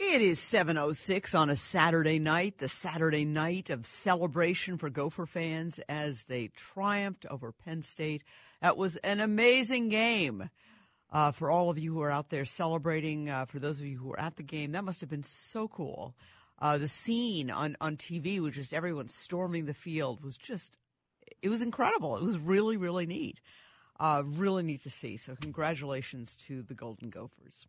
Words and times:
It 0.00 0.20
is 0.22 0.40
7:06 0.40 1.36
on 1.36 1.50
a 1.50 1.56
Saturday 1.56 2.18
night, 2.18 2.58
the 2.58 2.68
Saturday 2.68 3.24
night 3.24 3.70
of 3.70 3.86
celebration 3.86 4.76
for 4.76 4.90
Gopher 4.90 5.24
fans 5.24 5.78
as 5.88 6.24
they 6.24 6.48
triumphed 6.48 7.24
over 7.30 7.52
Penn 7.52 7.82
State. 7.82 8.24
That 8.60 8.76
was 8.76 8.96
an 8.98 9.20
amazing 9.20 9.90
game. 9.90 10.50
Uh, 11.12 11.30
for 11.30 11.48
all 11.48 11.70
of 11.70 11.78
you 11.78 11.92
who 11.94 12.02
are 12.02 12.10
out 12.10 12.30
there 12.30 12.44
celebrating, 12.44 13.30
uh, 13.30 13.44
for 13.44 13.60
those 13.60 13.78
of 13.78 13.86
you 13.86 13.96
who 13.96 14.08
were 14.08 14.18
at 14.18 14.34
the 14.34 14.42
game, 14.42 14.72
that 14.72 14.82
must 14.82 15.00
have 15.00 15.10
been 15.10 15.22
so 15.22 15.68
cool. 15.68 16.16
Uh, 16.58 16.76
the 16.76 16.88
scene 16.88 17.52
on, 17.52 17.76
on 17.80 17.96
TV, 17.96 18.42
with 18.42 18.54
just 18.54 18.74
everyone 18.74 19.06
storming 19.06 19.66
the 19.66 19.74
field, 19.74 20.24
was 20.24 20.36
just, 20.36 20.76
it 21.40 21.48
was 21.48 21.62
incredible. 21.62 22.16
It 22.16 22.24
was 22.24 22.36
really, 22.36 22.76
really 22.76 23.06
neat. 23.06 23.40
Uh, 24.00 24.24
really 24.26 24.64
neat 24.64 24.82
to 24.82 24.90
see. 24.90 25.16
So, 25.16 25.36
congratulations 25.40 26.34
to 26.48 26.62
the 26.62 26.74
Golden 26.74 27.10
Gophers. 27.10 27.68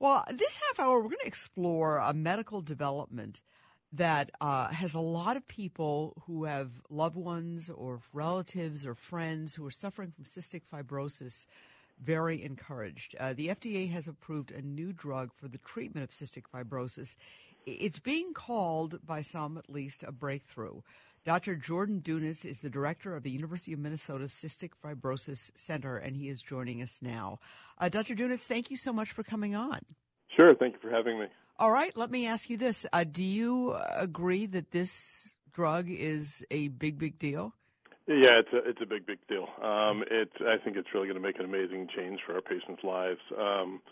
Well, 0.00 0.24
this 0.32 0.58
half 0.66 0.80
hour, 0.80 0.96
we're 0.96 1.10
going 1.10 1.18
to 1.20 1.26
explore 1.26 1.98
a 1.98 2.14
medical 2.14 2.62
development 2.62 3.42
that 3.92 4.30
uh, 4.40 4.68
has 4.68 4.94
a 4.94 5.00
lot 5.00 5.36
of 5.36 5.46
people 5.46 6.22
who 6.26 6.44
have 6.44 6.70
loved 6.88 7.16
ones 7.16 7.68
or 7.68 8.00
relatives 8.14 8.86
or 8.86 8.94
friends 8.94 9.54
who 9.54 9.66
are 9.66 9.70
suffering 9.70 10.10
from 10.10 10.24
cystic 10.24 10.62
fibrosis 10.72 11.44
very 12.02 12.42
encouraged. 12.42 13.14
Uh, 13.20 13.34
the 13.34 13.48
FDA 13.48 13.92
has 13.92 14.08
approved 14.08 14.52
a 14.52 14.62
new 14.62 14.94
drug 14.94 15.32
for 15.34 15.48
the 15.48 15.58
treatment 15.58 16.02
of 16.02 16.10
cystic 16.12 16.44
fibrosis. 16.50 17.14
It's 17.66 17.98
being 17.98 18.32
called, 18.32 19.04
by 19.04 19.20
some 19.20 19.58
at 19.58 19.68
least, 19.68 20.02
a 20.02 20.12
breakthrough. 20.12 20.80
Dr. 21.24 21.54
Jordan 21.54 22.00
Dunitz 22.00 22.46
is 22.46 22.58
the 22.58 22.70
director 22.70 23.14
of 23.14 23.22
the 23.22 23.30
University 23.30 23.74
of 23.74 23.78
Minnesota 23.78 24.24
Cystic 24.24 24.70
Fibrosis 24.82 25.50
Center, 25.54 25.98
and 25.98 26.16
he 26.16 26.28
is 26.28 26.40
joining 26.40 26.80
us 26.80 26.98
now. 27.02 27.38
Uh, 27.76 27.90
Dr. 27.90 28.14
Dunitz, 28.14 28.46
thank 28.46 28.70
you 28.70 28.76
so 28.76 28.92
much 28.92 29.12
for 29.12 29.22
coming 29.22 29.54
on. 29.54 29.80
Sure, 30.34 30.54
thank 30.54 30.74
you 30.74 30.80
for 30.80 30.90
having 30.90 31.18
me. 31.20 31.26
All 31.58 31.70
right, 31.70 31.94
let 31.94 32.10
me 32.10 32.26
ask 32.26 32.48
you 32.48 32.56
this: 32.56 32.86
uh, 32.92 33.04
Do 33.04 33.22
you 33.22 33.76
agree 33.94 34.46
that 34.46 34.70
this 34.70 35.34
drug 35.52 35.90
is 35.90 36.42
a 36.50 36.68
big, 36.68 36.98
big 36.98 37.18
deal? 37.18 37.52
Yeah, 38.06 38.40
it's 38.40 38.52
a 38.54 38.68
it's 38.68 38.80
a 38.80 38.86
big 38.86 39.04
big 39.06 39.18
deal. 39.28 39.46
Um, 39.62 40.02
it's 40.10 40.32
I 40.40 40.56
think 40.64 40.78
it's 40.78 40.88
really 40.94 41.06
going 41.06 41.20
to 41.20 41.22
make 41.22 41.38
an 41.38 41.44
amazing 41.44 41.88
change 41.94 42.20
for 42.26 42.34
our 42.34 42.40
patients' 42.40 42.82
lives. 42.82 43.20
Um, 43.38 43.82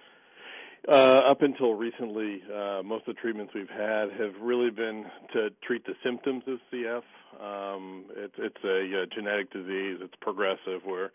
uh, 0.89 1.21
up 1.31 1.43
until 1.43 1.75
recently, 1.75 2.43
uh, 2.53 2.83
most 2.83 3.07
of 3.07 3.15
the 3.15 3.21
treatments 3.21 3.53
we've 3.55 3.69
had 3.69 4.11
have 4.19 4.41
really 4.41 4.71
been 4.71 5.05
to 5.35 5.51
treat 5.63 5.85
the 5.85 5.95
symptoms 6.03 6.45
of 6.47 6.59
CF. 6.73 7.03
Um, 7.41 8.05
it, 8.17 8.33
it's 8.39 8.65
a, 8.65 9.03
a 9.03 9.07
genetic 9.07 9.53
disease. 9.53 9.99
It's 10.01 10.15
progressive, 10.21 10.83
where 10.85 11.11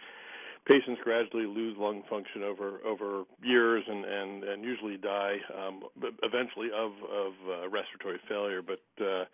patients 0.65 1.01
gradually 1.03 1.45
lose 1.45 1.77
lung 1.77 2.03
function 2.09 2.43
over 2.43 2.79
over 2.85 3.23
years 3.41 3.83
and 3.87 4.05
and 4.05 4.43
and 4.43 4.63
usually 4.63 4.97
die 4.97 5.37
um, 5.57 5.83
eventually 6.23 6.69
of 6.75 6.91
of 7.03 7.33
uh, 7.47 7.69
respiratory 7.69 8.19
failure. 8.27 8.61
But 8.61 8.81
uh, 9.03 9.25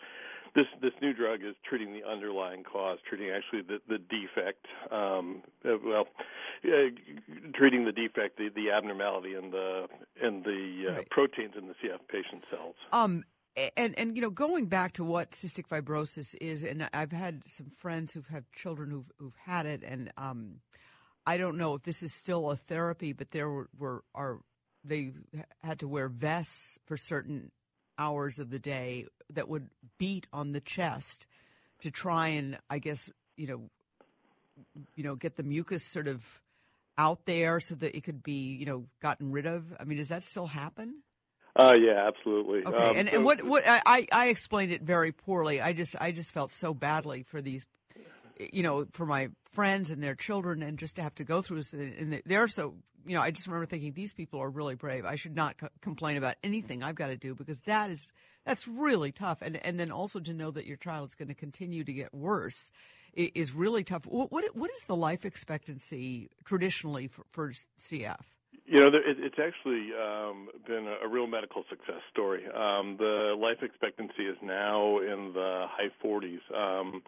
this 0.56 0.66
this 0.82 0.94
new 1.02 1.14
drug 1.14 1.42
is 1.44 1.56
treating 1.68 1.94
the 1.94 2.04
underlying 2.08 2.64
cause, 2.64 3.00
treating 3.08 3.30
actually 3.30 3.62
the 3.62 3.80
the 3.88 3.98
defect. 3.98 4.66
Um, 4.92 5.44
uh, 5.66 5.78
well, 5.84 6.08
uh, 6.66 6.90
treating 7.54 7.86
the 7.86 7.92
defect, 7.92 8.38
the, 8.38 8.50
the 8.50 8.72
abnormality 8.72 9.36
in 9.36 9.52
the 9.52 9.88
in 10.22 10.42
the 10.44 10.90
uh, 10.90 10.96
right. 10.98 11.10
proteins 11.10 11.54
in 11.58 11.68
the 11.68 11.74
CF 11.74 12.00
patient 12.08 12.44
cells. 12.50 12.76
Um, 12.92 13.24
and 13.76 13.98
and 13.98 14.16
you 14.16 14.22
know, 14.22 14.30
going 14.30 14.68
back 14.68 14.94
to 14.94 15.04
what 15.04 15.32
cystic 15.32 15.68
fibrosis 15.68 16.36
is, 16.40 16.64
and 16.64 16.88
I've 16.94 17.12
had 17.12 17.44
some 17.48 17.70
friends 17.70 18.14
who've 18.14 18.28
had 18.28 18.46
children 18.52 18.90
who've 18.90 19.12
who've 19.18 19.36
had 19.46 19.66
it, 19.66 19.84
and 19.84 20.12
um, 20.18 20.56
I 21.26 21.38
don't 21.38 21.58
know 21.58 21.76
if 21.76 21.84
this 21.84 22.04
is 22.04 22.14
still 22.14 22.52
a 22.52 22.56
therapy, 22.56 23.14
but 23.14 23.32
there 23.32 23.50
were, 23.50 23.70
were 23.78 24.04
are 24.16 24.40
they 24.84 25.14
had 25.62 25.80
to 25.80 25.88
wear 25.88 26.08
vests 26.08 26.80
for 26.86 26.98
certain 26.98 27.52
hours 27.98 28.40
of 28.40 28.50
the 28.50 28.60
day 28.60 29.06
that 29.30 29.50
would 29.50 29.70
beat 29.98 30.26
on 30.32 30.54
the 30.54 30.62
chest 30.62 31.26
to 31.82 31.92
try 31.92 32.30
and 32.30 32.58
I 32.70 32.80
guess 32.80 33.10
you 33.36 33.48
know 33.48 33.70
you 34.96 35.04
know 35.04 35.16
get 35.16 35.36
the 35.36 35.44
mucus 35.44 35.84
sort 35.84 36.08
of 36.08 36.42
out 36.98 37.26
there 37.26 37.60
so 37.60 37.76
that 37.76 37.96
it 37.96 38.04
could 38.04 38.24
be 38.24 38.56
you 38.56 38.66
know 38.66 38.86
gotten 39.02 39.32
rid 39.32 39.46
of. 39.46 39.74
I 39.80 39.84
mean, 39.84 39.98
does 39.98 40.10
that 40.10 40.24
still 40.24 40.48
happen? 40.48 41.04
Uh, 41.60 41.74
yeah, 41.74 42.08
absolutely. 42.08 42.66
Okay, 42.66 42.90
um, 42.90 42.96
and, 42.96 43.10
so, 43.10 43.16
and 43.18 43.26
what 43.26 43.44
what 43.44 43.64
I 43.68 44.08
I 44.12 44.28
explained 44.28 44.72
it 44.72 44.82
very 44.82 45.12
poorly. 45.12 45.60
I 45.60 45.74
just 45.74 45.96
I 46.00 46.12
just 46.12 46.32
felt 46.32 46.52
so 46.52 46.74
badly 46.74 47.24
for 47.24 47.42
these, 47.42 47.66
you 48.38 48.64
know, 48.64 48.86
for 48.94 49.06
my 49.06 49.30
friends 49.52 49.90
and 49.90 50.02
their 50.02 50.16
children, 50.16 50.64
and 50.64 50.80
just 50.80 50.96
to 50.96 51.02
have 51.02 51.16
to 51.16 51.24
go 51.24 51.42
through 51.42 51.58
this. 51.58 51.74
And 51.74 52.22
they're 52.26 52.48
so 52.48 52.76
you 53.06 53.16
know, 53.16 53.22
I 53.22 53.32
just 53.32 53.48
remember 53.48 53.66
thinking 53.66 53.94
these 53.94 54.14
people 54.14 54.40
are 54.40 54.50
really 54.50 54.76
brave. 54.76 55.06
I 55.06 55.16
should 55.16 55.36
not 55.36 55.58
co- 55.58 55.70
complain 55.82 56.18
about 56.18 56.36
anything 56.44 56.84
I've 56.84 56.96
got 56.96 57.08
to 57.08 57.18
do 57.18 57.36
because 57.36 57.62
that 57.62 57.90
is 57.90 58.12
that's 58.46 58.68
really 58.68 59.12
tough. 59.12 59.42
And 59.42 59.58
and 59.66 59.80
then 59.80 59.92
also 59.92 60.20
to 60.20 60.34
know 60.34 60.52
that 60.52 60.66
your 60.66 60.78
child 60.78 61.10
is 61.10 61.16
going 61.16 61.30
to 61.30 61.36
continue 61.36 61.84
to 61.84 61.94
get 61.94 62.14
worse 62.14 62.72
is 63.14 63.54
really 63.54 63.84
tough. 63.84 64.06
What 64.06 64.32
what, 64.32 64.56
what 64.56 64.72
is 64.72 64.84
the 64.86 64.96
life 64.96 65.26
expectancy 65.26 66.30
traditionally 66.46 67.08
for, 67.08 67.24
for 67.32 67.52
CF? 67.80 68.24
You 68.70 68.80
know, 68.82 68.92
it's 68.94 69.40
actually 69.42 69.90
um, 69.98 70.48
been 70.68 70.86
a 71.04 71.08
real 71.08 71.26
medical 71.26 71.64
success 71.72 72.02
story. 72.14 72.46
Um, 72.46 72.98
the 73.00 73.34
life 73.36 73.64
expectancy 73.64 74.28
is 74.30 74.38
now 74.44 75.00
in 75.00 75.34
the 75.34 75.66
high 75.68 75.90
40s. 76.06 76.38
Um, 76.54 77.02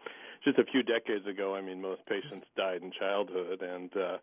just 0.44 0.58
a 0.58 0.64
few 0.64 0.82
decades 0.82 1.24
ago, 1.24 1.54
I 1.54 1.60
mean, 1.60 1.80
most 1.80 2.04
patients 2.06 2.46
died 2.56 2.82
in 2.82 2.90
childhood, 2.90 3.62
and 3.62 3.96
uh, 3.96 4.18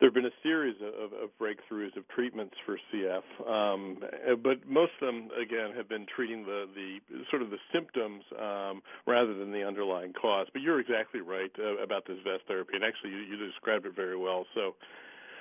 there 0.00 0.08
have 0.08 0.14
been 0.14 0.24
a 0.24 0.38
series 0.42 0.76
of, 0.80 1.12
of 1.12 1.28
breakthroughs 1.38 1.94
of 1.94 2.08
treatments 2.08 2.54
for 2.64 2.78
CF, 2.88 3.26
um, 3.46 3.98
but 4.42 4.66
most 4.66 4.92
of 5.02 5.08
them, 5.08 5.28
again, 5.36 5.76
have 5.76 5.90
been 5.90 6.06
treating 6.06 6.44
the, 6.44 6.64
the 6.74 7.00
sort 7.28 7.42
of 7.42 7.50
the 7.50 7.58
symptoms 7.70 8.24
um, 8.40 8.80
rather 9.06 9.34
than 9.34 9.52
the 9.52 9.62
underlying 9.62 10.14
cause. 10.14 10.46
But 10.54 10.62
you're 10.62 10.80
exactly 10.80 11.20
right 11.20 11.52
uh, 11.58 11.76
about 11.82 12.06
this 12.06 12.16
vest 12.24 12.44
therapy, 12.48 12.76
and 12.76 12.82
actually, 12.84 13.10
you, 13.10 13.18
you 13.18 13.36
described 13.36 13.84
it 13.84 13.94
very 13.94 14.16
well. 14.16 14.46
So. 14.54 14.74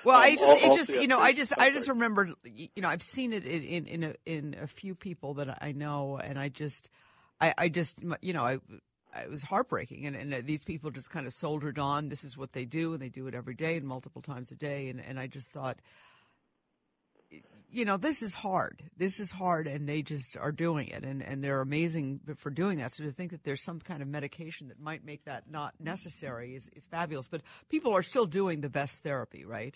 Well, 0.03 0.15
um, 0.15 0.21
I 0.23 0.35
just, 0.35 0.63
it 0.63 0.73
just, 0.73 1.01
you 1.01 1.07
know, 1.07 1.19
I 1.19 1.33
just, 1.33 1.57
I 1.57 1.69
just 1.69 1.89
remember, 1.89 2.29
you 2.45 2.69
know, 2.77 2.87
I've 2.89 3.03
seen 3.03 3.33
it 3.33 3.45
in 3.45 3.63
in 3.63 3.85
in 3.87 4.03
a, 4.03 4.15
in 4.25 4.55
a 4.61 4.67
few 4.67 4.95
people 4.95 5.33
that 5.35 5.57
I 5.61 5.71
know, 5.71 6.17
and 6.17 6.39
I 6.39 6.49
just, 6.49 6.89
I, 7.41 7.53
I 7.57 7.69
just, 7.69 7.99
you 8.21 8.33
know, 8.33 8.45
I 8.45 8.59
it 9.21 9.29
was 9.29 9.41
heartbreaking. 9.41 10.05
And, 10.05 10.15
and 10.15 10.45
these 10.45 10.63
people 10.63 10.91
just 10.91 11.09
kind 11.09 11.25
of 11.25 11.33
soldiered 11.33 11.79
on. 11.79 12.09
This 12.09 12.23
is 12.23 12.37
what 12.37 12.53
they 12.53 12.65
do, 12.65 12.93
and 12.93 13.01
they 13.01 13.09
do 13.09 13.27
it 13.27 13.35
every 13.35 13.55
day 13.55 13.77
and 13.77 13.87
multiple 13.87 14.21
times 14.21 14.51
a 14.51 14.55
day. 14.55 14.89
And, 14.89 15.01
and 15.01 15.19
I 15.19 15.27
just 15.27 15.51
thought, 15.51 15.81
you 17.69 17.83
know, 17.83 17.97
this 17.97 18.21
is 18.21 18.33
hard. 18.33 18.83
This 18.95 19.19
is 19.19 19.31
hard, 19.31 19.67
and 19.67 19.87
they 19.87 20.01
just 20.01 20.37
are 20.37 20.51
doing 20.51 20.87
it, 20.87 21.03
and, 21.03 21.21
and 21.21 21.43
they're 21.43 21.61
amazing 21.61 22.21
for 22.37 22.49
doing 22.49 22.77
that. 22.77 22.93
So 22.93 23.03
to 23.03 23.11
think 23.11 23.31
that 23.31 23.43
there's 23.43 23.63
some 23.63 23.79
kind 23.79 24.01
of 24.01 24.07
medication 24.07 24.69
that 24.69 24.79
might 24.79 25.03
make 25.03 25.25
that 25.25 25.49
not 25.49 25.73
necessary 25.79 26.55
is, 26.55 26.69
is 26.75 26.85
fabulous. 26.85 27.27
But 27.27 27.41
people 27.69 27.93
are 27.93 28.03
still 28.03 28.25
doing 28.25 28.61
the 28.61 28.69
best 28.69 29.03
therapy, 29.03 29.45
right? 29.45 29.75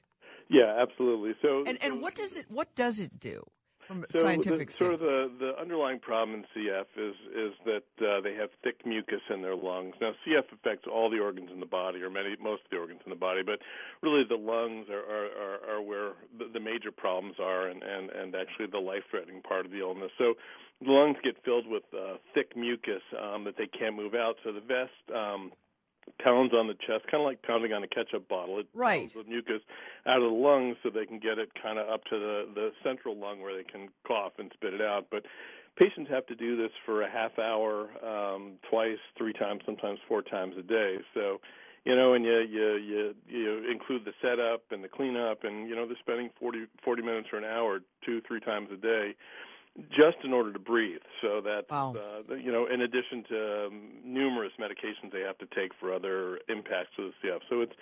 Yeah, 0.50 0.78
absolutely. 0.82 1.34
So, 1.42 1.64
and 1.66 1.78
and 1.82 2.02
what 2.02 2.16
does 2.16 2.36
it 2.36 2.46
what 2.50 2.74
does 2.76 3.00
it 3.00 3.20
do? 3.20 3.44
from 3.92 4.06
so 4.10 4.24
scientific 4.24 4.68
the, 4.68 4.74
sort 4.74 4.94
of 4.94 5.00
the, 5.02 5.30
the 5.40 5.52
underlying 5.60 6.00
problem 6.00 6.40
in 6.40 6.46
CF 6.56 6.88
is 6.96 7.16
is 7.36 7.54
that 7.66 7.84
uh, 8.00 8.22
they 8.22 8.34
have 8.36 8.50
thick 8.64 8.86
mucus 8.86 9.22
in 9.30 9.42
their 9.42 9.56
lungs. 9.56 9.96
Now 10.00 10.14
CF 10.26 10.48
affects 10.54 10.88
all 10.88 11.10
the 11.10 11.20
organs 11.20 11.50
in 11.54 11.60
the 11.60 11.66
body, 11.66 12.02
or 12.02 12.10
many 12.10 12.36
most 12.42 12.64
of 12.64 12.72
the 12.72 12.78
organs 12.78 13.02
in 13.06 13.10
the 13.10 13.20
body, 13.20 13.42
but 13.46 13.60
really 14.02 14.24
the 14.28 14.40
lungs 14.40 14.88
are 14.90 15.04
are, 15.04 15.30
are, 15.36 15.76
are 15.76 15.82
where 15.82 16.14
the, 16.38 16.46
the 16.54 16.60
major 16.60 16.92
problems 16.92 17.36
are, 17.40 17.68
and, 17.68 17.84
and 17.84 18.10
and 18.12 18.36
actually 18.36 18.68
the 18.72 18.80
life-threatening 18.80 19.42
part 19.42 19.66
of 19.66 19.72
the 19.72 19.80
illness. 19.80 20.12
So 20.18 20.36
the 20.82 20.92
lungs 20.92 21.18
get 21.24 21.36
filled 21.44 21.68
with 21.68 21.84
uh, 21.94 22.16
thick 22.34 22.56
mucus 22.56 23.04
um, 23.22 23.44
that 23.44 23.58
they 23.58 23.68
can't 23.68 23.96
move 23.96 24.16
out. 24.16 24.36
So 24.44 24.54
the 24.54 24.62
vest 24.62 25.04
um, 25.14 25.52
pounds 26.24 26.54
on 26.54 26.68
the 26.68 26.74
chest, 26.74 27.06
kind 27.10 27.22
of 27.22 27.26
like 27.26 27.42
pounding 27.42 27.74
on 27.74 27.84
a 27.84 27.88
ketchup 27.88 28.28
bottle. 28.28 28.60
It 28.60 28.68
right. 28.74 29.12
the 29.14 29.24
mucus 29.24 29.62
out 30.06 30.18
of 30.18 30.24
the 30.24 30.38
lungs 30.38 30.78
so 30.84 30.90
they 30.90 31.06
can 31.06 31.20
get 31.20 31.38
it 31.40 31.50
kind 31.62 31.80
of 31.80 31.90
up 31.90 32.04
to 32.06 32.20
the 32.20 32.48
the 32.54 32.72
central 32.84 33.16
lung 33.18 33.42
where 33.42 33.56
they 33.56 33.64
can 33.64 33.90
cough 34.06 34.34
and 34.38 34.52
spit 34.54 34.74
it 34.74 34.82
out. 34.82 35.08
But 35.10 35.24
patients 35.78 36.10
have 36.10 36.26
to 36.28 36.36
do 36.36 36.56
this 36.58 36.72
for 36.86 37.02
a 37.02 37.10
half 37.10 37.38
hour, 37.40 37.90
um, 38.06 38.54
twice, 38.70 39.00
three 39.18 39.34
times, 39.34 39.62
sometimes 39.66 40.00
four 40.08 40.22
times 40.22 40.56
a 40.58 40.64
day. 40.64 40.98
So, 41.14 41.40
you 41.86 41.96
know, 41.96 42.14
and 42.14 42.26
you 42.26 42.40
you 42.40 42.76
you 42.76 43.16
you 43.28 43.72
include 43.72 44.06
the 44.06 44.14
setup 44.22 44.64
and 44.72 44.84
the 44.84 44.90
cleanup, 44.90 45.44
and 45.44 45.68
you 45.68 45.76
know 45.76 45.86
they're 45.86 45.98
spending 46.00 46.30
40, 46.40 46.66
40 46.84 47.02
minutes 47.02 47.30
or 47.32 47.40
an 47.40 47.46
hour, 47.46 47.80
two 48.06 48.22
three 48.28 48.40
times 48.40 48.70
a 48.72 48.78
day 48.78 49.16
just 49.90 50.18
in 50.24 50.34
order 50.34 50.52
to 50.52 50.60
breathe. 50.60 51.02
So 51.22 51.42
that 51.42 51.66
Wow. 51.70 51.96
uh, 51.96 52.36
you 52.36 52.52
know, 52.52 52.66
in 52.68 52.82
addition 52.82 53.24
to 53.30 53.68
um, 53.68 53.90
numerous 54.04 54.52
medications 54.60 55.12
they 55.12 55.22
have 55.22 55.38
to 55.40 55.48
take 55.56 55.74
for 55.80 55.94
other 55.94 56.40
impacts 56.50 56.92
of 56.98 57.06
the 57.22 57.28
CF. 57.28 57.40
So 57.50 57.62
it's 57.62 57.74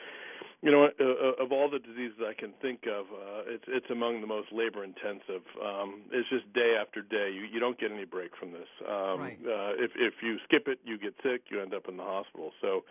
you 0.61 0.71
know, 0.71 0.83
uh, 0.85 1.03
uh, 1.03 1.43
of 1.43 1.51
all 1.51 1.69
the 1.69 1.79
diseases 1.79 2.19
I 2.19 2.33
can 2.33 2.51
think 2.61 2.85
of, 2.85 3.05
uh, 3.07 3.43
it's 3.47 3.63
it's 3.67 3.89
among 3.89 4.21
the 4.21 4.27
most 4.27 4.51
labor 4.51 4.83
intensive. 4.83 5.43
Um, 5.63 6.01
it's 6.11 6.29
just 6.29 6.51
day 6.53 6.75
after 6.79 7.01
day. 7.01 7.31
You 7.33 7.41
you 7.51 7.59
don't 7.59 7.79
get 7.79 7.91
any 7.91 8.05
break 8.05 8.35
from 8.37 8.51
this. 8.51 8.67
Um, 8.87 9.19
Right. 9.19 9.39
uh, 9.45 9.73
if 9.77 9.91
if 9.95 10.15
you 10.21 10.37
skip 10.45 10.67
it, 10.67 10.79
you 10.85 10.97
get 10.97 11.15
sick. 11.23 11.43
You 11.49 11.61
end 11.61 11.73
up 11.73 11.87
in 11.89 11.97
the 11.97 12.03
hospital. 12.03 12.51
So. 12.61 12.83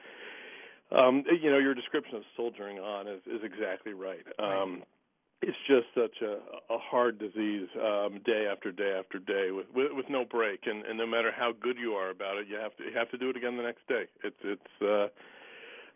Um, 0.90 1.22
you 1.42 1.50
know, 1.50 1.58
your 1.58 1.74
description 1.74 2.16
of 2.16 2.22
soldiering 2.34 2.78
on 2.78 3.06
is, 3.06 3.20
is 3.26 3.42
exactly 3.44 3.92
right. 3.92 4.24
Um, 4.38 4.82
it's 5.42 5.56
just 5.66 5.86
such 5.94 6.22
a, 6.22 6.38
a 6.72 6.78
hard 6.78 7.18
disease, 7.18 7.68
um, 7.76 8.20
day 8.24 8.48
after 8.50 8.72
day 8.72 8.96
after 8.98 9.18
day, 9.18 9.50
with, 9.50 9.66
with 9.74 9.92
with 9.92 10.06
no 10.08 10.24
break, 10.24 10.60
and, 10.66 10.84
and 10.84 10.98
no 10.98 11.06
matter 11.06 11.30
how 11.30 11.52
good 11.52 11.76
you 11.78 11.92
are 11.92 12.10
about 12.10 12.38
it, 12.38 12.48
you 12.48 12.56
have 12.56 12.76
to 12.76 12.84
you 12.84 12.92
have 12.96 13.10
to 13.10 13.18
do 13.18 13.30
it 13.30 13.36
again 13.36 13.56
the 13.56 13.62
next 13.62 13.86
day. 13.86 14.04
It's 14.24 14.36
it's 14.42 14.82
uh, 14.82 15.08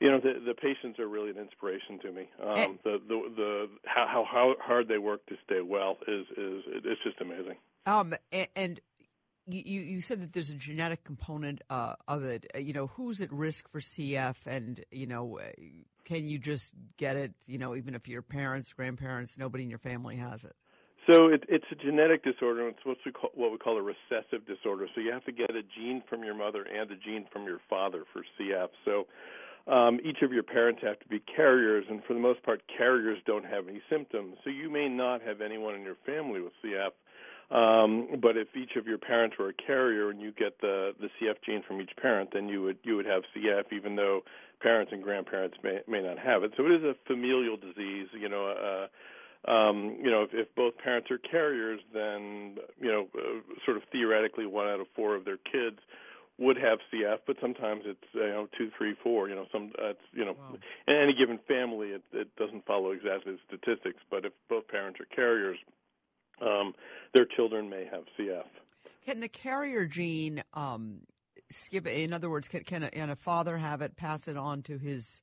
you 0.00 0.10
know 0.10 0.20
the 0.20 0.40
the 0.44 0.54
patients 0.54 0.98
are 0.98 1.08
really 1.08 1.30
an 1.30 1.38
inspiration 1.38 1.98
to 2.02 2.12
me. 2.12 2.28
Um, 2.40 2.78
the 2.84 3.00
the 3.08 3.32
the 3.36 3.68
how 3.84 4.06
how 4.06 4.24
how 4.30 4.54
hard 4.60 4.88
they 4.88 4.98
work 4.98 5.26
to 5.26 5.34
stay 5.44 5.60
well 5.60 5.98
is 6.06 6.26
is 6.36 6.62
it's 6.66 7.02
just 7.02 7.20
amazing. 7.20 7.56
Um, 7.86 8.14
and, 8.30 8.48
and 8.54 8.80
you 9.46 9.80
you 9.80 10.00
said 10.00 10.20
that 10.20 10.32
there's 10.32 10.50
a 10.50 10.54
genetic 10.54 11.04
component 11.04 11.62
uh, 11.70 11.94
of 12.08 12.24
it. 12.24 12.46
Uh, 12.54 12.58
You 12.58 12.72
know, 12.72 12.86
who's 12.88 13.20
at 13.20 13.32
risk 13.32 13.68
for 13.70 13.80
CF, 13.80 14.36
and 14.46 14.84
you 14.90 15.06
know, 15.06 15.38
uh, 15.38 15.50
can 16.04 16.28
you 16.28 16.38
just 16.38 16.74
get 16.96 17.16
it? 17.16 17.32
You 17.46 17.58
know, 17.58 17.74
even 17.74 17.94
if 17.94 18.08
your 18.08 18.22
parents, 18.22 18.72
grandparents, 18.72 19.38
nobody 19.38 19.64
in 19.64 19.70
your 19.70 19.78
family 19.78 20.16
has 20.16 20.44
it. 20.44 20.54
So 21.06 21.26
it, 21.26 21.42
it's 21.48 21.64
a 21.72 21.74
genetic 21.74 22.22
disorder. 22.22 22.68
It's 22.68 22.84
what 22.84 22.98
we 23.04 23.10
call 23.10 23.30
what 23.34 23.50
we 23.50 23.58
call 23.58 23.76
a 23.76 23.82
recessive 23.82 24.46
disorder. 24.46 24.86
So 24.94 25.00
you 25.00 25.12
have 25.12 25.24
to 25.24 25.32
get 25.32 25.50
a 25.50 25.62
gene 25.62 26.02
from 26.08 26.22
your 26.22 26.34
mother 26.34 26.62
and 26.62 26.90
a 26.90 26.96
gene 26.96 27.26
from 27.32 27.44
your 27.44 27.60
father 27.68 28.04
for 28.12 28.22
CF. 28.38 28.68
So 28.84 29.06
um, 29.66 29.98
each 30.04 30.22
of 30.22 30.32
your 30.32 30.42
parents 30.42 30.80
have 30.82 31.00
to 31.00 31.08
be 31.08 31.20
carriers, 31.20 31.84
and 31.88 32.02
for 32.04 32.14
the 32.14 32.20
most 32.20 32.42
part, 32.42 32.62
carriers 32.66 33.18
don't 33.26 33.44
have 33.44 33.68
any 33.68 33.80
symptoms. 33.90 34.36
So 34.44 34.50
you 34.50 34.70
may 34.70 34.88
not 34.88 35.22
have 35.22 35.40
anyone 35.40 35.74
in 35.74 35.82
your 35.82 35.96
family 36.06 36.40
with 36.40 36.52
CF. 36.64 36.90
Um, 37.52 38.08
but 38.20 38.38
if 38.38 38.48
each 38.56 38.76
of 38.76 38.86
your 38.86 38.96
parents 38.98 39.36
were 39.38 39.50
a 39.50 39.52
carrier 39.52 40.08
and 40.08 40.20
you 40.20 40.32
get 40.32 40.60
the 40.60 40.92
the 40.98 41.08
CF 41.20 41.36
gene 41.44 41.62
from 41.66 41.80
each 41.80 41.92
parent, 42.00 42.30
then 42.32 42.48
you 42.48 42.62
would 42.62 42.78
you 42.82 42.96
would 42.96 43.06
have 43.06 43.22
CF, 43.36 43.72
even 43.72 43.94
though 43.96 44.22
parents 44.60 44.90
and 44.92 45.02
grandparents 45.02 45.58
may 45.62 45.80
may 45.86 46.00
not 46.02 46.18
have 46.18 46.44
it. 46.44 46.52
So 46.56 46.64
it 46.64 46.72
is 46.72 46.82
a 46.82 46.94
familial 47.06 47.56
disease. 47.58 48.08
You 48.18 48.28
know, 48.30 48.46
uh, 48.46 49.50
um, 49.50 49.98
you 50.02 50.10
know, 50.10 50.22
if, 50.22 50.30
if 50.32 50.54
both 50.54 50.78
parents 50.78 51.10
are 51.10 51.18
carriers, 51.18 51.80
then 51.92 52.56
you 52.80 52.90
know, 52.90 53.08
uh, 53.14 53.40
sort 53.66 53.76
of 53.76 53.82
theoretically, 53.92 54.46
one 54.46 54.68
out 54.68 54.80
of 54.80 54.86
four 54.96 55.14
of 55.14 55.26
their 55.26 55.38
kids 55.38 55.78
would 56.38 56.56
have 56.56 56.78
CF, 56.92 57.18
but 57.26 57.36
sometimes 57.40 57.82
it's 57.84 58.08
you 58.14 58.20
know 58.20 58.48
two, 58.56 58.70
three, 58.78 58.94
four. 59.02 59.28
You 59.28 59.34
know, 59.34 59.46
some 59.52 59.72
uh, 59.78 59.90
it's 59.90 60.00
you 60.12 60.24
know, 60.24 60.32
Wow. 60.38 60.56
in 60.88 60.94
any 60.94 61.12
given 61.12 61.38
family, 61.46 61.88
it, 61.88 62.02
it 62.12 62.34
doesn't 62.36 62.64
follow 62.64 62.92
exactly 62.92 63.34
the 63.34 63.38
statistics. 63.46 64.00
But 64.10 64.24
if 64.24 64.32
both 64.48 64.68
parents 64.68 64.98
are 65.00 65.04
carriers, 65.14 65.58
um, 66.42 66.74
their 67.14 67.26
children 67.36 67.68
may 67.68 67.84
have 67.90 68.04
CF. 68.18 68.44
Can 69.04 69.20
the 69.20 69.28
carrier 69.28 69.86
gene 69.86 70.42
um, 70.54 71.00
skip? 71.50 71.86
In 71.86 72.12
other 72.12 72.30
words, 72.30 72.48
can, 72.48 72.64
can, 72.64 72.82
a, 72.84 72.90
can 72.90 73.10
a 73.10 73.16
father 73.16 73.56
have 73.56 73.82
it, 73.82 73.96
pass 73.96 74.28
it 74.28 74.36
on 74.36 74.62
to 74.62 74.78
his 74.78 75.20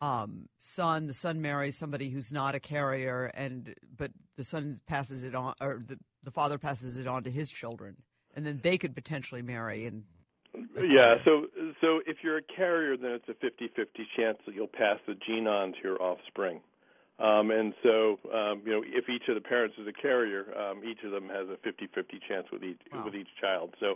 um, 0.00 0.48
son? 0.58 1.06
The 1.06 1.12
son 1.12 1.40
marries 1.40 1.76
somebody 1.76 2.08
who's 2.10 2.32
not 2.32 2.54
a 2.54 2.60
carrier, 2.60 3.30
and 3.34 3.74
but 3.96 4.10
the 4.36 4.44
son 4.44 4.80
passes 4.86 5.24
it 5.24 5.34
on, 5.34 5.54
or 5.60 5.82
the, 5.86 5.98
the 6.22 6.30
father 6.30 6.58
passes 6.58 6.96
it 6.96 7.06
on 7.06 7.24
to 7.24 7.30
his 7.30 7.50
children, 7.50 7.96
and 8.34 8.44
then 8.44 8.60
they 8.62 8.78
could 8.78 8.94
potentially 8.94 9.42
marry. 9.42 9.86
And 9.86 10.04
Yeah, 10.76 11.16
so 11.24 11.46
so 11.80 12.00
if 12.06 12.18
you're 12.22 12.38
a 12.38 12.42
carrier, 12.42 12.96
then 12.96 13.12
it's 13.12 13.28
a 13.28 13.34
50-50 13.34 13.86
chance 14.16 14.38
that 14.46 14.54
you'll 14.54 14.66
pass 14.66 14.98
the 15.06 15.14
gene 15.14 15.46
on 15.46 15.72
to 15.72 15.78
your 15.84 16.02
offspring. 16.02 16.60
Um, 17.18 17.50
and 17.52 17.74
so, 17.82 18.18
um, 18.34 18.62
you 18.66 18.72
know, 18.72 18.82
if 18.84 19.08
each 19.08 19.28
of 19.28 19.36
the 19.36 19.40
parents 19.40 19.76
is 19.78 19.86
a 19.86 19.92
carrier, 19.92 20.46
um, 20.58 20.82
each 20.84 20.98
of 21.04 21.12
them 21.12 21.28
has 21.28 21.46
a 21.48 21.56
50-50 21.66 22.18
chance 22.28 22.46
with 22.52 22.64
each 22.64 22.80
Wow. 22.92 23.04
with 23.04 23.14
each 23.14 23.28
child. 23.40 23.74
So, 23.78 23.94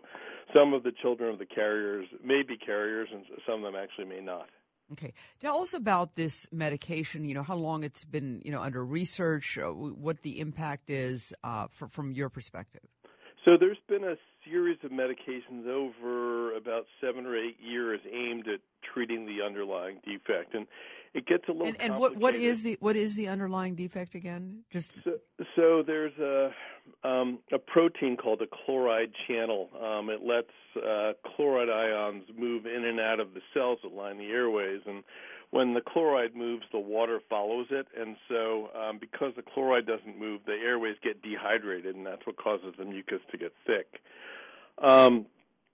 some 0.54 0.72
of 0.72 0.84
the 0.84 0.92
children 1.02 1.32
of 1.32 1.38
the 1.40 1.46
carriers 1.46 2.06
may 2.24 2.42
be 2.42 2.56
carriers, 2.56 3.08
and 3.12 3.24
some 3.44 3.64
of 3.64 3.72
them 3.72 3.80
actually 3.82 4.04
may 4.06 4.20
not. 4.20 4.48
okay, 4.92 5.12
tell 5.40 5.58
us 5.60 5.74
about 5.74 6.14
this 6.14 6.46
medication. 6.52 7.24
You 7.24 7.34
know 7.34 7.42
how 7.42 7.56
long 7.56 7.82
it's 7.82 8.04
been, 8.04 8.40
you 8.44 8.52
know, 8.52 8.62
under 8.62 8.84
research. 8.84 9.58
Uh, 9.58 9.70
what 9.72 10.22
the 10.22 10.38
impact 10.40 10.88
is 10.88 11.32
uh, 11.42 11.66
for, 11.70 11.88
from 11.88 12.12
your 12.12 12.28
perspective. 12.28 12.82
So 13.44 13.56
there's 13.58 13.78
been 13.88 14.04
a 14.04 14.16
series 14.48 14.78
of 14.84 14.90
medications 14.90 15.66
over 15.66 16.54
about 16.56 16.86
seven 17.00 17.26
or 17.26 17.36
eight 17.36 17.56
years 17.60 18.00
aimed 18.12 18.46
at 18.48 18.60
treating 18.94 19.26
the 19.26 19.42
underlying 19.44 20.00
defect, 20.04 20.54
and 20.54 20.66
it 21.18 21.26
gets 21.26 21.44
a 21.48 21.52
little 21.52 21.66
And, 21.66 21.80
and 21.80 21.98
what 21.98 22.16
what 22.16 22.34
is 22.34 22.62
the 22.62 22.76
what 22.80 22.96
is 22.96 23.16
the 23.16 23.28
underlying 23.28 23.74
defect 23.74 24.14
again? 24.14 24.64
Just 24.70 24.94
So, 25.04 25.18
so 25.56 25.82
there's 25.86 26.16
a 26.18 26.50
um, 27.04 27.40
a 27.52 27.58
protein 27.58 28.16
called 28.16 28.40
a 28.40 28.46
chloride 28.46 29.12
channel. 29.26 29.68
Um, 29.80 30.08
it 30.08 30.22
lets 30.22 30.52
uh, 30.76 31.12
chloride 31.34 31.68
ions 31.68 32.24
move 32.36 32.66
in 32.66 32.84
and 32.84 33.00
out 33.00 33.20
of 33.20 33.34
the 33.34 33.40
cells 33.52 33.78
that 33.82 33.92
line 33.92 34.18
the 34.18 34.26
airways, 34.26 34.80
and 34.86 35.02
when 35.50 35.74
the 35.74 35.80
chloride 35.80 36.36
moves, 36.36 36.64
the 36.72 36.78
water 36.78 37.20
follows 37.28 37.66
it. 37.70 37.86
And 37.98 38.16
so, 38.28 38.70
um, 38.78 38.98
because 38.98 39.32
the 39.34 39.42
chloride 39.42 39.86
doesn't 39.86 40.18
move, 40.18 40.42
the 40.46 40.52
airways 40.52 40.96
get 41.02 41.22
dehydrated, 41.22 41.96
and 41.96 42.06
that's 42.06 42.26
what 42.26 42.36
causes 42.36 42.74
the 42.78 42.84
mucus 42.84 43.20
to 43.30 43.38
get 43.38 43.52
thick. 43.66 44.00
Um, 44.82 45.26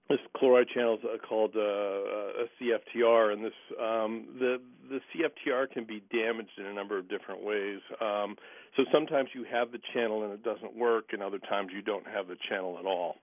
this 0.08 0.18
chloride 0.36 0.68
channel 0.68 0.94
is 0.94 1.04
uh, 1.04 1.26
called 1.26 1.52
uh, 1.56 1.60
a 1.60 2.46
CFTR, 2.60 3.32
and 3.32 3.44
this 3.44 3.52
um, 3.80 4.26
the 4.38 4.60
the 4.90 5.00
CFTR 5.14 5.70
can 5.70 5.84
be 5.84 6.02
damaged 6.12 6.58
in 6.58 6.66
a 6.66 6.72
number 6.72 6.98
of 6.98 7.08
different 7.08 7.42
ways. 7.42 7.80
Um, 8.00 8.36
so 8.76 8.84
sometimes 8.92 9.30
you 9.34 9.44
have 9.50 9.72
the 9.72 9.80
channel 9.94 10.24
and 10.24 10.32
it 10.32 10.42
doesn't 10.42 10.76
work, 10.76 11.12
and 11.12 11.22
other 11.22 11.38
times 11.38 11.70
you 11.74 11.80
don't 11.80 12.06
have 12.06 12.28
the 12.28 12.36
channel 12.48 12.76
at 12.78 12.84
all. 12.84 13.16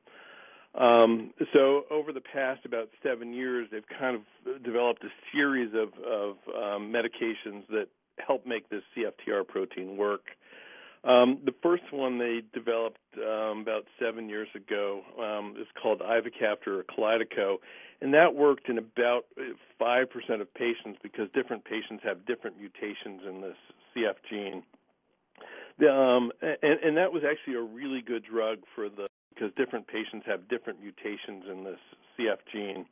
Um, 0.74 1.34
so 1.54 1.84
over 1.92 2.14
the 2.14 2.22
past 2.22 2.66
about 2.66 2.90
seven 3.04 3.34
years, 3.34 3.68
they've 3.72 3.84
kind 4.00 4.16
of 4.16 4.64
developed 4.64 5.04
a 5.04 5.10
series 5.34 5.74
of, 5.74 5.90
of 6.04 6.38
um, 6.48 6.92
medications 6.92 7.68
that 7.70 7.88
help 8.26 8.46
make 8.46 8.70
this 8.70 8.82
CFTR 8.96 9.48
protein 9.48 9.98
work. 9.98 10.22
Um, 11.04 11.40
the 11.44 11.54
first 11.64 11.92
one 11.92 12.20
they 12.20 12.42
developed 12.54 13.00
um, 13.18 13.62
about 13.62 13.86
seven 14.00 14.30
years 14.30 14.50
ago 14.54 15.02
um, 15.20 15.56
is 15.60 15.68
called 15.82 16.00
Ivacaftor 16.00 16.68
or 16.68 16.84
Kalydeco, 16.84 17.58
and 18.02 18.14
that 18.14 18.36
worked 18.36 18.70
in 18.70 18.78
about 18.78 19.26
five 19.80 20.12
percent 20.12 20.42
of 20.42 20.54
patients 20.54 21.00
because 21.02 21.28
different 21.34 21.66
patients 21.66 22.04
have 22.04 22.26
different 22.28 22.60
mutations 22.60 23.22
in 23.28 23.42
this 23.42 23.58
CF 23.96 24.16
gene. 24.30 24.64
The, 25.80 25.92
um, 25.92 26.32
and, 26.42 26.80
and 26.84 26.98
that 26.98 27.12
was 27.12 27.24
actually 27.24 27.56
a 27.56 27.62
really 27.62 28.02
good 28.02 28.24
drug 28.24 28.60
for 28.76 28.88
the 28.88 29.08
because 29.34 29.52
different 29.58 29.88
patients 29.88 30.26
have 30.28 30.48
different 30.50 30.82
mutations 30.82 31.46
in 31.50 31.64
this 31.64 31.80
CF 32.20 32.38
gene. 32.52 32.86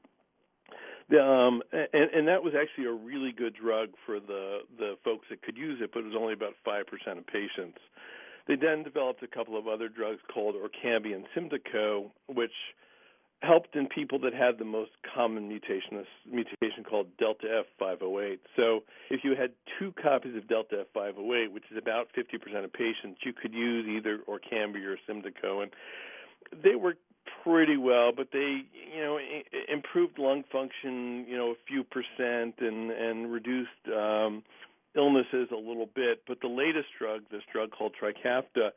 The, 1.09 1.23
um, 1.23 1.61
and, 1.71 2.11
and 2.11 2.27
that 2.27 2.43
was 2.43 2.53
actually 2.53 2.85
a 2.85 2.93
really 2.93 3.31
good 3.31 3.55
drug 3.55 3.89
for 4.05 4.19
the 4.19 4.59
the 4.77 4.95
folks 5.03 5.25
that 5.29 5.41
could 5.41 5.57
use 5.57 5.79
it, 5.81 5.91
but 5.93 6.01
it 6.01 6.05
was 6.05 6.15
only 6.17 6.33
about 6.33 6.53
five 6.63 6.85
percent 6.87 7.17
of 7.17 7.25
patients. 7.25 7.79
They 8.47 8.55
then 8.55 8.83
developed 8.83 9.21
a 9.23 9.27
couple 9.27 9.57
of 9.57 9.67
other 9.67 9.89
drugs 9.89 10.21
called 10.33 10.55
Orkambi 10.55 11.13
and 11.13 11.25
Symdeko, 11.35 12.09
which 12.27 12.53
helped 13.41 13.75
in 13.75 13.87
people 13.87 14.19
that 14.19 14.33
had 14.33 14.57
the 14.57 14.65
most 14.65 14.91
common 15.15 15.47
mutation, 15.47 15.91
this 15.97 16.07
mutation 16.29 16.83
called 16.83 17.07
Delta 17.17 17.63
F508. 17.79 18.39
So 18.55 18.81
if 19.09 19.23
you 19.23 19.35
had 19.35 19.51
two 19.77 19.93
copies 20.01 20.35
of 20.35 20.47
Delta 20.47 20.85
F508, 20.95 21.51
which 21.51 21.63
is 21.71 21.77
about 21.77 22.09
50% 22.17 22.65
of 22.65 22.73
patients, 22.73 23.21
you 23.23 23.31
could 23.31 23.53
use 23.53 23.87
either 23.87 24.19
Orkambi 24.27 24.83
or 24.83 24.97
Symdeko, 25.07 25.63
and 25.63 25.71
they 26.63 26.75
worked 26.75 27.01
pretty 27.43 27.77
well, 27.77 28.12
but 28.15 28.29
they, 28.31 28.63
you 28.93 29.01
know, 29.01 29.17
i- 29.17 29.43
improved 29.71 30.17
lung 30.19 30.43
function, 30.51 31.25
you 31.27 31.38
know, 31.38 31.51
a 31.51 31.55
few 31.67 31.83
percent, 31.83 32.55
and 32.59 32.91
and 32.91 33.31
reduced 33.31 33.88
um, 33.95 34.43
illnesses 34.95 35.50
a 35.51 35.55
little 35.55 35.89
bit. 35.93 36.24
But 36.27 36.41
the 36.41 36.48
latest 36.48 36.88
drug, 36.98 37.21
this 37.31 37.43
drug 37.51 37.71
called 37.71 37.93
Trikafta, 38.01 38.71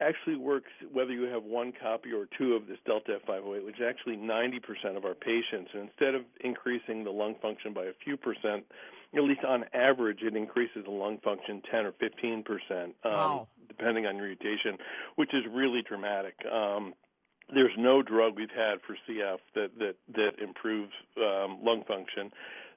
actually 0.00 0.36
works 0.36 0.70
whether 0.92 1.12
you 1.12 1.24
have 1.24 1.42
one 1.42 1.72
copy 1.72 2.12
or 2.12 2.26
two 2.38 2.54
of 2.54 2.66
this 2.68 2.78
Delta 2.86 3.18
F508, 3.26 3.64
which 3.64 3.76
is 3.80 3.86
actually 3.88 4.16
90% 4.16 4.96
of 4.96 5.04
our 5.04 5.14
patients. 5.14 5.70
And 5.74 5.88
instead 5.88 6.14
of 6.14 6.22
increasing 6.40 7.02
the 7.02 7.10
lung 7.10 7.34
function 7.42 7.72
by 7.72 7.86
a 7.86 7.92
few 8.04 8.16
percent, 8.16 8.64
at 9.16 9.22
least 9.24 9.42
on 9.44 9.64
average, 9.74 10.22
it 10.22 10.36
increases 10.36 10.84
the 10.84 10.90
lung 10.92 11.18
function 11.18 11.62
10 11.70 11.86
or 11.86 11.92
15 11.98 12.42
percent, 12.44 12.94
um, 13.04 13.10
Wow. 13.12 13.48
depending 13.66 14.06
on 14.06 14.16
your 14.16 14.26
mutation, 14.26 14.78
which 15.16 15.34
is 15.34 15.42
really 15.50 15.82
dramatic. 15.82 16.34
Um, 16.46 16.94
there's 17.54 17.72
no 17.78 18.02
drug 18.02 18.36
we've 18.36 18.50
had 18.50 18.80
for 18.86 18.96
CF 19.08 19.38
that 19.54 19.70
that 19.78 19.94
that 20.14 20.42
improves 20.42 20.92
um, 21.16 21.58
lung 21.62 21.82
function. 21.86 22.30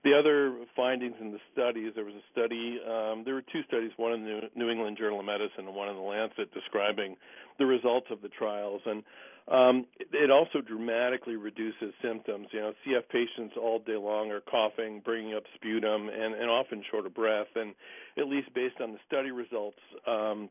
The 0.04 0.18
other 0.18 0.58
findings 0.76 1.14
in 1.22 1.32
the 1.32 1.38
studies, 1.54 1.92
there 1.94 2.06
was 2.06 2.16
a 2.16 2.26
study, 2.32 2.80
um, 2.82 3.22
there 3.24 3.36
were 3.36 3.44
two 3.54 3.62
studies, 3.68 3.92
one 3.98 4.14
in 4.14 4.24
the 4.24 4.50
New 4.56 4.72
England 4.72 4.98
Journal 4.98 5.20
of 5.20 5.26
Medicine 5.26 5.68
and 5.68 5.76
one 5.76 5.90
in 5.90 5.96
the 5.96 6.02
Lancet, 6.02 6.52
describing 6.56 7.16
the 7.60 7.68
results 7.68 8.08
of 8.10 8.24
the 8.24 8.30
trials. 8.30 8.82
And 8.88 9.04
um, 9.48 9.86
it 10.12 10.32
also 10.32 10.60
dramatically 10.62 11.36
reduces 11.36 11.94
symptoms. 12.02 12.48
You 12.52 12.62
know, 12.62 12.74
CF 12.86 13.10
patients 13.10 13.54
all 13.62 13.78
day 13.78 13.96
long 13.96 14.32
are 14.32 14.42
coughing, 14.42 15.02
bringing 15.06 15.36
up 15.36 15.44
sputum, 15.54 16.10
and, 16.10 16.34
and 16.34 16.50
often 16.50 16.84
short 16.90 17.06
of 17.06 17.14
breath. 17.14 17.54
And 17.56 17.76
at 18.18 18.28
least 18.28 18.52
based 18.56 18.82
on 18.82 18.94
the 18.94 19.00
study 19.06 19.30
results, 19.30 19.80
um, 20.08 20.50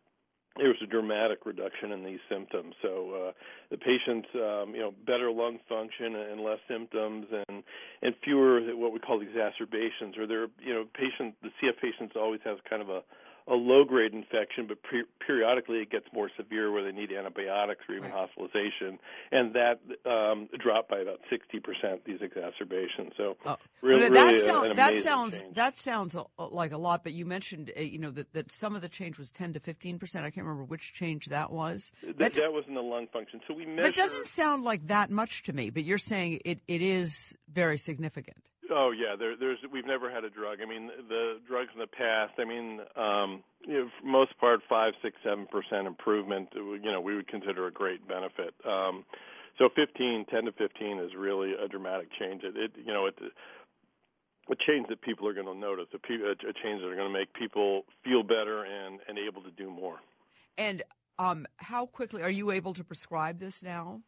there 0.57 0.69
was 0.69 0.78
a 0.83 0.87
dramatic 0.87 1.47
reduction 1.47 1.92
in 1.92 2.04
these 2.04 2.19
symptoms. 2.28 2.75
So 2.83 3.28
uh, 3.28 3.33
the 3.71 3.78
patients, 3.78 4.28
um, 4.35 4.75
you 4.75 4.80
know, 4.80 4.92
better 5.07 5.30
lung 5.30 5.59
function 5.69 6.16
and 6.16 6.40
less 6.40 6.59
symptoms, 6.69 7.26
and 7.49 7.62
and 8.02 8.14
fewer 8.25 8.61
what 8.75 8.92
we 8.92 8.99
call 8.99 9.21
exacerbations. 9.21 10.19
Or 10.19 10.26
there, 10.26 10.49
you 10.61 10.75
know, 10.75 10.85
patient 10.95 11.35
the 11.42 11.50
CF 11.62 11.80
patients 11.80 12.14
always 12.16 12.40
has 12.45 12.59
kind 12.69 12.83
of 12.83 12.88
a 12.88 13.02
a 13.50 13.54
low 13.54 13.85
grade 13.85 14.14
infection, 14.14 14.66
but 14.66 14.83
pre- 14.83 15.04
periodically 15.26 15.78
it 15.78 15.90
gets 15.90 16.07
more 16.12 16.30
severe 16.37 16.71
where 16.71 16.85
they 16.85 16.92
need 16.92 17.12
antibiotics 17.12 17.83
or 17.88 17.97
even 17.97 18.11
right. 18.11 18.12
hospitalization, 18.12 18.99
and 19.33 19.54
that 19.54 19.80
um, 20.09 20.49
dropped 20.59 20.88
by 20.88 21.00
about 21.00 21.19
sixty 21.28 21.59
percent 21.59 22.04
these 22.04 22.21
exacerbations. 22.23 23.12
So 23.16 23.37
oh. 23.45 23.57
really, 23.83 24.09
that, 24.09 24.12
really 24.12 24.40
sound, 24.40 24.76
that 24.76 24.99
sounds 24.99 25.42
change. 25.42 25.54
that 25.57 25.76
sounds 25.76 26.16
like 26.38 26.73
a 26.73 26.78
lot. 26.78 27.02
But 27.02 27.12
you 27.12 27.26
mentioned 27.26 27.73
uh, 27.76 27.80
you 27.80 27.99
know 27.99 28.11
that, 28.12 28.33
that 28.33 28.52
some 28.52 28.76
of 28.76 28.83
the 28.83 28.88
change 28.88 29.19
was 29.19 29.30
ten 29.30 29.52
to 29.54 29.61
fifteen 29.61 29.99
percent. 29.99 30.25
I 30.25 30.30
can't 30.30 30.47
remember 30.47 30.64
which 30.64 30.95
change 30.95 31.26
that 31.26 31.50
was. 31.50 31.90
That, 32.02 32.19
that, 32.19 32.33
that 32.35 32.52
was 32.52 32.64
in 32.69 32.75
the 32.75 32.83
lung 32.83 33.09
function. 33.12 33.40
So 33.49 33.54
we 33.54 33.66
measure. 33.66 33.83
That 33.83 33.95
doesn't 33.97 34.26
sound 34.26 34.64
like 34.64 34.87
that 34.87 35.11
much 35.11 35.42
to 35.45 35.52
me. 35.52 35.71
But 35.71 35.85
you're 35.85 35.99
saying 35.99 36.40
it, 36.45 36.61
it 36.69 36.83
is 36.83 37.37
very 37.52 37.78
significant. 37.78 38.37
Oh 38.71 38.93
yeah, 38.93 39.17
there, 39.19 39.37
there's 39.37 39.59
we've 39.73 39.87
never 39.87 40.11
had 40.11 40.25
a 40.25 40.31
drug. 40.31 40.59
I 40.62 40.67
mean, 40.67 40.91
the 41.09 41.39
drugs 41.47 41.71
in 41.75 41.81
the 41.81 41.87
past. 41.87 42.35
I 42.39 42.45
mean, 42.45 42.81
um, 42.97 43.43
you 43.67 43.75
know, 43.75 43.91
for 44.00 44.07
most 44.07 44.39
part, 44.39 44.61
five, 44.69 44.95
six, 45.03 45.17
seven 45.25 45.47
percent 45.47 45.87
improvement. 45.87 46.49
You 46.55 46.93
know, 46.93 47.00
we 47.00 47.17
would 47.17 47.29
consider 47.29 47.67
a 47.67 47.73
great 47.73 48.07
benefit. 48.07 48.55
Um, 48.65 49.05
so 49.59 49.69
15, 49.77 50.25
10 50.31 50.45
to 50.45 50.53
15 50.53 50.99
is 51.00 51.11
really 51.15 51.53
a 51.53 51.69
dramatic 51.69 52.09
change. 52.19 52.43
It, 52.45 52.57
it 52.57 52.71
you 52.77 52.95
know, 52.95 53.07
it, 53.07 53.15
a 54.50 54.57
change 54.67 54.89
that 54.89 55.03
people 55.03 55.29
are 55.29 55.35
going 55.35 55.47
to 55.47 55.55
notice, 55.55 55.87
a, 55.93 55.97
a 55.97 56.53
change 56.53 56.81
that 56.81 56.89
are 56.89 56.97
going 56.97 57.12
to 57.12 57.19
make 57.19 57.35
people 57.35 57.83
feel 58.03 58.23
better 58.23 58.65
and 58.65 59.00
and 59.09 59.19
able 59.19 59.43
to 59.43 59.50
do 59.50 59.71
more. 59.71 59.97
And 60.57 60.83
um, 61.19 61.47
how 61.59 61.87
quickly 61.87 62.23
are 62.23 62.31
you 62.31 62.50
able 62.50 62.73
to 62.75 62.83
prescribe 62.83 63.39
this 63.39 63.62
now? 63.62 64.00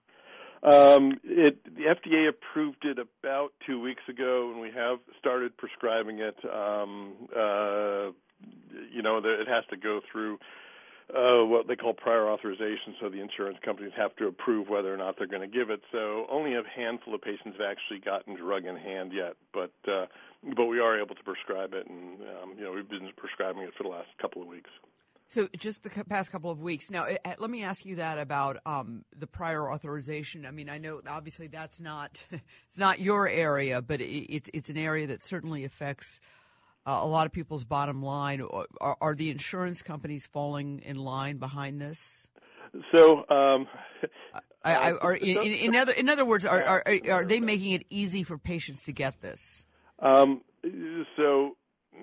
Um, 0.62 1.18
it, 1.24 1.58
the 1.64 1.82
FDA 1.82 2.28
approved 2.28 2.84
it 2.84 2.98
about 2.98 3.52
two 3.66 3.80
weeks 3.80 4.02
ago, 4.08 4.50
and 4.52 4.60
we 4.60 4.70
have 4.70 4.98
started 5.18 5.56
prescribing 5.56 6.20
it. 6.20 6.36
Um, 6.44 7.14
uh, 7.36 8.12
you 8.92 9.02
know, 9.02 9.18
it 9.18 9.48
has 9.48 9.64
to 9.70 9.76
go 9.76 10.00
through 10.10 10.38
uh, 11.10 11.44
what 11.44 11.66
they 11.66 11.76
call 11.76 11.92
prior 11.92 12.28
authorization, 12.30 12.94
so 13.00 13.08
the 13.08 13.20
insurance 13.20 13.58
companies 13.64 13.92
have 13.96 14.14
to 14.16 14.28
approve 14.28 14.68
whether 14.68 14.92
or 14.94 14.96
not 14.96 15.16
they're 15.18 15.26
going 15.26 15.42
to 15.42 15.58
give 15.58 15.68
it. 15.68 15.82
So 15.90 16.26
only 16.30 16.54
a 16.54 16.62
handful 16.74 17.14
of 17.14 17.22
patients 17.22 17.58
have 17.58 17.68
actually 17.68 17.98
gotten 17.98 18.36
drug 18.36 18.64
in 18.64 18.76
hand 18.76 19.12
yet, 19.12 19.34
but 19.52 19.72
uh, 19.90 20.06
but 20.56 20.66
we 20.66 20.80
are 20.80 21.00
able 21.00 21.14
to 21.14 21.22
prescribe 21.22 21.74
it, 21.74 21.86
and 21.88 22.20
um, 22.20 22.54
you 22.56 22.64
know 22.64 22.72
we've 22.72 22.88
been 22.88 23.10
prescribing 23.16 23.62
it 23.62 23.74
for 23.76 23.82
the 23.82 23.90
last 23.90 24.08
couple 24.20 24.42
of 24.42 24.48
weeks. 24.48 24.70
So, 25.32 25.48
just 25.56 25.82
the 25.82 26.04
past 26.04 26.30
couple 26.30 26.50
of 26.50 26.60
weeks. 26.60 26.90
Now, 26.90 27.04
eh, 27.04 27.16
eh, 27.24 27.36
let 27.38 27.48
me 27.48 27.62
ask 27.62 27.86
you 27.86 27.96
that 27.96 28.18
about 28.18 28.58
um, 28.66 29.02
the 29.18 29.26
prior 29.26 29.72
authorization. 29.72 30.44
I 30.44 30.50
mean, 30.50 30.68
I 30.68 30.76
know 30.76 31.00
obviously 31.08 31.46
that's 31.46 31.80
not 31.80 32.22
it's 32.68 32.76
not 32.76 33.00
your 33.00 33.26
area, 33.26 33.80
but 33.80 34.02
it's 34.02 34.50
it's 34.52 34.68
an 34.68 34.76
area 34.76 35.06
that 35.06 35.24
certainly 35.24 35.64
affects 35.64 36.20
uh, 36.84 37.00
a 37.00 37.06
lot 37.06 37.24
of 37.24 37.32
people's 37.32 37.64
bottom 37.64 38.02
line. 38.02 38.42
Are, 38.42 38.98
are, 39.00 39.14
the 39.14 39.30
insurance 39.30 39.80
companies 39.80 40.26
falling 40.26 40.82
in 40.84 40.96
line 40.96 41.38
behind 41.38 41.80
this? 41.80 42.28
So, 42.94 43.20
um, 43.30 43.68
I, 44.62 44.74
I, 44.74 44.92
are, 44.92 45.14
in, 45.14 45.38
in, 45.40 45.74
other 45.74 45.92
in 45.92 46.10
other 46.10 46.26
words, 46.26 46.44
are, 46.44 46.62
are 46.62 46.84
are 47.10 47.24
they 47.24 47.40
making 47.40 47.70
it 47.70 47.86
easy 47.88 48.22
for 48.22 48.36
patients 48.36 48.82
to 48.82 48.92
get 48.92 49.22
this? 49.22 49.64
Um, 49.98 50.42
so 51.16 51.56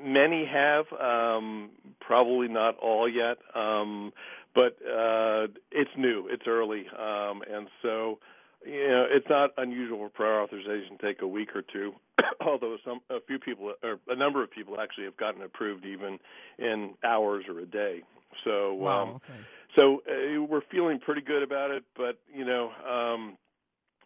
many 0.04 0.46
have, 0.46 0.86
um, 1.00 1.70
probably 2.00 2.48
not 2.48 2.78
all 2.78 3.08
yet, 3.08 3.38
um, 3.56 4.12
but 4.56 4.78
uh, 4.86 5.48
it's 5.72 5.92
new, 5.98 6.28
it's 6.30 6.48
early, 6.48 6.86
um, 6.98 7.42
and 7.50 7.68
so 7.82 8.20
you 8.66 8.88
know 8.88 9.06
it's 9.10 9.30
not 9.30 9.52
unusual 9.58 10.00
for 10.00 10.10
prior 10.10 10.42
authorization 10.42 10.98
to 10.98 11.06
take 11.06 11.22
a 11.22 11.28
week 11.28 11.56
or 11.56 11.62
two. 11.62 11.94
although 12.42 12.78
some 12.86 13.02
a 13.10 13.20
few 13.22 13.40
people 13.40 13.74
or 13.84 14.00
a 14.08 14.16
number 14.16 14.44
of 14.44 14.52
people 14.52 14.80
actually 14.80 15.06
have 15.06 15.18
gotten 15.18 15.42
approved 15.42 15.86
even 15.86 16.20
in 16.58 16.94
hours 17.04 17.46
or 17.48 17.60
a 17.60 17.66
day. 17.66 18.02
So 18.44 18.74
wow, 18.74 19.04
um, 19.04 19.10
okay. 19.10 19.40
so 19.78 20.02
uh, 20.08 20.44
we're 20.44 20.62
feeling 20.72 21.00
pretty 21.00 21.22
good 21.22 21.44
about 21.44 21.72
it, 21.72 21.84
but 21.96 22.20
you 22.34 22.46
know. 22.46 22.72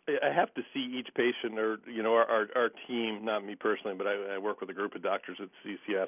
I 0.08 0.34
have 0.34 0.54
to 0.56 0.62
see 0.74 0.98
each 1.00 1.08
patient, 1.16 1.58
or 1.58 1.78
you 1.88 2.04
know, 2.04 2.14
our 2.14 2.30
our, 2.30 2.48
our 2.56 2.70
team, 2.88 3.24
not 3.24 3.46
me 3.46 3.56
personally, 3.56 3.96
but 3.98 4.06
I, 4.06 4.36
I 4.36 4.38
work 4.38 4.60
with 4.60 4.70
a 4.70 4.74
group 4.74 4.96
of 4.96 5.04
doctors 5.04 5.38
at 5.42 5.48
CCF, 5.66 6.08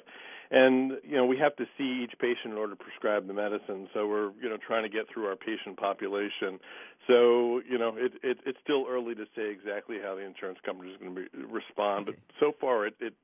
and 0.50 0.92
you 1.02 1.16
know, 1.16 1.24
we 1.24 1.38
have 1.38 1.56
to 1.56 1.64
see 1.78 2.04
each 2.04 2.12
patient 2.18 2.52
in 2.52 2.58
order 2.58 2.74
to 2.74 2.82
prescribe 2.82 3.26
the 3.26 3.32
medicine. 3.32 3.88
So 3.94 4.06
we're 4.06 4.32
you 4.40 4.50
know 4.50 4.58
trying 4.58 4.82
to 4.82 4.90
get 4.90 5.06
through 5.12 5.26
our 5.26 5.36
patient 5.36 5.78
population. 5.78 6.60
So 7.06 7.62
you 7.68 7.78
know, 7.78 7.94
it, 7.96 8.12
it 8.22 8.38
it's 8.44 8.58
still 8.62 8.84
early 8.88 9.14
to 9.14 9.24
say 9.34 9.50
exactly 9.50 9.96
how 10.02 10.14
the 10.14 10.22
insurance 10.22 10.58
company 10.64 10.90
is 10.90 10.98
going 11.00 11.14
to 11.14 11.22
be, 11.22 11.28
respond, 11.44 12.06
but 12.06 12.16
so 12.38 12.52
far 12.60 12.86
it, 12.86 12.94
it 13.00 13.14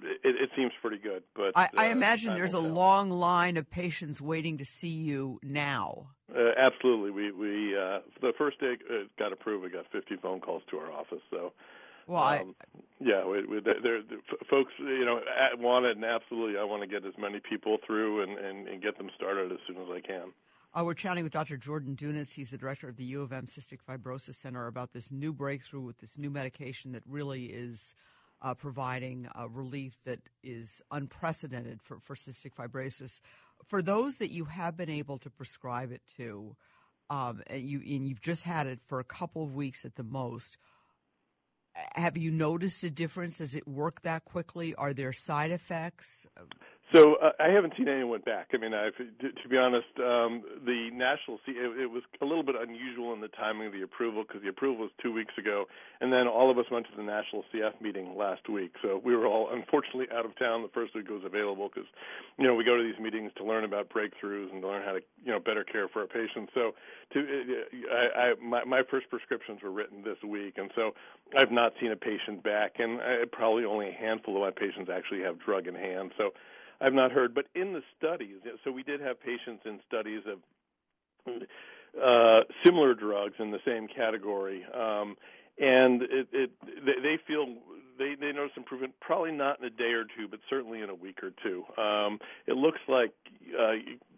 it, 0.00 0.18
it, 0.24 0.50
seems 0.56 0.72
pretty 0.80 0.98
good. 0.98 1.22
But 1.34 1.52
I, 1.54 1.68
I 1.76 1.88
uh, 1.88 1.92
imagine 1.92 2.34
there's 2.34 2.52
a 2.52 2.58
long 2.58 3.10
line 3.10 3.56
of 3.56 3.70
patients 3.70 4.20
waiting 4.20 4.58
to 4.58 4.64
see 4.64 4.88
you 4.88 5.38
now. 5.42 6.08
Uh, 6.34 6.50
absolutely, 6.56 7.10
we 7.10 7.32
we 7.32 7.76
uh, 7.76 8.00
the 8.20 8.32
first 8.36 8.60
day 8.60 8.76
it 8.88 9.10
got 9.18 9.32
approved, 9.32 9.64
we 9.64 9.70
got 9.70 9.86
50 9.92 10.16
phone 10.16 10.40
calls 10.40 10.62
to 10.70 10.78
our 10.78 10.90
office. 10.90 11.22
So, 11.30 11.52
well, 12.06 12.22
um, 12.22 12.54
I, 12.60 12.78
yeah, 13.00 13.26
we, 13.26 13.44
we, 13.46 13.60
they're, 13.60 13.80
they're, 13.82 14.02
folks, 14.50 14.72
you 14.78 15.04
know, 15.04 15.20
want 15.58 15.86
it, 15.86 15.96
and 15.96 16.04
absolutely, 16.04 16.58
I 16.58 16.64
want 16.64 16.82
to 16.82 16.88
get 16.88 17.06
as 17.06 17.14
many 17.18 17.40
people 17.40 17.78
through 17.86 18.22
and, 18.22 18.38
and, 18.38 18.68
and 18.68 18.82
get 18.82 18.98
them 18.98 19.10
started 19.14 19.52
as 19.52 19.58
soon 19.66 19.76
as 19.76 19.88
I 19.90 20.00
can. 20.00 20.32
Uh, 20.76 20.84
we're 20.84 20.94
chatting 20.94 21.24
with 21.24 21.32
Dr. 21.32 21.56
Jordan 21.56 21.96
Dunitz. 21.96 22.34
He's 22.34 22.50
the 22.50 22.58
director 22.58 22.88
of 22.88 22.96
the 22.96 23.04
U 23.04 23.22
of 23.22 23.32
M 23.32 23.46
Cystic 23.46 23.78
Fibrosis 23.88 24.34
Center 24.34 24.66
about 24.66 24.92
this 24.92 25.10
new 25.10 25.32
breakthrough 25.32 25.80
with 25.80 25.98
this 25.98 26.18
new 26.18 26.28
medication 26.28 26.92
that 26.92 27.02
really 27.08 27.46
is 27.46 27.94
uh, 28.42 28.54
providing 28.54 29.28
uh, 29.38 29.48
relief 29.48 29.98
that 30.04 30.20
is 30.42 30.82
unprecedented 30.90 31.82
for, 31.82 31.98
for 32.00 32.14
cystic 32.14 32.52
fibrosis. 32.54 33.20
For 33.68 33.82
those 33.82 34.16
that 34.16 34.30
you 34.30 34.44
have 34.46 34.76
been 34.76 34.90
able 34.90 35.18
to 35.18 35.30
prescribe 35.30 35.92
it 35.92 36.02
to, 36.16 36.56
um, 37.08 37.42
and, 37.46 37.62
you, 37.62 37.78
and 37.78 38.08
you've 38.08 38.20
just 38.20 38.44
had 38.44 38.66
it 38.66 38.80
for 38.86 39.00
a 39.00 39.04
couple 39.04 39.42
of 39.42 39.54
weeks 39.54 39.84
at 39.84 39.96
the 39.96 40.02
most, 40.02 40.58
have 41.94 42.16
you 42.16 42.30
noticed 42.30 42.82
a 42.84 42.90
difference? 42.90 43.38
Does 43.38 43.54
it 43.54 43.68
work 43.68 44.02
that 44.02 44.24
quickly? 44.24 44.74
Are 44.74 44.92
there 44.92 45.12
side 45.12 45.50
effects? 45.50 46.26
So 46.92 47.16
uh, 47.16 47.32
I 47.40 47.48
haven't 47.48 47.74
seen 47.76 47.88
anyone 47.88 48.20
back. 48.20 48.50
I 48.54 48.58
mean, 48.58 48.72
I've, 48.72 48.96
to, 48.96 49.32
to 49.32 49.48
be 49.48 49.56
honest, 49.56 49.88
um, 49.98 50.42
the 50.64 50.90
national 50.92 51.40
it, 51.46 51.82
it 51.82 51.90
was 51.90 52.02
a 52.22 52.24
little 52.24 52.44
bit 52.44 52.54
unusual 52.54 53.12
in 53.12 53.20
the 53.20 53.28
timing 53.28 53.66
of 53.66 53.72
the 53.72 53.82
approval 53.82 54.22
because 54.22 54.42
the 54.42 54.48
approval 54.48 54.82
was 54.82 54.90
two 55.02 55.12
weeks 55.12 55.34
ago, 55.36 55.64
and 56.00 56.12
then 56.12 56.28
all 56.28 56.48
of 56.50 56.58
us 56.58 56.66
went 56.70 56.86
to 56.86 56.96
the 56.96 57.02
national 57.02 57.44
CF 57.52 57.80
meeting 57.80 58.16
last 58.16 58.48
week. 58.48 58.72
So 58.82 59.00
we 59.04 59.16
were 59.16 59.26
all 59.26 59.50
unfortunately 59.52 60.06
out 60.14 60.24
of 60.24 60.38
town 60.38 60.62
the 60.62 60.68
first 60.68 60.94
week 60.94 61.06
it 61.10 61.12
was 61.12 61.24
available 61.24 61.68
because, 61.68 61.88
you 62.38 62.46
know, 62.46 62.54
we 62.54 62.62
go 62.62 62.76
to 62.76 62.82
these 62.82 63.00
meetings 63.02 63.32
to 63.38 63.44
learn 63.44 63.64
about 63.64 63.88
breakthroughs 63.90 64.52
and 64.52 64.62
to 64.62 64.68
learn 64.68 64.84
how 64.84 64.92
to, 64.92 65.00
you 65.24 65.32
know, 65.32 65.40
better 65.40 65.64
care 65.64 65.88
for 65.88 66.02
our 66.02 66.06
patients. 66.06 66.52
So 66.54 66.72
to 67.14 67.64
I, 67.90 68.20
I 68.20 68.34
my, 68.40 68.64
my 68.64 68.82
first 68.88 69.10
prescriptions 69.10 69.60
were 69.60 69.72
written 69.72 70.02
this 70.04 70.18
week, 70.22 70.54
and 70.56 70.70
so 70.76 70.92
I've 71.36 71.50
not 71.50 71.72
seen 71.80 71.92
a 71.92 71.96
patient 71.96 72.42
back, 72.42 72.74
and 72.78 73.00
I, 73.00 73.24
probably 73.30 73.64
only 73.64 73.88
a 73.88 73.92
handful 73.92 74.36
of 74.36 74.42
my 74.42 74.50
patients 74.50 74.90
actually 74.92 75.22
have 75.22 75.40
drug 75.40 75.66
in 75.66 75.74
hand. 75.74 76.12
So 76.16 76.30
I've 76.80 76.92
not 76.92 77.10
heard, 77.10 77.34
but 77.34 77.46
in 77.54 77.72
the 77.72 77.82
studies, 77.98 78.36
so 78.62 78.70
we 78.70 78.82
did 78.82 79.00
have 79.00 79.20
patients 79.20 79.62
in 79.64 79.80
studies 79.88 80.22
of 80.26 80.38
uh, 82.02 82.40
similar 82.64 82.94
drugs 82.94 83.34
in 83.38 83.50
the 83.50 83.58
same 83.66 83.88
category, 83.88 84.64
um, 84.74 85.16
and 85.58 86.02
it, 86.02 86.28
it 86.32 86.50
they 86.84 87.18
feel 87.26 87.46
they 87.98 88.14
they 88.20 88.32
notice 88.32 88.52
improvement 88.56 88.92
probably 89.00 89.32
not 89.32 89.58
in 89.58 89.64
a 89.64 89.70
day 89.70 89.92
or 89.92 90.04
two, 90.04 90.28
but 90.30 90.40
certainly 90.50 90.82
in 90.82 90.90
a 90.90 90.94
week 90.94 91.20
or 91.22 91.32
two. 91.42 91.64
Um, 91.80 92.18
it 92.46 92.56
looks 92.56 92.80
like 92.88 93.12
uh, 93.58 93.72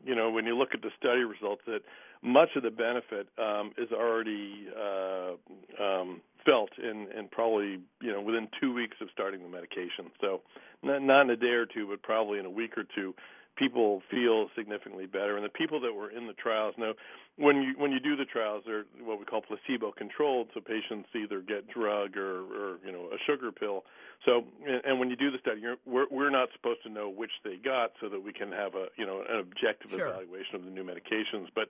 you 0.04 0.14
know 0.14 0.30
when 0.30 0.44
you 0.44 0.56
look 0.58 0.70
at 0.74 0.82
the 0.82 0.90
study 0.98 1.20
results 1.20 1.62
that 1.66 1.80
much 2.22 2.50
of 2.56 2.64
the 2.64 2.70
benefit 2.70 3.28
um, 3.38 3.70
is 3.78 3.92
already 3.92 4.66
uh, 4.76 5.82
um, 5.82 6.20
felt 6.48 6.70
in, 6.78 7.08
in 7.16 7.28
probably 7.28 7.78
you 8.00 8.12
know 8.12 8.20
within 8.20 8.48
two 8.60 8.72
weeks 8.72 8.96
of 9.00 9.08
starting 9.12 9.42
the 9.42 9.48
medication. 9.48 10.10
So 10.20 10.40
not, 10.82 11.02
not 11.02 11.22
in 11.22 11.30
a 11.30 11.36
day 11.36 11.58
or 11.58 11.66
two, 11.66 11.86
but 11.88 12.02
probably 12.02 12.38
in 12.38 12.46
a 12.46 12.50
week 12.50 12.78
or 12.78 12.84
two, 12.94 13.14
people 13.56 14.00
feel 14.10 14.48
significantly 14.56 15.06
better. 15.06 15.36
And 15.36 15.44
the 15.44 15.50
people 15.50 15.80
that 15.80 15.92
were 15.92 16.10
in 16.10 16.26
the 16.26 16.32
trials 16.32 16.74
know 16.78 16.94
when 17.36 17.60
you 17.60 17.74
when 17.76 17.92
you 17.92 18.00
do 18.00 18.16
the 18.16 18.24
trials, 18.24 18.62
they're 18.64 18.86
what 19.02 19.18
we 19.18 19.26
call 19.26 19.42
placebo 19.42 19.92
controlled. 19.92 20.48
So 20.54 20.60
patients 20.60 21.08
either 21.14 21.40
get 21.40 21.68
drug 21.68 22.16
or, 22.16 22.40
or 22.48 22.78
you 22.84 22.92
know 22.92 23.10
a 23.12 23.18
sugar 23.26 23.52
pill. 23.52 23.84
So 24.24 24.44
and 24.64 24.98
when 24.98 25.10
you 25.10 25.16
do 25.16 25.30
the 25.30 25.38
study, 25.38 25.60
you're, 25.60 25.76
we're 25.84 26.06
we're 26.10 26.30
not 26.30 26.48
supposed 26.56 26.82
to 26.84 26.88
know 26.88 27.10
which 27.10 27.32
they 27.44 27.56
got, 27.56 27.92
so 28.00 28.08
that 28.08 28.22
we 28.22 28.32
can 28.32 28.50
have 28.52 28.74
a 28.74 28.86
you 28.96 29.04
know 29.04 29.22
an 29.28 29.38
objective 29.38 29.90
sure. 29.90 30.08
evaluation 30.08 30.54
of 30.54 30.64
the 30.64 30.70
new 30.70 30.84
medications. 30.84 31.48
But 31.54 31.68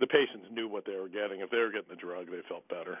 the 0.00 0.06
patients 0.06 0.52
knew 0.52 0.68
what 0.68 0.84
they 0.84 0.96
were 0.96 1.08
getting. 1.08 1.40
If 1.40 1.50
they 1.50 1.58
were 1.58 1.70
getting 1.70 1.90
the 1.90 1.96
drug, 1.96 2.26
they 2.26 2.42
felt 2.48 2.68
better. 2.68 2.98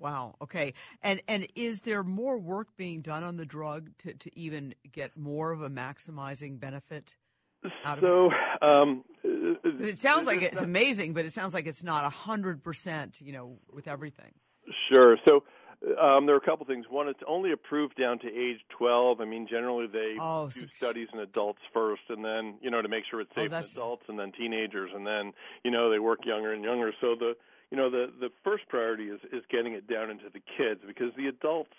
Wow. 0.00 0.34
Okay. 0.42 0.74
And 1.02 1.20
and 1.28 1.46
is 1.54 1.80
there 1.82 2.02
more 2.02 2.38
work 2.38 2.68
being 2.76 3.02
done 3.02 3.22
on 3.22 3.36
the 3.36 3.46
drug 3.46 3.90
to, 3.98 4.14
to 4.14 4.38
even 4.38 4.74
get 4.90 5.16
more 5.16 5.52
of 5.52 5.62
a 5.62 5.70
maximizing 5.70 6.58
benefit? 6.58 7.16
Out 7.84 8.00
so, 8.00 8.26
of 8.26 8.32
it? 8.32 8.62
Um, 8.62 9.04
it 9.22 9.98
sounds 9.98 10.26
like 10.26 10.40
it's 10.42 10.62
amazing, 10.62 11.12
but 11.12 11.26
it 11.26 11.32
sounds 11.32 11.52
like 11.52 11.66
it's 11.66 11.84
not 11.84 12.06
a 12.06 12.08
hundred 12.08 12.64
percent. 12.64 13.20
You 13.20 13.32
know, 13.32 13.58
with 13.72 13.86
everything. 13.86 14.32
Sure. 14.90 15.16
So. 15.28 15.44
Um, 15.82 16.26
there 16.26 16.34
are 16.34 16.38
a 16.38 16.44
couple 16.44 16.66
things. 16.66 16.84
One, 16.90 17.08
it's 17.08 17.22
only 17.26 17.52
approved 17.52 17.96
down 17.96 18.18
to 18.18 18.28
age 18.28 18.58
12. 18.68 19.20
I 19.20 19.24
mean, 19.24 19.46
generally 19.48 19.86
they 19.86 20.16
oh, 20.20 20.46
do 20.48 20.60
so 20.60 20.66
studies 20.76 21.08
in 21.12 21.20
adults 21.20 21.60
first, 21.72 22.02
and 22.10 22.22
then 22.22 22.56
you 22.60 22.70
know 22.70 22.82
to 22.82 22.88
make 22.88 23.04
sure 23.10 23.20
it's 23.20 23.30
Oh, 23.34 23.40
safe 23.40 23.52
in 23.52 23.58
adults, 23.78 24.04
and 24.08 24.18
then 24.18 24.30
teenagers, 24.32 24.90
and 24.94 25.06
then 25.06 25.32
you 25.64 25.70
know 25.70 25.90
they 25.90 25.98
work 25.98 26.26
younger 26.26 26.52
and 26.52 26.62
younger. 26.62 26.92
So 27.00 27.14
the 27.18 27.34
you 27.70 27.78
know 27.78 27.88
the 27.88 28.12
the 28.20 28.28
first 28.44 28.68
priority 28.68 29.04
is 29.04 29.20
is 29.32 29.42
getting 29.50 29.72
it 29.72 29.88
down 29.88 30.10
into 30.10 30.26
the 30.30 30.40
kids 30.58 30.80
because 30.86 31.12
the 31.16 31.28
adults 31.28 31.72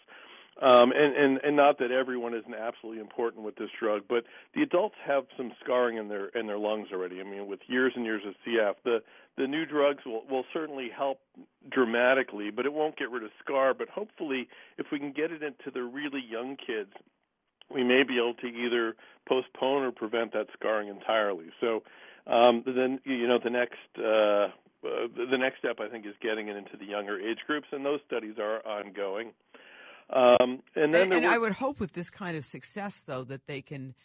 um 0.62 0.91
and 0.91 1.15
and 1.15 1.39
and 1.43 1.55
not 1.55 1.79
that 1.79 1.91
everyone 1.91 2.34
isn't 2.34 2.53
absolutely 2.53 3.00
important 3.01 3.43
with 3.43 3.55
this 3.55 3.70
drug 3.79 4.01
but 4.10 4.25
the 4.53 4.62
adults 4.62 4.96
have 5.05 5.24
some 5.38 5.51
scarring 5.63 5.98
in 5.98 6.08
their 6.10 6.27
in 6.29 6.48
their 6.48 6.58
lungs 6.58 6.89
already. 6.91 7.22
I 7.22 7.24
mean 7.24 7.48
with 7.48 7.60
years 7.67 7.93
and 7.96 8.05
years 8.05 8.24
of 8.27 8.34
cf 8.46 8.75
the 8.84 9.01
the 9.38 9.48
new 9.48 9.65
drugs 9.65 10.03
will 10.05 10.24
will 10.29 10.46
certainly 10.53 10.89
help 10.96 11.20
dramatically 11.70 12.51
but 12.51 12.65
it 12.65 12.74
won't 12.74 12.98
get 12.98 13.10
rid 13.10 13.24
of 13.24 13.31
scar. 13.43 13.74
But 13.74 13.89
hopefully 13.89 14.48
if 14.77 14.88
we 14.91 15.00
can 15.00 15.12
get 15.12 15.31
it 15.31 15.41
into 15.41 15.72
the 15.74 15.84
really 15.84 16.22
young 16.27 16.58
kids 16.58 16.91
we 17.74 17.84
may 17.84 18.03
be 18.03 18.17
able 18.17 18.34
to 18.36 18.48
either 18.48 18.96
postpone 19.27 19.84
or 19.84 19.91
prevent 19.91 20.34
that 20.34 20.48
scarring 20.53 20.89
entirely. 20.89 21.48
So 21.62 21.84
um 22.27 22.63
then 22.65 23.00
you 23.05 23.27
know 23.27 23.39
the 23.41 23.50
next 23.50 23.79
uh 23.98 24.50
uh, 24.84 25.08
the 25.15 25.38
next 25.38 25.60
step, 25.60 25.79
I 25.79 25.88
think, 25.88 26.05
is 26.08 26.15
getting 26.22 26.48
it 26.48 26.55
into 26.55 26.75
the 26.75 26.86
younger 26.86 27.20
age 27.20 27.38
groups, 27.46 27.67
and 27.72 27.86
those 27.86 28.00
studies 28.08 28.36
are 28.39 28.65
ongoing. 28.65 29.31
Um, 30.10 30.62
and 30.75 30.93
then 30.93 31.03
And, 31.03 31.13
and 31.13 31.25
were- 31.25 31.31
I 31.31 31.38
would 31.38 31.53
hope 31.53 31.79
with 31.79 31.93
this 31.93 32.10
kind 32.10 32.36
of 32.38 32.43
success, 32.46 33.01
though, 33.01 33.24
that 33.25 33.48
they 33.48 33.62
can 33.62 33.96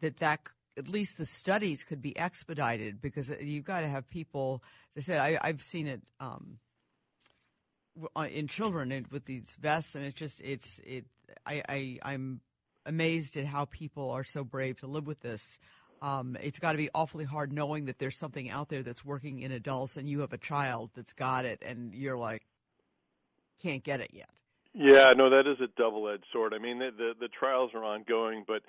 that 0.00 0.18
that 0.18 0.40
at 0.76 0.88
least 0.88 1.18
the 1.18 1.24
studies 1.26 1.84
could 1.84 2.02
be 2.02 2.16
expedited 2.18 3.00
because 3.00 3.30
you've 3.40 3.64
got 3.64 3.80
to 3.82 3.88
have 3.88 4.08
people. 4.08 4.62
I 4.96 5.00
said, 5.00 5.20
I, 5.20 5.38
I've 5.40 5.62
seen 5.62 5.86
it 5.86 6.02
um, 6.20 6.58
uh, 8.16 8.26
in 8.30 8.48
children 8.48 8.90
and 8.92 9.06
with 9.08 9.24
these 9.26 9.56
vests, 9.60 9.94
and 9.94 10.04
it's 10.04 10.18
just 10.18 10.40
it's 10.40 10.80
it. 10.84 11.06
I, 11.46 11.62
I 11.68 11.98
I'm 12.02 12.40
amazed 12.86 13.36
at 13.36 13.46
how 13.46 13.64
people 13.66 14.10
are 14.10 14.24
so 14.24 14.44
brave 14.44 14.76
to 14.80 14.86
live 14.86 15.06
with 15.06 15.20
this. 15.20 15.58
Um, 16.02 16.36
it's 16.42 16.58
got 16.58 16.72
to 16.72 16.78
be 16.78 16.90
awfully 16.94 17.24
hard 17.24 17.50
knowing 17.50 17.86
that 17.86 17.98
there's 17.98 18.18
something 18.18 18.50
out 18.50 18.68
there 18.68 18.82
that's 18.82 19.04
working 19.04 19.38
in 19.40 19.52
adults, 19.52 19.96
and 19.96 20.08
you 20.08 20.20
have 20.20 20.32
a 20.34 20.38
child 20.38 20.90
that's 20.94 21.12
got 21.14 21.44
it, 21.46 21.62
and 21.64 21.94
you're 21.94 22.18
like, 22.18 22.42
can't 23.62 23.82
get 23.82 24.00
it 24.00 24.10
yet. 24.12 24.28
Yeah, 24.74 25.12
no, 25.16 25.30
that 25.30 25.46
is 25.46 25.60
a 25.60 25.68
double-edged 25.78 26.24
sword. 26.32 26.52
I 26.52 26.58
mean, 26.58 26.78
the 26.78 26.90
the, 26.96 27.12
the 27.20 27.28
trials 27.28 27.70
are 27.74 27.84
ongoing, 27.84 28.44
but 28.46 28.62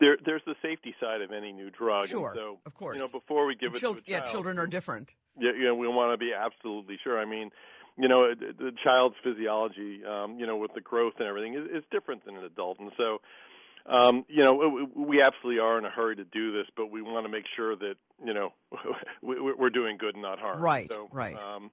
there 0.00 0.16
there's 0.24 0.42
the 0.46 0.54
safety 0.62 0.94
side 1.00 1.20
of 1.20 1.32
any 1.32 1.52
new 1.52 1.70
drug. 1.70 2.08
Sure, 2.08 2.30
and 2.30 2.36
so, 2.36 2.58
of 2.64 2.74
course. 2.74 2.94
You 2.96 3.00
know, 3.02 3.08
before 3.08 3.46
we 3.46 3.54
give 3.54 3.68
And 3.68 3.76
it 3.76 3.80
chil- 3.80 3.94
to 3.94 4.00
a 4.00 4.02
yeah, 4.06 4.20
children 4.20 4.58
are 4.58 4.66
different. 4.66 5.10
Yeah, 5.38 5.52
yeah, 5.58 5.72
we 5.72 5.88
want 5.88 6.12
to 6.12 6.18
be 6.18 6.32
absolutely 6.32 6.98
sure. 7.02 7.18
I 7.18 7.24
mean, 7.24 7.50
you 7.98 8.08
know, 8.08 8.34
the 8.34 8.72
child's 8.84 9.16
physiology, 9.22 10.02
um, 10.04 10.38
you 10.38 10.46
know, 10.46 10.56
with 10.56 10.74
the 10.74 10.80
growth 10.80 11.14
and 11.18 11.26
everything, 11.26 11.54
is, 11.54 11.78
is 11.78 11.84
different 11.90 12.24
than 12.24 12.36
an 12.36 12.44
adult, 12.44 12.78
and 12.78 12.92
so, 12.96 13.20
um, 13.86 14.24
you 14.28 14.44
know, 14.44 14.88
we, 14.94 15.20
absolutely 15.20 15.58
are 15.58 15.76
in 15.78 15.84
a 15.84 15.90
hurry 15.90 16.16
to 16.16 16.24
do 16.24 16.52
this, 16.52 16.66
but 16.76 16.90
we 16.90 17.02
want 17.02 17.26
to 17.26 17.32
make 17.32 17.44
sure 17.56 17.74
that 17.76 17.94
you 18.24 18.32
know 18.32 18.52
we, 19.22 19.40
we're 19.40 19.70
doing 19.70 19.96
good 19.98 20.14
and 20.14 20.22
not 20.22 20.38
harm. 20.38 20.60
Right, 20.60 20.90
So, 20.90 21.08
right. 21.12 21.36
Um, 21.36 21.70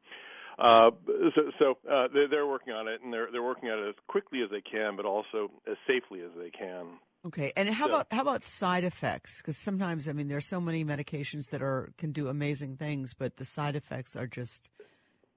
uh, 0.59 0.91
so, 1.35 1.41
so 1.57 1.77
uh, 1.89 2.07
they're, 2.13 2.27
they're 2.27 2.47
working 2.47 2.73
on 2.73 2.87
it, 2.87 3.01
and 3.03 3.13
they're 3.13 3.29
they're 3.31 3.43
working 3.43 3.69
on 3.69 3.79
it 3.79 3.89
as 3.89 3.95
quickly 4.07 4.41
as 4.41 4.49
they 4.49 4.61
can, 4.61 4.95
but 4.95 5.05
also 5.05 5.51
as 5.69 5.77
safely 5.87 6.21
as 6.21 6.31
they 6.37 6.49
can. 6.49 6.85
Okay, 7.25 7.51
and 7.57 7.69
how 7.69 7.85
So- 7.85 7.89
about 7.93 8.07
how 8.11 8.21
about 8.21 8.43
side 8.43 8.83
effects? 8.83 9.41
Because 9.41 9.57
sometimes, 9.57 10.07
I 10.07 10.13
mean, 10.13 10.27
there's 10.27 10.47
so 10.47 10.61
many 10.61 10.85
medications 10.85 11.49
that 11.49 11.61
are 11.61 11.91
can 11.97 12.11
do 12.11 12.27
amazing 12.27 12.77
things, 12.77 13.13
but 13.13 13.37
the 13.37 13.45
side 13.45 13.75
effects 13.75 14.15
are 14.15 14.27
just 14.27 14.69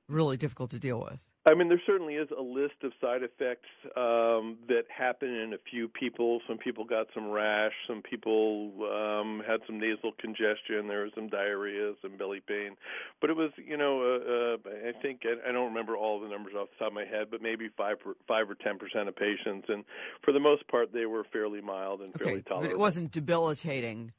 really 0.09 0.37
difficult 0.37 0.71
to 0.71 0.79
deal 0.79 1.01
with. 1.01 1.32
I 1.45 1.55
mean, 1.55 1.69
there 1.69 1.83
certainly 1.85 2.15
is 2.15 2.29
a 2.37 2.41
list 2.41 2.85
of 2.85 2.93
side 3.01 3.23
effects 3.25 3.69
um, 3.97 4.59
that 4.69 4.85
happen 4.97 5.29
in 5.29 5.53
a 5.55 5.59
few 5.71 5.89
people. 5.89 6.41
Some 6.47 6.57
people 6.57 6.85
got 6.85 7.09
some 7.13 7.31
rash. 7.31 7.73
Some 7.89 8.01
people 8.01 8.71
um, 8.85 9.43
had 9.45 9.59
some 9.67 9.81
nasal 9.81 10.13
congestion. 10.21 10.87
There 10.87 11.03
was 11.03 11.11
some 11.17 11.29
diarrhea, 11.29 11.95
some 12.01 12.17
belly 12.17 12.41
pain. 12.47 12.77
But 13.21 13.31
it 13.31 13.37
was, 13.37 13.51
you 13.57 13.77
know, 13.77 14.03
uh, 14.03 14.69
uh, 14.71 14.89
I 14.89 15.03
think 15.03 15.23
I, 15.25 15.49
I 15.49 15.53
don't 15.53 15.67
remember 15.67 15.97
all 15.97 16.21
the 16.21 16.29
numbers 16.29 16.55
off 16.57 16.69
the 16.79 16.85
top 16.85 16.89
of 16.93 16.95
my 16.95 17.05
head, 17.05 17.27
but 17.29 17.43
maybe 17.43 17.69
five, 17.77 17.99
per, 17.99 18.15
five 18.29 18.49
or 18.49 18.55
ten 18.55 18.79
percent 18.79 19.09
of 19.09 19.17
patients, 19.17 19.67
and 19.69 19.85
for 20.25 20.33
the 20.33 20.41
most 20.41 20.69
part, 20.69 20.93
they 20.93 21.07
were 21.07 21.25
fairly 21.33 21.61
mild 21.61 22.03
and 22.03 22.13
fairly 22.15 22.35
Okay, 22.35 22.43
but 22.47 22.51
tolerable. 22.55 22.71
it 22.73 22.79
wasn't 22.79 23.11
debilitating. 23.11 24.13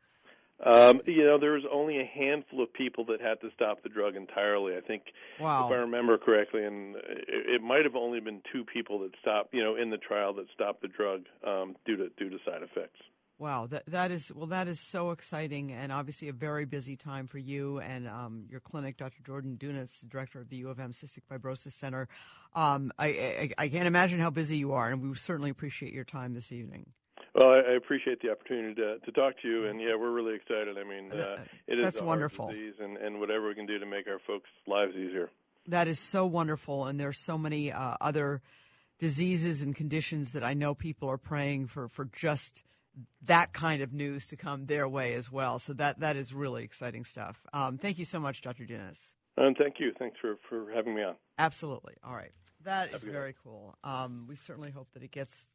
Um, 0.66 1.02
you 1.06 1.24
know, 1.26 1.38
there 1.38 1.52
was 1.52 1.64
only 1.72 2.00
a 2.00 2.06
handful 2.06 2.64
of 2.64 2.72
people 2.72 3.06
that 3.06 3.20
had 3.22 3.42
to 3.42 3.50
stop 3.56 3.84
the 3.84 3.90
drug 3.90 4.16
entirely. 4.16 4.76
I 4.78 4.82
think, 4.82 5.04
Wow. 5.40 5.68
if 5.68 5.72
I 5.74 5.76
remember 5.76 6.18
correctly, 6.18 6.64
and 6.64 6.96
it, 6.96 7.56
it 7.56 7.62
might 7.62 7.84
have 7.84 7.96
only 7.96 8.20
been 8.20 8.42
two 8.52 8.64
people 8.64 9.00
that 9.00 9.12
stopped, 9.22 9.54
you 9.54 9.64
know, 9.64 9.76
in 9.76 9.90
the 9.90 9.98
trial 9.98 10.34
that 10.36 10.46
stopped 10.54 10.82
the 10.82 10.88
drug 10.88 11.26
um, 11.46 11.76
due 11.86 11.98
to 11.98 12.10
due 12.18 12.30
to 12.30 12.38
side 12.46 12.64
effects. 12.64 13.00
Wow, 13.40 13.66
that 13.72 13.84
that 13.88 14.12
is 14.12 14.32
well, 14.34 14.46
that 14.48 14.68
is 14.68 14.80
so 14.80 15.12
exciting, 15.12 15.72
and 15.72 15.92
obviously 15.92 16.30
a 16.30 16.34
very 16.34 16.66
busy 16.66 16.96
time 16.96 17.28
for 17.28 17.40
you 17.40 17.80
and 17.80 18.08
um, 18.08 18.46
your 18.50 18.60
clinic, 18.62 18.96
Dr. 18.96 19.22
Jordan 19.26 19.58
Dunitz, 19.60 20.08
director 20.08 20.40
of 20.40 20.50
the 20.50 20.56
U 20.58 20.70
of 20.70 20.80
M 20.80 20.94
Cystic 20.94 21.24
Fibrosis 21.30 21.72
Center. 21.74 22.08
Um, 22.56 22.94
I, 22.98 23.08
I 23.08 23.50
I 23.58 23.68
can't 23.70 23.88
imagine 23.88 24.20
how 24.20 24.30
busy 24.30 24.58
you 24.58 24.72
are, 24.74 24.90
and 24.92 25.02
we 25.02 25.14
certainly 25.16 25.50
appreciate 25.50 25.94
your 25.94 26.06
time 26.06 26.34
this 26.34 26.52
evening. 26.52 26.92
Well, 27.36 27.50
I, 27.50 27.72
I 27.72 27.76
appreciate 27.76 28.22
the 28.22 28.32
opportunity 28.32 28.76
to 28.76 29.00
to 29.00 29.12
talk 29.12 29.42
to 29.42 29.48
you, 29.48 29.68
and 29.68 29.82
yeah, 29.82 29.96
we're 29.96 30.12
really 30.12 30.36
excited. 30.36 30.78
I 30.78 30.84
mean, 30.84 31.12
uh, 31.12 31.38
it 31.68 31.80
is 31.80 31.86
That's 31.86 32.00
a 32.00 32.04
wonderful. 32.04 32.48
disease, 32.48 32.76
and 32.80 32.98
and 32.98 33.20
whatever 33.20 33.48
we 33.48 33.56
can 33.56 33.66
do 33.66 33.80
to 33.80 33.86
make 33.86 34.08
our 34.08 34.20
folks' 34.26 34.50
lives 34.68 34.94
easier. 34.96 35.30
That 35.68 35.88
is 35.88 36.00
so 36.00 36.26
wonderful, 36.26 36.86
and 36.86 37.00
there's 37.00 37.18
so 37.18 37.38
many 37.38 37.72
uh, 37.72 37.96
other 38.00 38.42
diseases 39.00 39.62
and 39.64 39.76
conditions 39.76 40.34
that 40.34 40.44
I 40.44 40.54
know 40.54 40.76
people 40.76 41.10
are 41.10 41.18
praying 41.18 41.68
for 41.68 41.88
for 41.88 42.06
just 42.06 42.64
that 43.24 43.54
kind 43.54 43.82
of 43.82 43.92
news 43.94 44.28
to 44.28 44.36
come 44.36 44.68
their 44.68 44.88
way 44.88 45.14
as 45.16 45.32
well. 45.32 45.58
So 45.58 45.74
that 45.74 46.02
that 46.02 46.16
is 46.16 46.34
really 46.34 46.64
exciting 46.64 47.04
stuff. 47.04 47.42
Um, 47.52 47.80
thank 47.80 47.98
you 47.98 48.06
so 48.06 48.20
much, 48.20 48.42
Dr. 48.42 48.66
Dennis. 48.66 49.14
And 49.38 49.58
thank 49.58 49.80
you. 49.80 49.92
Thanks 49.98 50.18
for 50.22 50.36
for 50.48 50.72
having 50.72 50.94
me 50.94 51.02
on. 51.02 51.16
Absolutely. 51.40 51.96
All 52.04 52.14
right, 52.14 52.32
that 52.64 52.94
is 52.94 53.02
a 53.02 53.06
good 53.06 53.12
very 53.12 53.36
cool. 53.44 53.76
Um, 53.84 54.26
we 54.30 54.36
certainly 54.36 54.70
hope 54.70 54.90
that 54.94 55.02
it 55.02 55.10
gets 55.10 55.48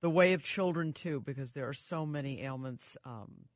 the 0.00 0.10
way 0.10 0.32
of 0.32 0.42
children 0.42 0.92
too, 0.92 1.20
because 1.20 1.52
there 1.52 1.68
are 1.68 1.74
so 1.74 2.06
many 2.06 2.42
ailments. 2.42 2.96
Um, 3.04 3.46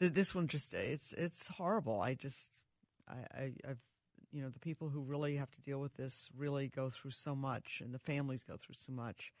th- 0.00 0.12
this 0.12 0.34
one 0.34 0.48
just 0.48 0.74
it's 0.74 1.12
it's 1.14 1.46
horrible. 1.46 2.00
I 2.00 2.14
just 2.14 2.60
I, 3.08 3.14
I 3.34 3.52
I've 3.68 3.80
you 4.32 4.42
know 4.42 4.48
the 4.48 4.58
people 4.58 4.88
who 4.88 5.00
really 5.00 5.36
have 5.36 5.50
to 5.52 5.60
deal 5.60 5.80
with 5.80 5.94
this 5.96 6.28
really 6.36 6.68
go 6.68 6.90
through 6.90 7.12
so 7.12 7.34
much, 7.34 7.80
and 7.84 7.94
the 7.94 7.98
families 7.98 8.42
go 8.42 8.56
through 8.56 8.76
so 8.76 8.92
much. 8.92 9.32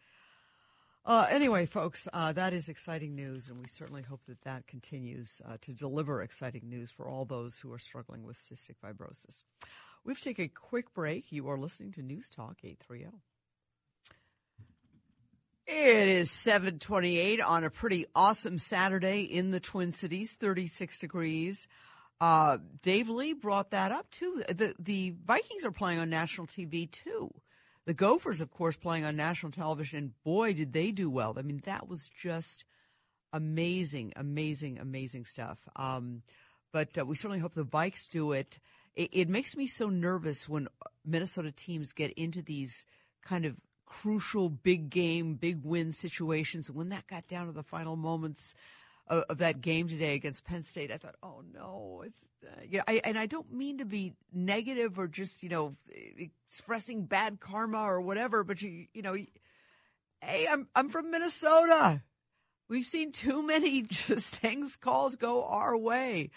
Uh, 1.04 1.26
anyway, 1.30 1.66
folks, 1.66 2.06
uh, 2.12 2.32
that 2.32 2.52
is 2.52 2.68
exciting 2.68 3.16
news, 3.16 3.48
and 3.48 3.58
we 3.58 3.66
certainly 3.66 4.02
hope 4.02 4.24
that 4.26 4.40
that 4.42 4.68
continues 4.68 5.40
uh, 5.44 5.56
to 5.60 5.72
deliver 5.72 6.22
exciting 6.22 6.62
news 6.68 6.92
for 6.92 7.08
all 7.08 7.24
those 7.24 7.56
who 7.56 7.72
are 7.72 7.78
struggling 7.78 8.22
with 8.22 8.38
cystic 8.38 8.76
fibrosis. 8.84 9.42
We've 10.04 10.20
taken 10.20 10.44
a 10.44 10.48
quick 10.48 10.94
break. 10.94 11.32
You 11.32 11.48
are 11.48 11.58
listening 11.58 11.90
to 11.92 12.02
News 12.02 12.30
Talk 12.30 12.58
830. 12.62 13.16
It 15.74 16.06
is 16.06 16.30
728 16.30 17.40
on 17.40 17.64
a 17.64 17.70
pretty 17.70 18.04
awesome 18.14 18.58
Saturday 18.58 19.22
in 19.22 19.52
the 19.52 19.58
Twin 19.58 19.90
Cities, 19.90 20.34
36 20.34 20.98
degrees. 20.98 21.66
Uh, 22.20 22.58
Dave 22.82 23.08
Lee 23.08 23.32
brought 23.32 23.70
that 23.70 23.90
up 23.90 24.10
too. 24.10 24.44
The, 24.48 24.74
the 24.78 25.14
Vikings 25.24 25.64
are 25.64 25.72
playing 25.72 25.98
on 25.98 26.10
national 26.10 26.46
TV 26.46 26.90
too. 26.90 27.32
The 27.86 27.94
Gophers, 27.94 28.42
of 28.42 28.50
course, 28.50 28.76
playing 28.76 29.06
on 29.06 29.16
national 29.16 29.50
television, 29.50 29.98
and 29.98 30.22
boy, 30.22 30.52
did 30.52 30.74
they 30.74 30.90
do 30.90 31.08
well. 31.08 31.34
I 31.38 31.42
mean, 31.42 31.62
that 31.64 31.88
was 31.88 32.10
just 32.10 32.66
amazing, 33.32 34.12
amazing, 34.14 34.78
amazing 34.78 35.24
stuff. 35.24 35.58
Um, 35.74 36.22
but 36.70 36.98
uh, 36.98 37.06
we 37.06 37.16
certainly 37.16 37.40
hope 37.40 37.54
the 37.54 37.64
Vikes 37.64 38.10
do 38.10 38.32
it. 38.32 38.58
it. 38.94 39.08
It 39.10 39.28
makes 39.30 39.56
me 39.56 39.66
so 39.66 39.88
nervous 39.88 40.46
when 40.46 40.68
Minnesota 41.02 41.50
teams 41.50 41.94
get 41.94 42.12
into 42.12 42.42
these 42.42 42.84
kind 43.24 43.46
of 43.46 43.56
crucial 43.92 44.48
big 44.48 44.88
game, 44.88 45.34
big 45.34 45.62
win 45.62 45.92
situations. 45.92 46.70
When 46.70 46.88
that 46.88 47.06
got 47.06 47.28
down 47.28 47.46
to 47.46 47.52
the 47.52 47.62
final 47.62 47.94
moments 47.94 48.54
of, 49.06 49.24
of, 49.28 49.38
that 49.38 49.60
game 49.60 49.86
today 49.86 50.14
against 50.14 50.46
Penn 50.46 50.62
State, 50.62 50.90
I 50.90 50.96
thought, 50.96 51.16
oh 51.22 51.42
no, 51.52 52.02
it's 52.06 52.26
uh, 52.42 52.62
yeah. 52.66 52.82
I, 52.88 53.02
and 53.04 53.18
I 53.18 53.26
don't 53.26 53.52
mean 53.52 53.78
to 53.78 53.84
be 53.84 54.14
negative 54.32 54.98
or 54.98 55.08
just 55.08 55.42
you 55.42 55.50
know 55.50 55.76
expressing 56.16 57.04
bad 57.04 57.38
karma 57.38 57.82
or 57.82 58.00
whatever, 58.00 58.44
but 58.44 58.62
you 58.62 58.86
you 58.94 59.02
know, 59.02 59.14
hey, 60.22 60.46
I'm 60.50 60.68
I'm 60.74 60.88
from 60.88 61.10
Minnesota. 61.10 62.02
We've 62.70 62.86
seen 62.86 63.12
too 63.12 63.42
many 63.42 63.82
just 63.88 64.34
things 64.34 64.76
calls 64.76 65.16
go 65.16 65.44
our 65.44 65.76
way. 65.76 66.30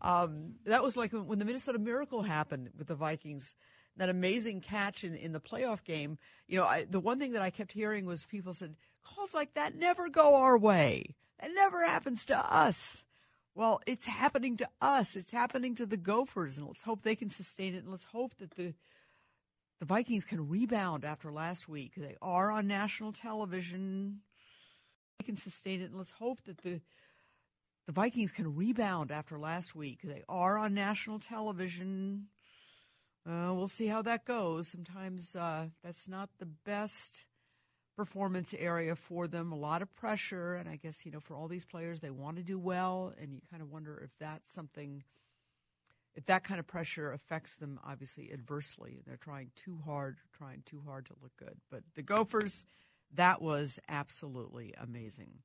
Um, 0.00 0.54
that 0.66 0.84
was 0.84 0.96
like 0.96 1.10
when 1.12 1.40
the 1.40 1.44
Minnesota 1.44 1.80
Miracle 1.80 2.22
happened 2.22 2.70
with 2.78 2.86
the 2.86 2.94
Vikings 2.94 3.56
that 3.96 4.08
amazing 4.08 4.60
catch 4.60 5.04
in, 5.04 5.14
in 5.14 5.32
the 5.32 5.40
playoff 5.40 5.84
game, 5.84 6.18
you 6.48 6.56
know, 6.56 6.64
I, 6.64 6.86
the 6.88 7.00
one 7.00 7.18
thing 7.18 7.32
that 7.32 7.42
I 7.42 7.50
kept 7.50 7.72
hearing 7.72 8.06
was 8.06 8.24
people 8.24 8.52
said, 8.52 8.76
calls 9.04 9.34
like 9.34 9.54
that 9.54 9.74
never 9.74 10.08
go 10.08 10.34
our 10.36 10.56
way. 10.56 11.14
It 11.42 11.50
never 11.54 11.84
happens 11.84 12.24
to 12.26 12.36
us. 12.36 13.04
Well, 13.54 13.80
it's 13.86 14.06
happening 14.06 14.56
to 14.58 14.68
us. 14.80 15.14
It's 15.14 15.32
happening 15.32 15.74
to 15.74 15.84
the 15.84 15.98
Gophers, 15.98 16.56
and 16.56 16.66
let's 16.66 16.82
hope 16.82 17.02
they 17.02 17.16
can 17.16 17.28
sustain 17.28 17.74
it. 17.74 17.82
And 17.82 17.90
let's 17.90 18.04
hope 18.04 18.34
that 18.38 18.52
the 18.52 18.74
the 19.78 19.86
Vikings 19.86 20.24
can 20.24 20.48
rebound 20.48 21.04
after 21.04 21.32
last 21.32 21.68
week. 21.68 21.94
They 21.96 22.14
are 22.22 22.52
on 22.52 22.68
national 22.68 23.12
television. 23.12 24.20
They 25.18 25.24
can 25.24 25.36
sustain 25.36 25.82
it, 25.82 25.90
and 25.90 25.98
let's 25.98 26.12
hope 26.12 26.44
that 26.44 26.58
the 26.58 26.80
the 27.86 27.92
Vikings 27.92 28.30
can 28.30 28.54
rebound 28.54 29.10
after 29.10 29.38
last 29.38 29.74
week. 29.74 30.00
They 30.02 30.22
are 30.28 30.56
on 30.56 30.72
national 30.72 31.18
television. 31.18 32.28
Uh, 33.24 33.52
we'll 33.54 33.68
see 33.68 33.86
how 33.86 34.02
that 34.02 34.24
goes. 34.24 34.68
Sometimes 34.68 35.36
uh, 35.36 35.66
that's 35.82 36.08
not 36.08 36.28
the 36.38 36.46
best 36.46 37.24
performance 37.96 38.54
area 38.58 38.96
for 38.96 39.28
them. 39.28 39.52
A 39.52 39.56
lot 39.56 39.82
of 39.82 39.94
pressure, 39.94 40.54
and 40.54 40.68
I 40.68 40.76
guess 40.76 41.06
you 41.06 41.12
know 41.12 41.20
for 41.20 41.36
all 41.36 41.46
these 41.46 41.64
players, 41.64 42.00
they 42.00 42.10
want 42.10 42.36
to 42.38 42.42
do 42.42 42.58
well, 42.58 43.12
and 43.20 43.32
you 43.32 43.40
kind 43.50 43.62
of 43.62 43.70
wonder 43.70 44.00
if 44.04 44.10
that's 44.18 44.50
something, 44.50 45.04
if 46.16 46.24
that 46.26 46.42
kind 46.42 46.58
of 46.58 46.66
pressure 46.66 47.12
affects 47.12 47.56
them 47.56 47.78
obviously 47.84 48.32
adversely. 48.32 49.02
They're 49.06 49.16
trying 49.16 49.50
too 49.54 49.78
hard, 49.84 50.18
trying 50.36 50.62
too 50.66 50.82
hard 50.84 51.06
to 51.06 51.14
look 51.22 51.36
good. 51.36 51.58
But 51.70 51.84
the 51.94 52.02
Gophers, 52.02 52.64
that 53.14 53.40
was 53.40 53.78
absolutely 53.88 54.74
amazing. 54.80 55.42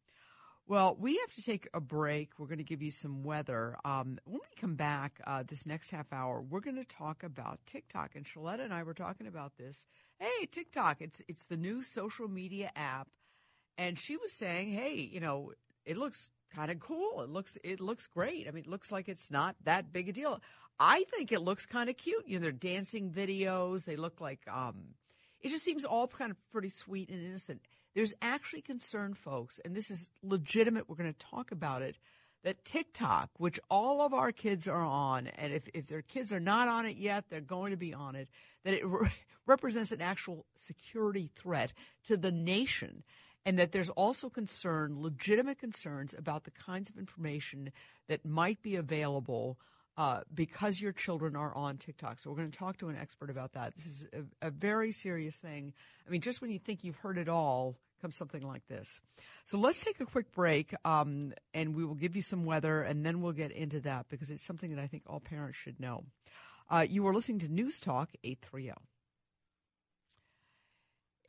Well, 0.70 0.98
we 1.00 1.16
have 1.16 1.34
to 1.36 1.42
take 1.42 1.70
a 1.74 1.80
break. 1.80 2.32
We're 2.38 2.48
going 2.48 2.58
to 2.58 2.64
give 2.64 2.82
you 2.82 2.92
some 2.92 3.24
weather. 3.24 3.78
Um, 3.86 4.20
when 4.26 4.42
we 4.42 4.60
come 4.60 4.76
back 4.76 5.22
uh, 5.26 5.44
this 5.48 5.66
next 5.66 5.92
half 5.92 6.12
hour, 6.12 6.42
we're 6.42 6.60
going 6.60 6.76
to 6.76 6.84
talk 6.84 7.24
about 7.24 7.62
TikTok. 7.66 8.18
And 8.18 8.26
Shaletta 8.26 8.66
and 8.66 8.74
I 8.74 8.84
were 8.84 8.94
talking 8.94 9.28
about 9.28 9.54
this. 9.58 9.86
Hey, 10.20 10.46
TikTok! 10.46 11.02
It's 11.02 11.22
it's 11.30 11.46
the 11.46 11.56
new 11.56 11.82
social 11.82 12.28
media 12.28 12.72
app, 12.76 13.08
and 13.78 13.98
she 13.98 14.18
was 14.18 14.34
saying, 14.34 14.70
hey, 14.72 14.96
you 14.96 15.22
know, 15.22 15.54
it 15.86 15.96
looks 15.96 16.32
kind 16.54 16.70
of 16.70 16.82
cool. 16.82 17.22
It 17.22 17.30
looks 17.30 17.58
it 17.64 17.80
looks 17.80 18.06
great. 18.06 18.46
I 18.46 18.52
mean, 18.52 18.66
it 18.66 18.70
looks 18.70 18.92
like 18.92 19.08
it's 19.08 19.32
not 19.32 19.56
that 19.64 19.94
big 19.94 20.10
a 20.10 20.12
deal. 20.12 20.42
I 20.82 21.06
think 21.06 21.32
it 21.32 21.42
looks 21.42 21.66
kind 21.66 21.90
of 21.90 21.96
cute. 21.96 22.28
You 22.28 22.40
know, 22.40 22.44
they're 22.44 22.52
dancing 22.52 23.10
videos. 23.10 23.86
They 23.86 23.96
look 23.96 24.20
like 24.20 24.42
um, 24.52 24.96
it 25.40 25.48
just 25.48 25.64
seems 25.64 25.86
all 25.86 26.08
kind 26.08 26.32
of 26.32 26.38
pretty 26.52 26.70
sweet 26.70 27.10
and 27.10 27.26
innocent. 27.26 27.62
There's 27.98 28.14
actually 28.22 28.62
concern, 28.62 29.16
folks, 29.16 29.60
and 29.66 29.76
this 29.76 29.90
is 29.90 30.12
legitimate. 30.22 30.88
We're 30.88 30.98
going 30.98 31.12
to 31.12 31.18
talk 31.18 31.52
about 31.52 31.82
it. 31.82 31.98
That 32.44 32.64
TikTok, 32.64 33.32
which 33.38 33.60
all 33.72 34.04
of 34.04 34.14
our 34.14 34.32
kids 34.32 34.68
are 34.68 34.84
on, 34.84 35.26
and 35.36 35.52
if, 35.52 35.68
if 35.74 35.88
their 35.88 36.04
kids 36.04 36.32
are 36.32 36.40
not 36.40 36.68
on 36.68 36.86
it 36.86 36.98
yet, 36.98 37.26
they're 37.28 37.42
going 37.42 37.72
to 37.72 37.76
be 37.76 37.96
on 37.96 38.16
it, 38.16 38.30
that 38.66 38.76
it 38.76 38.86
re- 38.86 39.10
represents 39.48 39.92
an 39.92 40.04
actual 40.04 40.46
security 40.54 41.32
threat 41.36 41.74
to 42.06 42.18
the 42.18 42.32
nation 42.32 43.02
and 43.48 43.58
that 43.58 43.72
there's 43.72 43.90
also 43.90 44.30
concern, 44.30 45.02
legitimate 45.02 45.58
concerns 45.58 46.14
about 46.16 46.44
the 46.44 46.52
kinds 46.52 46.92
of 46.92 47.00
information 47.00 47.72
that 48.10 48.24
might 48.24 48.62
be 48.62 48.76
available 48.76 49.58
uh, 49.98 50.22
because 50.36 50.80
your 50.80 50.92
children 50.92 51.36
are 51.36 51.56
on 51.56 51.78
TikTok. 51.78 52.20
So 52.20 52.30
we're 52.30 52.36
going 52.36 52.52
to 52.52 52.60
talk 52.60 52.78
to 52.78 52.90
an 52.90 52.96
expert 52.96 53.32
about 53.32 53.54
that. 53.54 53.74
This 53.76 53.88
is 53.88 54.08
a, 54.14 54.48
a, 54.50 54.52
very 54.52 54.92
serious 54.92 55.38
thing. 55.38 55.74
I 56.08 56.12
mean, 56.12 56.22
just 56.22 56.40
when 56.40 56.52
you 56.52 56.60
think 56.60 56.84
you've 56.84 56.98
heard 56.98 57.18
it 57.18 57.28
all, 57.28 57.76
comes 58.02 58.16
something 58.16 58.42
like 58.42 58.68
this. 58.68 59.00
So 59.46 59.58
let's 59.58 59.84
take 59.84 60.00
a 60.00 60.06
quick 60.06 60.32
break, 60.32 60.74
um, 60.86 61.34
and 61.54 61.76
we 61.76 61.86
will 61.86 61.96
give 61.96 62.16
you 62.16 62.22
some 62.22 62.46
weather, 62.46 62.82
and 62.82 63.06
then 63.06 63.22
we'll 63.22 63.34
get 63.34 63.52
into 63.52 63.80
that 63.82 64.08
because 64.10 64.32
it's 64.32 64.46
something 64.46 64.76
that 64.76 64.82
I 64.82 64.88
think 64.88 65.04
all 65.08 65.20
parents 65.20 65.58
should 65.58 65.80
know. 65.80 66.04
Uh, 66.70 66.86
you 66.88 67.08
are 67.08 67.14
listening 67.14 67.40
to 67.40 67.48
News 67.48 67.80
Talk 67.80 68.10
830. 68.24 68.74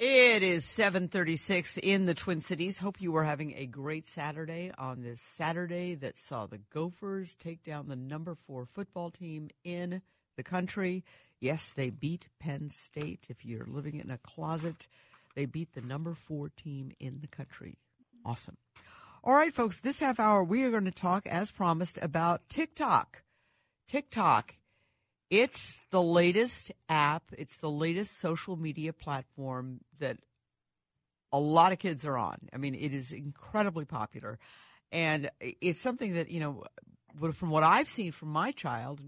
It 0.00 0.44
is 0.44 0.64
736 0.64 1.76
in 1.78 2.07
the 2.07 2.14
Twin 2.14 2.40
Cities. 2.40 2.78
Hope 2.78 3.00
you 3.00 3.16
are 3.16 3.24
having 3.24 3.54
a 3.57 3.66
great 3.66 4.07
Saturday 4.07 4.70
on 4.78 5.02
this 5.02 5.20
Saturday 5.20 5.96
that 5.96 6.16
saw 6.16 6.46
the 6.46 6.61
Gophers 6.72 7.35
take 7.35 7.64
down 7.64 7.88
the 7.88 7.96
number 7.96 8.37
four 8.46 8.64
football 8.64 9.11
team 9.11 9.48
in 9.64 10.02
the 10.37 10.44
country. 10.44 11.04
Yes, 11.40 11.72
they 11.72 11.90
beat 11.90 12.28
Penn 12.38 12.70
State. 12.70 13.26
If 13.28 13.44
you're 13.44 13.66
living 13.66 13.98
in 13.98 14.12
a 14.12 14.18
closet, 14.18 14.87
they 15.38 15.46
beat 15.46 15.72
the 15.74 15.81
number 15.81 16.14
four 16.14 16.48
team 16.48 16.90
in 16.98 17.20
the 17.20 17.29
country. 17.29 17.79
Awesome. 18.24 18.57
All 19.22 19.35
right, 19.35 19.55
folks, 19.55 19.79
this 19.79 20.01
half 20.01 20.18
hour 20.18 20.42
we 20.42 20.64
are 20.64 20.72
going 20.72 20.85
to 20.87 20.90
talk, 20.90 21.29
as 21.29 21.53
promised, 21.53 21.96
about 22.03 22.48
TikTok. 22.48 23.22
TikTok. 23.87 24.57
It's 25.31 25.79
the 25.92 26.03
latest 26.03 26.72
app, 26.88 27.22
it's 27.38 27.57
the 27.59 27.70
latest 27.70 28.18
social 28.18 28.57
media 28.57 28.92
platform 28.92 29.79
that 30.01 30.16
a 31.31 31.38
lot 31.38 31.70
of 31.70 31.79
kids 31.79 32.05
are 32.05 32.18
on. 32.18 32.48
I 32.53 32.57
mean, 32.57 32.74
it 32.74 32.92
is 32.92 33.12
incredibly 33.12 33.85
popular. 33.85 34.40
And 34.90 35.31
it's 35.40 35.81
something 35.81 36.14
that, 36.14 36.33
you 36.33 36.40
know, 36.40 36.64
from 37.33 37.51
what 37.51 37.62
I've 37.62 37.88
seen 37.88 38.11
from 38.11 38.31
my 38.31 38.51
child, 38.51 39.03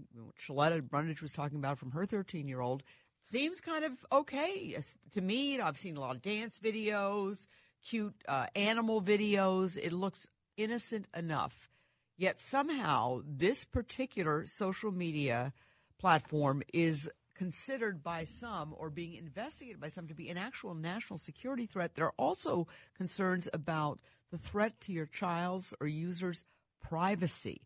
Shaletta 0.47 0.81
Brundage 0.81 1.21
was 1.21 1.33
talking 1.33 1.57
about 1.57 1.77
from 1.77 1.91
her 1.91 2.05
13 2.05 2.47
year 2.47 2.61
old, 2.61 2.83
seems 3.23 3.61
kind 3.61 3.85
of 3.85 4.05
okay 4.11 4.77
to 5.11 5.21
me. 5.21 5.59
I've 5.59 5.77
seen 5.77 5.97
a 5.97 6.01
lot 6.01 6.15
of 6.15 6.21
dance 6.21 6.59
videos, 6.59 7.47
cute 7.85 8.15
uh, 8.27 8.47
animal 8.55 9.01
videos. 9.01 9.77
It 9.77 9.93
looks 9.93 10.27
innocent 10.57 11.07
enough. 11.15 11.69
Yet 12.17 12.39
somehow, 12.39 13.21
this 13.25 13.65
particular 13.65 14.45
social 14.45 14.91
media 14.91 15.53
platform 15.97 16.61
is 16.73 17.09
considered 17.33 18.03
by 18.03 18.23
some 18.23 18.75
or 18.77 18.91
being 18.91 19.15
investigated 19.15 19.79
by 19.79 19.87
some 19.87 20.07
to 20.07 20.13
be 20.13 20.29
an 20.29 20.37
actual 20.37 20.75
national 20.75 21.17
security 21.17 21.65
threat. 21.65 21.95
There 21.95 22.05
are 22.05 22.13
also 22.19 22.67
concerns 22.95 23.49
about 23.51 23.99
the 24.29 24.37
threat 24.37 24.79
to 24.81 24.91
your 24.91 25.07
child's 25.07 25.73
or 25.81 25.87
user's 25.87 26.43
privacy. 26.79 27.61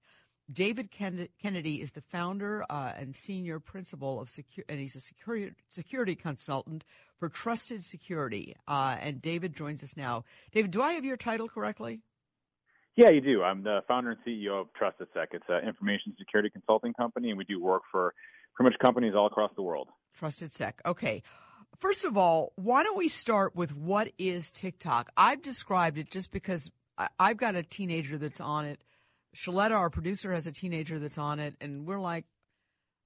David 0.51 0.91
Kennedy 0.91 1.81
is 1.81 1.93
the 1.93 2.01
founder 2.01 2.63
uh, 2.69 2.93
and 2.97 3.15
senior 3.15 3.59
principal 3.59 4.21
of 4.21 4.29
secure, 4.29 4.63
and 4.69 4.79
he's 4.79 4.95
a 4.95 4.99
security 4.99 5.53
security 5.67 6.15
consultant 6.15 6.85
for 7.17 7.29
Trusted 7.29 7.83
Security. 7.83 8.55
Uh, 8.67 8.95
and 8.99 9.21
David 9.21 9.55
joins 9.55 9.83
us 9.83 9.97
now. 9.97 10.23
David, 10.51 10.71
do 10.71 10.81
I 10.81 10.93
have 10.93 11.03
your 11.03 11.17
title 11.17 11.49
correctly? 11.49 12.01
Yeah, 12.95 13.09
you 13.09 13.21
do. 13.21 13.43
I'm 13.43 13.63
the 13.63 13.81
founder 13.87 14.11
and 14.11 14.19
CEO 14.25 14.61
of 14.61 14.67
Trusted 14.73 15.07
Sec. 15.13 15.29
It's 15.33 15.45
an 15.49 15.67
information 15.67 16.15
security 16.17 16.49
consulting 16.49 16.93
company, 16.93 17.29
and 17.29 17.37
we 17.37 17.43
do 17.43 17.61
work 17.61 17.81
for 17.91 18.13
pretty 18.55 18.69
much 18.69 18.79
companies 18.79 19.13
all 19.15 19.25
across 19.25 19.51
the 19.55 19.63
world. 19.63 19.89
Trusted 20.13 20.51
Sec. 20.51 20.79
Okay. 20.85 21.23
First 21.79 22.05
of 22.05 22.17
all, 22.17 22.53
why 22.55 22.83
don't 22.83 22.97
we 22.97 23.09
start 23.09 23.53
with 23.53 23.75
what 23.75 24.11
is 24.17 24.51
TikTok? 24.51 25.11
I've 25.17 25.41
described 25.41 25.97
it 25.97 26.09
just 26.09 26.31
because 26.31 26.71
I've 27.19 27.35
got 27.35 27.55
a 27.55 27.63
teenager 27.63 28.17
that's 28.17 28.39
on 28.39 28.63
it 28.63 28.79
Shaletta, 29.35 29.71
our 29.71 29.89
producer, 29.89 30.33
has 30.33 30.47
a 30.47 30.51
teenager 30.51 30.99
that's 30.99 31.17
on 31.17 31.39
it, 31.39 31.55
and 31.59 31.85
we're 31.85 31.99
like, 31.99 32.25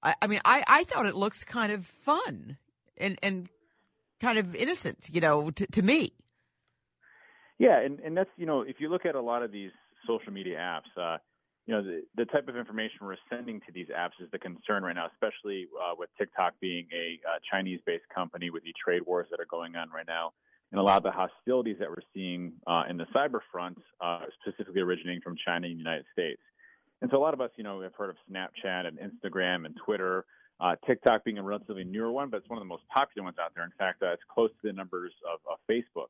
I, 0.04 0.16
I 0.22 0.28
mean, 0.28 0.42
I, 0.46 0.64
I 0.68 0.84
thought 0.84 1.06
it 1.06 1.16
looks 1.16 1.44
kind 1.44 1.72
of 1.72 1.86
fun 1.86 2.58
and 2.98 3.18
and 3.22 3.50
kind 4.22 4.38
of 4.38 4.56
innocent, 4.56 5.10
you 5.12 5.22
know, 5.22 5.50
to, 5.52 5.66
to 5.68 5.82
me. 5.82 6.14
Yeah, 7.58 7.80
and 7.82 8.00
and 8.00 8.16
that's 8.16 8.30
you 8.38 8.46
know, 8.46 8.62
if 8.62 8.78
you 8.80 8.90
look 8.90 9.06
at 9.06 9.16
a 9.16 9.22
lot 9.22 9.44
of 9.44 9.52
these 9.52 9.72
social 10.08 10.32
media 10.32 10.58
apps, 10.58 11.02
uh, 11.02 11.18
you 11.66 11.74
know, 11.74 11.84
the, 11.84 12.04
the 12.16 12.26
type 12.26 12.48
of 12.48 12.56
information 12.56 13.00
we're 13.02 13.16
sending 13.30 13.60
to 13.62 13.72
these 13.74 13.88
apps 13.88 14.22
is 14.22 14.30
the 14.32 14.40
concern 14.40 14.84
right 14.84 14.96
now, 14.96 15.08
especially 15.14 15.68
uh, 15.80 15.94
with 15.98 16.10
TikTok 16.18 16.54
being 16.62 16.88
a 16.94 17.20
uh, 17.28 17.40
Chinese-based 17.52 18.06
company 18.14 18.50
with 18.50 18.64
the 18.64 18.74
trade 18.84 19.02
wars 19.06 19.28
that 19.32 19.40
are 19.40 19.50
going 19.50 19.76
on 19.76 19.90
right 19.90 20.08
now 20.08 20.32
and 20.72 20.80
a 20.80 20.84
lot 20.84 20.98
of 20.98 21.04
the 21.04 21.12
hostilities 21.12 21.78
that 21.80 21.90
we're 21.90 21.98
seeing 22.14 22.54
uh, 22.68 22.84
in 22.90 22.98
the 22.98 23.06
cyber 23.16 23.40
front, 23.52 23.78
uh, 24.02 24.22
specifically 24.42 24.82
originating 24.82 25.22
from 25.22 25.36
China 25.44 25.68
and 25.68 25.76
the 25.76 25.80
United 25.80 26.06
States. 26.14 26.42
And 27.02 27.10
so 27.10 27.18
a 27.18 27.22
lot 27.22 27.34
of 27.34 27.42
us, 27.42 27.50
you 27.56 27.64
know, 27.64 27.82
have 27.82 27.96
heard 27.96 28.10
of 28.10 28.18
Snapchat 28.30 28.86
and 28.86 29.00
Instagram 29.00 29.66
and 29.66 29.76
Twitter, 29.84 30.26
uh, 30.60 30.76
TikTok 30.86 31.24
being 31.24 31.38
a 31.38 31.44
relatively 31.44 31.86
newer 31.86 32.12
one, 32.12 32.30
but 32.30 32.38
it's 32.38 32.50
one 32.50 32.58
of 32.58 32.62
the 32.62 32.68
most 32.68 32.84
popular 32.90 33.24
ones 33.24 33.38
out 33.42 33.54
there. 33.56 33.64
In 33.64 33.72
fact, 33.78 34.04
uh, 34.04 34.12
it's 34.12 34.22
close 34.32 34.50
to 34.62 34.68
the 34.68 34.74
numbers 34.74 35.14
of, 35.32 35.40
of 35.50 35.58
Facebook. 35.70 36.10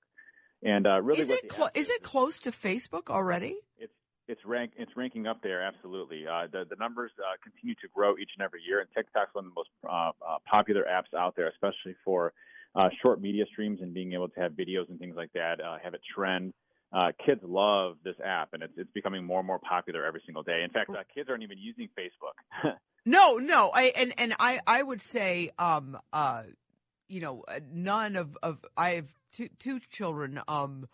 And 0.64 0.88
uh, 0.88 1.02
really, 1.02 1.22
is 1.22 1.30
it 1.30 1.48
clo- 1.48 1.70
is 1.74 1.90
it 1.90 2.04
close 2.04 2.40
to 2.40 2.52
Facebook 2.52 3.10
already? 3.10 3.58
It's 3.78 3.94
it's 4.28 4.44
rank 4.44 4.74
it's 4.76 4.92
ranking 4.98 5.26
up 5.26 5.42
there 5.42 5.62
absolutely. 5.62 6.28
Uh, 6.28 6.48
the 6.52 6.66
the 6.70 6.76
numbers 6.78 7.12
uh, 7.18 7.38
continue 7.42 7.76
to 7.76 7.88
grow 7.96 8.18
each 8.18 8.32
and 8.38 8.44
every 8.44 8.62
year, 8.68 8.82
and 8.82 8.90
TikTok's 8.94 9.34
one 9.34 9.46
of 9.46 9.52
the 9.52 9.56
most 9.56 9.70
uh, 9.88 10.12
uh, 10.28 10.38
popular 10.46 10.84
apps 10.84 11.18
out 11.18 11.38
there, 11.38 11.48
especially 11.48 11.96
for 12.04 12.34
uh, 12.76 12.90
short 13.02 13.22
media 13.22 13.46
streams 13.52 13.80
and 13.82 13.94
being 13.94 14.14
able 14.14 14.30
to 14.30 14.40
have 14.40 14.54
videos 14.54 14.90
and 14.90 15.00
things 15.00 15.16
like 15.16 15.32
that, 15.34 15.60
uh, 15.62 15.78
have 15.84 15.94
it 15.94 16.02
trend. 16.16 16.54
uh, 16.92 17.12
kids 17.24 17.42
love 17.44 17.98
this 18.04 18.16
app, 18.24 18.50
and 18.54 18.64
it's 18.64 18.74
it's 18.78 18.92
becoming 18.94 19.24
more 19.24 19.40
and 19.40 19.48
more 19.48 19.60
popular 19.60 20.06
every 20.06 20.22
single 20.26 20.44
day. 20.44 20.64
In 20.64 20.72
fact, 20.72 20.90
uh, 20.90 21.04
kids 21.14 21.30
aren't 21.30 21.44
even 21.44 21.58
using 21.58 21.88
Facebook. 21.98 22.74
no, 23.06 23.36
no, 23.36 23.70
I 23.74 23.94
and 23.96 24.14
and 24.18 24.34
I 24.40 24.60
I 24.66 24.82
would 24.82 25.02
say, 25.02 25.52
um, 25.60 25.98
uh, 26.12 26.44
you 27.08 27.22
know, 27.22 27.44
uh, 27.48 27.60
none 27.72 28.16
of 28.16 28.38
of 28.42 28.66
I 28.76 28.92
have 28.92 29.14
two 29.32 29.50
two 29.60 29.80
children. 29.92 30.40
Um, 30.48 30.88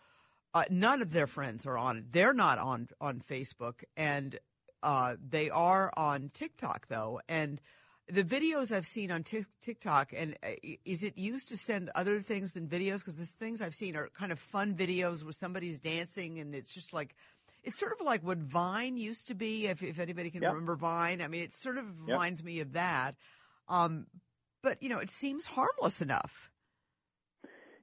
uh, 0.52 0.64
none 0.70 1.02
of 1.02 1.12
their 1.12 1.26
friends 1.26 1.66
are 1.66 1.78
on. 1.78 2.06
They're 2.10 2.34
not 2.34 2.58
on 2.58 2.88
on 3.00 3.20
Facebook, 3.20 3.82
and 3.96 4.38
uh, 4.82 5.16
they 5.26 5.48
are 5.48 5.92
on 5.96 6.30
TikTok 6.34 6.88
though, 6.88 7.20
and 7.28 7.60
the 8.08 8.22
videos 8.22 8.74
I've 8.74 8.86
seen 8.86 9.10
on 9.10 9.24
TikTok, 9.24 10.12
and 10.16 10.36
uh, 10.42 10.50
is 10.84 11.02
it 11.02 11.18
used 11.18 11.48
to 11.48 11.56
send 11.56 11.90
other 11.94 12.20
things 12.20 12.52
than 12.52 12.68
videos? 12.68 12.98
Because 12.98 13.16
the 13.16 13.24
things 13.24 13.60
I've 13.60 13.74
seen 13.74 13.96
are 13.96 14.08
kind 14.16 14.30
of 14.30 14.38
fun 14.38 14.74
videos 14.74 15.24
where 15.24 15.32
somebody's 15.32 15.80
dancing, 15.80 16.38
and 16.38 16.54
it's 16.54 16.72
just 16.72 16.92
like 16.92 17.16
it's 17.64 17.78
sort 17.78 17.92
of 17.92 18.06
like 18.06 18.22
what 18.22 18.38
Vine 18.38 18.96
used 18.96 19.26
to 19.26 19.34
be. 19.34 19.66
If, 19.66 19.82
if 19.82 19.98
anybody 19.98 20.30
can 20.30 20.42
yep. 20.42 20.52
remember 20.52 20.76
Vine, 20.76 21.20
I 21.20 21.26
mean, 21.26 21.42
it 21.42 21.52
sort 21.52 21.78
of 21.78 21.84
yep. 21.84 22.08
reminds 22.08 22.44
me 22.44 22.60
of 22.60 22.74
that. 22.74 23.16
Um, 23.68 24.06
but 24.62 24.80
you 24.82 24.88
know, 24.88 24.98
it 24.98 25.10
seems 25.10 25.46
harmless 25.46 26.00
enough. 26.00 26.52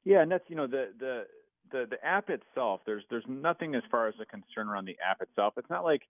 Yeah, 0.06 0.22
and 0.22 0.32
that's 0.32 0.46
you 0.48 0.56
know 0.56 0.68
the 0.68 0.90
the 0.98 1.24
the 1.72 1.86
the 1.90 2.06
app 2.06 2.30
itself. 2.30 2.82
There's 2.86 3.04
there's 3.10 3.26
nothing 3.28 3.76
as 3.76 3.84
far 3.92 4.08
as 4.08 4.16
a 4.22 4.26
concern 4.26 4.70
around 4.70 4.86
the 4.86 4.98
app 5.06 5.22
itself. 5.22 5.56
It's 5.58 5.70
not 5.70 5.84
like 5.84 6.04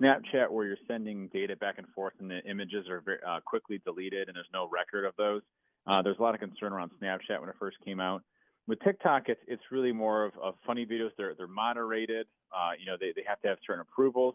Snapchat 0.00 0.50
where 0.50 0.66
you're 0.66 0.76
sending 0.88 1.28
data 1.28 1.56
back 1.56 1.78
and 1.78 1.86
forth 1.94 2.14
and 2.20 2.30
the 2.30 2.42
images 2.48 2.88
are 2.88 3.00
very, 3.00 3.18
uh, 3.26 3.40
quickly 3.44 3.80
deleted 3.84 4.28
and 4.28 4.36
there's 4.36 4.46
no 4.52 4.68
record 4.68 5.04
of 5.04 5.14
those. 5.16 5.42
Uh, 5.86 6.02
there's 6.02 6.18
a 6.18 6.22
lot 6.22 6.34
of 6.34 6.40
concern 6.40 6.72
around 6.72 6.90
Snapchat 7.02 7.40
when 7.40 7.48
it 7.48 7.56
first 7.58 7.76
came 7.84 8.00
out. 8.00 8.22
With 8.68 8.78
TikTok, 8.80 9.28
it's 9.28 9.40
it's 9.48 9.62
really 9.72 9.90
more 9.90 10.24
of, 10.24 10.32
of 10.40 10.54
funny 10.64 10.86
videos. 10.86 11.10
They're 11.16 11.34
they're 11.34 11.48
moderated. 11.48 12.26
Uh, 12.54 12.72
you 12.78 12.86
know, 12.86 12.96
they, 12.98 13.12
they 13.16 13.24
have 13.26 13.40
to 13.40 13.48
have 13.48 13.58
certain 13.66 13.82
approvals. 13.82 14.34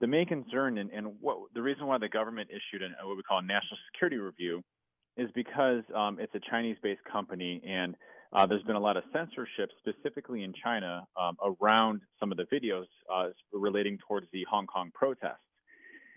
The 0.00 0.06
main 0.06 0.26
concern 0.26 0.78
and, 0.78 0.90
and 0.90 1.08
what 1.20 1.36
the 1.54 1.60
reason 1.60 1.86
why 1.86 1.98
the 1.98 2.08
government 2.08 2.48
issued 2.50 2.82
an, 2.82 2.94
what 3.04 3.16
we 3.16 3.22
call 3.22 3.40
a 3.40 3.42
national 3.42 3.76
security 3.92 4.16
review 4.16 4.62
is 5.16 5.28
because 5.34 5.82
um, 5.94 6.18
it's 6.20 6.34
a 6.34 6.40
Chinese-based 6.48 7.02
company 7.10 7.60
and 7.66 7.96
uh, 8.32 8.46
there's 8.46 8.62
been 8.62 8.76
a 8.76 8.80
lot 8.80 8.96
of 8.96 9.04
censorship, 9.12 9.70
specifically 9.78 10.42
in 10.44 10.52
China, 10.62 11.06
um, 11.20 11.36
around 11.42 12.02
some 12.20 12.30
of 12.30 12.36
the 12.36 12.44
videos 12.44 12.84
uh, 13.12 13.28
relating 13.52 13.98
towards 14.06 14.26
the 14.32 14.44
Hong 14.50 14.66
Kong 14.66 14.90
protests. 14.94 15.38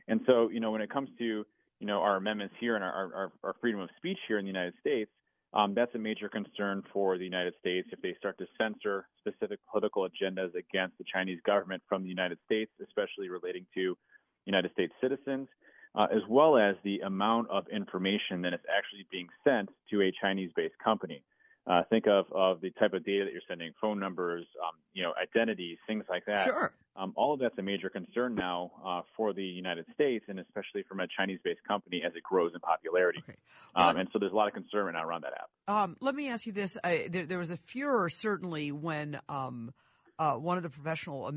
And 0.08 0.22
so, 0.26 0.50
you 0.50 0.60
know, 0.60 0.72
when 0.72 0.82
it 0.82 0.90
comes 0.90 1.10
to 1.20 1.46
you 1.80 1.88
know 1.88 2.00
our 2.00 2.18
amendments 2.18 2.56
here 2.60 2.76
and 2.76 2.84
our, 2.84 2.92
our, 2.92 3.32
our 3.44 3.56
freedom 3.62 3.80
of 3.82 3.90
speech 3.98 4.20
here 4.28 4.38
in 4.38 4.46
the 4.46 4.52
United 4.52 4.74
States, 4.80 5.10
um, 5.54 5.74
that's 5.74 5.94
a 5.96 5.98
major 5.98 6.30
concern 6.30 6.82
for 6.94 7.18
the 7.18 7.24
United 7.24 7.54
States 7.60 7.88
if 7.92 8.02
they 8.02 8.16
start 8.18 8.38
to 8.38 8.46
censor 8.58 9.08
specific 9.20 9.60
political 9.70 10.08
agendas 10.08 10.54
against 10.56 10.98
the 10.98 11.04
Chinese 11.12 11.40
government 11.46 11.82
from 11.90 12.04
the 12.04 12.10
United 12.10 12.38
States, 12.46 12.72
especially 12.82 13.30
relating 13.30 13.66
to 13.74 13.98
United 14.46 14.72
States 14.72 14.94
citizens, 15.02 15.48
uh, 15.96 16.08
as 16.12 16.22
well 16.30 16.58
as 16.58 16.76
the 16.84 17.00
amount 17.02 17.50
of 17.50 17.68
information 17.68 18.42
that 18.42 18.54
is 18.54 18.62
actually 18.76 19.06
being 19.12 19.28
sent 19.44 19.70
to 19.90 20.02
a 20.02 20.12
Chinese-based 20.22 20.78
company. 20.84 21.22
Uh, 21.72 21.84
think 21.90 22.06
of, 22.06 22.26
of 22.34 22.60
the 22.60 22.70
type 22.72 22.92
of 22.92 23.06
data 23.06 23.24
that 23.24 23.32
you're 23.32 23.42
sending, 23.48 23.72
phone 23.80 23.98
numbers, 23.98 24.46
um, 24.62 24.74
you 24.94 25.02
know, 25.02 25.14
identities, 25.22 25.78
things 25.88 26.04
like 26.10 26.26
that. 26.26 26.46
Sure. 26.46 26.74
Um, 26.98 27.14
all 27.16 27.34
of 27.34 27.40
that's 27.40 27.58
a 27.60 27.62
major 27.62 27.88
concern 27.88 28.36
now 28.36 28.72
uh, 28.86 29.02
for 29.16 29.32
the 29.32 29.44
United 29.44 29.86
States, 29.94 30.26
and 30.28 30.38
especially 30.38 30.84
from 30.84 31.00
a 31.00 31.08
Chinese-based 31.08 31.64
company 31.66 32.02
as 32.06 32.12
it 32.14 32.24
grows 32.24 32.52
in 32.54 32.60
popularity. 32.60 33.24
Okay. 33.24 33.38
Well, 33.74 33.88
um, 33.88 33.96
and 33.96 34.10
so 34.12 34.20
there's 34.20 34.34
a 34.34 34.36
lot 34.36 34.50
of 34.50 34.54
concern 34.54 34.88
right 34.88 34.96
now 34.96 35.06
around 35.06 35.24
that 35.24 35.32
app. 35.32 35.74
Um, 35.74 35.96
let 36.02 36.14
me 36.14 36.28
ask 36.28 36.46
you 36.46 36.52
this: 36.52 36.78
I, 36.84 37.08
there, 37.10 37.26
there, 37.26 37.38
was 37.38 37.52
a 37.52 37.58
furor 37.58 38.10
certainly 38.10 38.72
when. 38.72 39.20
Um, 39.30 39.74
uh, 40.20 40.34
one 40.34 40.56
of 40.56 40.62
the 40.62 40.70
professional 40.70 41.26
uh, 41.26 41.32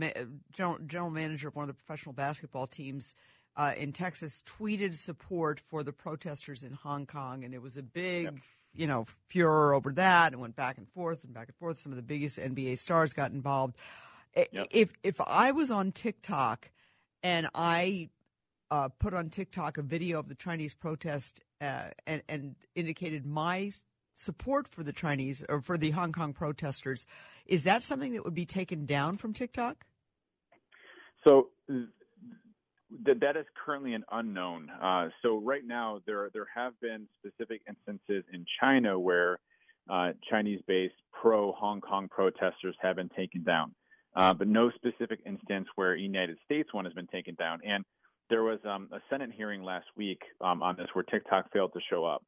general, 0.53 0.77
general 0.87 1.11
manager 1.11 1.49
of 1.49 1.57
one 1.57 1.63
of 1.63 1.69
the 1.69 1.83
professional 1.83 2.13
basketball 2.13 2.67
teams 2.67 3.15
uh, 3.57 3.73
in 3.79 3.93
Texas 3.93 4.43
tweeted 4.45 4.95
support 4.95 5.59
for 5.71 5.83
the 5.83 5.93
protesters 5.93 6.63
in 6.63 6.75
Hong 6.75 7.07
Kong, 7.07 7.45
and 7.45 7.55
it 7.55 7.63
was 7.63 7.79
a 7.79 7.83
big 7.83 8.25
yep 8.25 8.35
you 8.75 8.87
know, 8.87 9.07
furor 9.29 9.75
over 9.75 9.93
that 9.93 10.33
and 10.33 10.41
went 10.41 10.57
back 10.57 10.79
and 10.79 10.89
forth 10.89 11.25
and 11.25 11.33
back 11.33 11.49
and 11.49 11.57
forth. 11.57 11.79
Some 11.79 11.93
of 11.93 11.97
the 11.97 12.03
biggest 12.03 12.39
NBA 12.39 12.79
stars 12.79 13.13
got 13.13 13.33
involved. 13.33 13.77
Yep. 14.37 14.69
If 14.71 14.93
if 15.03 15.21
I 15.21 15.53
was 15.53 15.71
on 15.71 15.93
TikTok 15.93 16.71
and 17.23 17.49
I 17.55 18.11
uh, 18.71 18.89
put 18.99 19.15
on 19.15 19.31
TikTok 19.31 19.79
a 19.79 19.83
video 19.83 20.19
of 20.19 20.29
the 20.29 20.35
Chinese 20.35 20.75
protest 20.75 21.41
uh, 21.61 21.89
and, 22.07 22.23
and 22.29 22.57
indicated 22.75 23.25
my 23.25 23.71
support 24.15 24.69
for 24.69 24.83
the 24.83 24.93
Chinese 24.93 25.45
or 25.49 25.61
for 25.61 25.77
the 25.77 25.91
Hong 25.91 26.13
Kong 26.13 26.33
protesters, 26.33 27.07
is 27.47 27.65
that 27.65 27.83
something 27.83 28.13
that 28.15 28.25
would 28.25 28.35
be 28.35 28.47
taken 28.47 28.87
down 28.87 29.17
from 29.17 29.33
TikTok? 29.33 29.85
So 31.25 31.49
that 33.05 33.21
that 33.21 33.37
is 33.37 33.47
currently 33.65 33.95
an 33.95 34.05
unknown. 34.11 34.71
Uh, 34.71 35.09
so 35.23 35.41
right 35.41 35.63
now 35.65 36.01
there 36.07 36.31
there 36.33 36.47
have 36.55 36.79
been 36.81 37.07
specific 37.19 37.63
instances 37.69 38.25
in 38.33 38.45
China 38.61 38.99
where 38.99 39.39
uh, 39.91 40.13
Chinese-based 40.31 40.95
pro 41.13 41.53
Hong 41.53 41.81
Kong 41.81 42.09
protesters 42.09 42.77
have 42.81 42.97
been 42.97 43.11
taken 43.11 43.43
down, 43.43 43.75
uh, 44.17 44.33
but 44.33 44.49
no 44.49 44.71
specific 44.71 45.21
instance 45.27 45.69
where 45.75 45.95
United 45.95 46.39
States 46.45 46.73
one 46.73 46.85
has 46.85 46.95
been 46.95 47.07
taken 47.09 47.35
down. 47.35 47.61
And 47.67 47.85
there 48.31 48.43
was 48.43 48.59
um, 48.65 48.89
a 48.93 49.01
Senate 49.11 49.31
hearing 49.37 49.63
last 49.63 49.87
week 49.97 50.21
um, 50.41 50.63
on 50.63 50.77
this 50.77 50.89
where 50.95 51.05
TikTok 51.05 51.53
failed 51.53 51.73
to 51.75 51.81
show 51.91 52.05
up, 52.05 52.25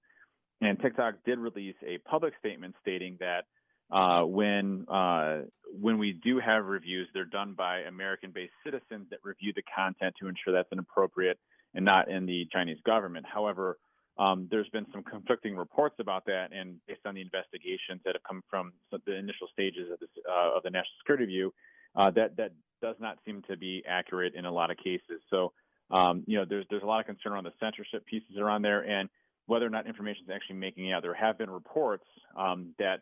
and 0.61 0.79
TikTok 0.81 1.15
did 1.25 1.39
release 1.39 1.77
a 1.87 1.99
public 2.09 2.35
statement 2.39 2.75
stating 2.83 3.17
that 3.21 3.45
uh, 3.91 4.23
when 4.23 4.87
uh, 4.89 5.43
when 5.81 5.99
we 5.99 6.13
do 6.13 6.39
have 6.39 6.65
reviews, 6.65 7.09
they're 7.13 7.25
done 7.25 7.55
by 7.55 7.81
American-based 7.81 8.53
citizens 8.65 9.07
that 9.11 9.19
review 9.23 9.53
the 9.55 9.63
content 9.63 10.15
to 10.21 10.29
ensure 10.29 10.53
that's 10.53 10.73
inappropriate 10.73 11.39
and 11.75 11.85
not 11.85 12.09
in 12.09 12.27
the 12.27 12.47
Chinese 12.53 12.79
government. 12.85 13.27
However, 13.27 13.79
um, 14.19 14.49
there's 14.51 14.69
been 14.71 14.87
some 14.93 15.03
conflicting 15.03 15.57
reports 15.57 15.97
about 15.99 16.25
that, 16.27 16.49
and 16.53 16.77
based 16.87 17.03
on 17.05 17.15
the 17.15 17.21
investigations 17.21 18.01
that 18.05 18.15
have 18.15 18.23
come 18.23 18.43
from 18.49 18.73
the 18.91 19.15
initial 19.15 19.47
stages 19.53 19.91
of, 19.93 20.01
this, 20.01 20.09
uh, 20.29 20.57
of 20.57 20.63
the 20.63 20.71
national 20.71 20.97
security 21.01 21.25
review, 21.27 21.53
uh, 21.95 22.11
that 22.13 22.37
that 22.37 22.53
does 22.81 22.97
not 22.99 23.19
seem 23.25 23.43
to 23.49 23.57
be 23.57 23.83
accurate 23.87 24.35
in 24.35 24.47
a 24.47 24.51
lot 24.51 24.71
of 24.71 24.77
cases. 24.79 25.21
So, 25.31 25.53
um, 25.91 26.25
you 26.27 26.39
know, 26.39 26.45
there's 26.49 26.65
there's 26.71 26.83
a 26.83 26.87
lot 26.87 27.01
of 27.01 27.07
concern 27.07 27.33
around 27.33 27.45
the 27.45 27.53
censorship 27.61 28.07
pieces 28.07 28.37
around 28.39 28.63
there, 28.63 28.81
and 28.81 29.09
whether 29.47 29.67
or 29.67 29.71
not 29.71 29.87
information 29.87 30.25
is 30.25 30.31
actually 30.35 30.57
making 30.57 30.93
out. 30.93 31.03
There 31.03 31.15
have 31.15 31.39
been 31.39 31.51
reports 31.51 32.07
um, 32.37 32.75
that 32.79 33.01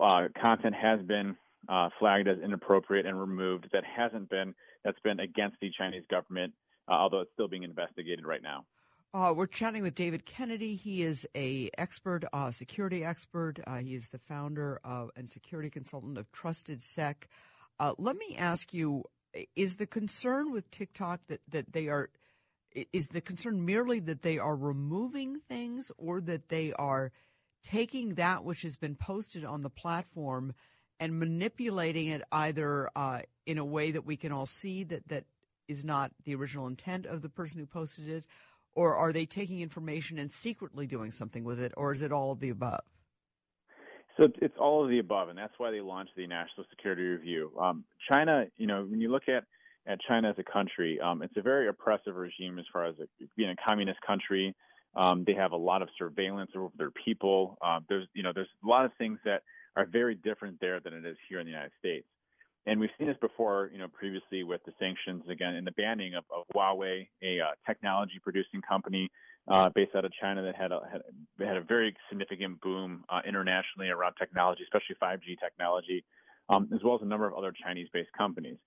uh, 0.00 0.28
content 0.40 0.74
has 0.74 1.00
been 1.02 1.36
uh, 1.68 1.88
flagged 1.98 2.28
as 2.28 2.38
inappropriate 2.38 3.06
and 3.06 3.18
removed 3.18 3.68
that 3.72 3.84
hasn't 3.84 4.28
been 4.28 4.54
that's 4.84 4.98
been 5.00 5.20
against 5.20 5.56
the 5.60 5.70
Chinese 5.76 6.04
government, 6.10 6.52
uh, 6.88 6.92
although 6.92 7.20
it's 7.20 7.30
still 7.32 7.48
being 7.48 7.62
investigated 7.62 8.26
right 8.26 8.42
now. 8.42 8.64
Uh, 9.14 9.32
we're 9.36 9.46
chatting 9.46 9.82
with 9.82 9.94
David 9.94 10.24
Kennedy. 10.24 10.74
He 10.74 11.02
is 11.02 11.26
a 11.36 11.70
expert, 11.76 12.24
uh, 12.32 12.50
security 12.50 13.04
expert. 13.04 13.60
Uh, 13.66 13.76
he 13.76 13.94
is 13.94 14.08
the 14.08 14.18
founder 14.18 14.80
of, 14.84 15.10
and 15.16 15.28
security 15.28 15.68
consultant 15.68 16.16
of 16.16 16.32
Trusted 16.32 16.82
Sec. 16.82 17.28
Uh, 17.78 17.92
let 17.98 18.16
me 18.16 18.36
ask 18.38 18.72
you: 18.72 19.04
Is 19.54 19.76
the 19.76 19.86
concern 19.86 20.50
with 20.50 20.70
TikTok 20.70 21.20
that 21.28 21.40
that 21.50 21.72
they 21.72 21.88
are? 21.88 22.08
Is 22.92 23.08
the 23.08 23.20
concern 23.20 23.66
merely 23.66 24.00
that 24.00 24.22
they 24.22 24.38
are 24.38 24.56
removing 24.56 25.40
things, 25.46 25.92
or 25.98 26.22
that 26.22 26.48
they 26.48 26.72
are 26.72 27.12
taking 27.62 28.14
that 28.14 28.44
which 28.44 28.62
has 28.62 28.76
been 28.76 28.94
posted 28.94 29.44
on 29.44 29.62
the 29.62 29.70
platform 29.70 30.54
and 31.00 31.18
manipulating 31.18 32.08
it 32.08 32.22
either 32.30 32.88
uh, 32.94 33.20
in 33.46 33.58
a 33.58 33.64
way 33.64 33.90
that 33.90 34.04
we 34.04 34.16
can 34.16 34.32
all 34.32 34.46
see 34.46 34.84
that 34.84 35.08
that 35.08 35.24
is 35.68 35.84
not 35.84 36.12
the 36.24 36.34
original 36.34 36.66
intent 36.66 37.06
of 37.06 37.22
the 37.22 37.28
person 37.28 37.58
who 37.58 37.66
posted 37.66 38.08
it, 38.08 38.24
or 38.74 38.94
are 38.94 39.12
they 39.12 39.26
taking 39.26 39.60
information 39.60 40.18
and 40.18 40.30
secretly 40.30 40.86
doing 40.86 41.10
something 41.10 41.44
with 41.44 41.60
it, 41.60 41.72
or 41.76 41.92
is 41.92 42.02
it 42.02 42.12
all 42.12 42.32
of 42.32 42.40
the 42.40 42.50
above? 42.50 42.82
So 44.16 44.28
it's 44.40 44.54
all 44.60 44.84
of 44.84 44.90
the 44.90 44.98
above, 44.98 45.28
and 45.30 45.38
that's 45.38 45.54
why 45.56 45.70
they 45.70 45.80
launched 45.80 46.12
the 46.16 46.26
National 46.26 46.66
Security 46.70 47.02
Review. 47.02 47.50
Um, 47.58 47.84
China, 48.10 48.44
you 48.56 48.66
know, 48.66 48.84
when 48.88 49.00
you 49.00 49.10
look 49.10 49.28
at 49.28 49.44
at 49.84 49.98
China 50.06 50.30
as 50.30 50.36
a 50.38 50.44
country, 50.44 51.00
um, 51.00 51.22
it's 51.22 51.36
a 51.36 51.42
very 51.42 51.66
oppressive 51.68 52.14
regime 52.14 52.58
as 52.58 52.64
far 52.72 52.86
as 52.86 52.94
being 53.36 53.50
a 53.50 53.56
communist 53.68 53.98
country. 54.06 54.54
Um, 54.94 55.24
they 55.26 55.34
have 55.34 55.52
a 55.52 55.56
lot 55.56 55.82
of 55.82 55.88
surveillance 55.98 56.50
over 56.54 56.68
their 56.76 56.90
people. 56.90 57.56
Uh, 57.62 57.80
there's, 57.88 58.06
you 58.14 58.22
know, 58.22 58.32
there's 58.34 58.48
a 58.64 58.68
lot 58.68 58.84
of 58.84 58.92
things 58.98 59.18
that 59.24 59.42
are 59.76 59.86
very 59.86 60.14
different 60.14 60.58
there 60.60 60.80
than 60.80 60.92
it 60.92 61.04
is 61.06 61.16
here 61.28 61.40
in 61.40 61.46
the 61.46 61.50
United 61.50 61.72
States. 61.78 62.06
And 62.66 62.78
we've 62.78 62.90
seen 62.98 63.08
this 63.08 63.16
before, 63.20 63.70
you 63.72 63.78
know, 63.78 63.88
previously 63.88 64.44
with 64.44 64.60
the 64.64 64.72
sanctions 64.78 65.24
again 65.28 65.54
and 65.54 65.66
the 65.66 65.72
banning 65.72 66.14
of, 66.14 66.24
of 66.30 66.44
Huawei, 66.54 67.08
a 67.22 67.40
uh, 67.40 67.46
technology 67.66 68.20
producing 68.22 68.60
company 68.62 69.10
uh, 69.48 69.70
based 69.74 69.94
out 69.96 70.04
of 70.04 70.12
China 70.20 70.42
that 70.42 70.54
had 70.54 70.70
a, 70.70 70.80
had, 70.90 71.02
had 71.44 71.56
a 71.56 71.62
very 71.62 71.94
significant 72.08 72.60
boom 72.60 73.04
uh, 73.08 73.20
internationally 73.26 73.88
around 73.88 74.14
technology, 74.14 74.62
especially 74.62 74.94
5G 75.02 75.40
technology, 75.42 76.04
um, 76.48 76.68
as 76.72 76.80
well 76.84 76.94
as 76.94 77.02
a 77.02 77.06
number 77.06 77.26
of 77.26 77.34
other 77.34 77.52
Chinese 77.64 77.88
based 77.92 78.12
companies. 78.16 78.58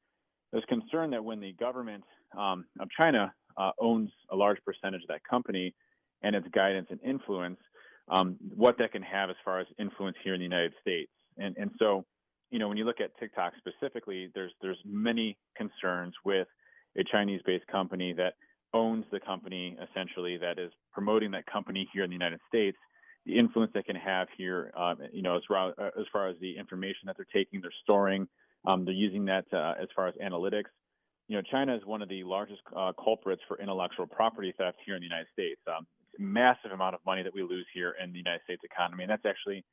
There's 0.52 0.66
concern 0.66 1.12
that 1.12 1.24
when 1.24 1.40
the 1.40 1.54
government 1.54 2.04
um, 2.38 2.66
of 2.80 2.90
China 2.98 3.34
uh, 3.58 3.72
owns 3.80 4.10
a 4.30 4.36
large 4.36 4.58
percentage 4.66 5.04
of 5.04 5.08
that 5.08 5.24
company, 5.24 5.74
and 6.22 6.36
its 6.36 6.48
guidance 6.54 6.88
and 6.90 7.00
influence, 7.04 7.60
um, 8.08 8.38
what 8.56 8.78
that 8.78 8.92
can 8.92 9.02
have 9.02 9.30
as 9.30 9.36
far 9.44 9.60
as 9.60 9.68
influence 9.80 10.18
here 10.24 10.34
in 10.34 10.40
the 10.40 10.46
United 10.46 10.74
States. 10.82 11.12
And, 11.38 11.56
and 11.58 11.72
so 11.80 12.06
you 12.52 12.60
know, 12.60 12.68
when 12.68 12.78
you 12.78 12.86
look 12.86 13.02
at 13.02 13.12
TikTok 13.20 13.54
specifically, 13.58 14.30
there's 14.34 14.54
there's 14.62 14.78
many 14.86 15.38
concerns 15.58 16.14
with 16.24 16.48
a 16.98 17.04
Chinese-based 17.04 17.68
company 17.68 18.14
that 18.14 18.36
owns 18.74 19.06
the 19.12 19.20
company 19.20 19.78
essentially 19.90 20.38
that 20.38 20.60
is 20.60 20.72
promoting 20.94 21.32
that 21.32 21.46
company 21.48 21.88
here 21.94 22.04
in 22.04 22.10
the 22.10 22.16
United 22.16 22.40
States. 22.48 22.78
The 23.26 23.38
influence 23.38 23.72
they 23.74 23.82
can 23.82 23.96
have 23.96 24.28
here, 24.38 24.72
um, 24.78 25.00
you 25.12 25.24
know, 25.24 25.36
as 25.36 25.42
far, 25.48 25.72
as 25.72 26.06
far 26.14 26.30
as 26.30 26.36
the 26.40 26.56
information 26.58 27.08
that 27.08 27.18
they're 27.18 27.28
taking, 27.34 27.60
they're 27.60 27.72
storing, 27.84 28.28
um, 28.68 28.86
they're 28.86 28.94
using 28.94 29.26
that 29.26 29.46
uh, 29.52 29.74
as 29.82 29.88
far 29.96 30.08
as 30.08 30.14
analytics. 30.24 30.70
You 31.28 31.38
know, 31.38 31.42
China 31.52 31.76
is 31.76 31.84
one 31.86 32.04
of 32.04 32.10
the 32.10 32.24
largest 32.24 32.62
uh, 32.74 32.92
culprits 33.04 33.42
for 33.48 33.60
intellectual 33.60 34.06
property 34.06 34.54
theft 34.56 34.78
here 34.86 34.96
in 34.96 35.02
the 35.02 35.08
United 35.08 35.28
States. 35.34 35.60
Um, 35.68 35.88
massive 36.20 36.72
amount 36.72 36.96
of 36.96 37.02
money 37.06 37.24
that 37.24 37.34
we 37.34 37.44
lose 37.44 37.66
here 37.74 37.96
in 38.02 38.12
the 38.12 38.18
United 38.18 38.42
States 38.44 38.62
economy, 38.64 39.04
and 39.04 39.12
that's 39.12 39.26
actually 39.26 39.64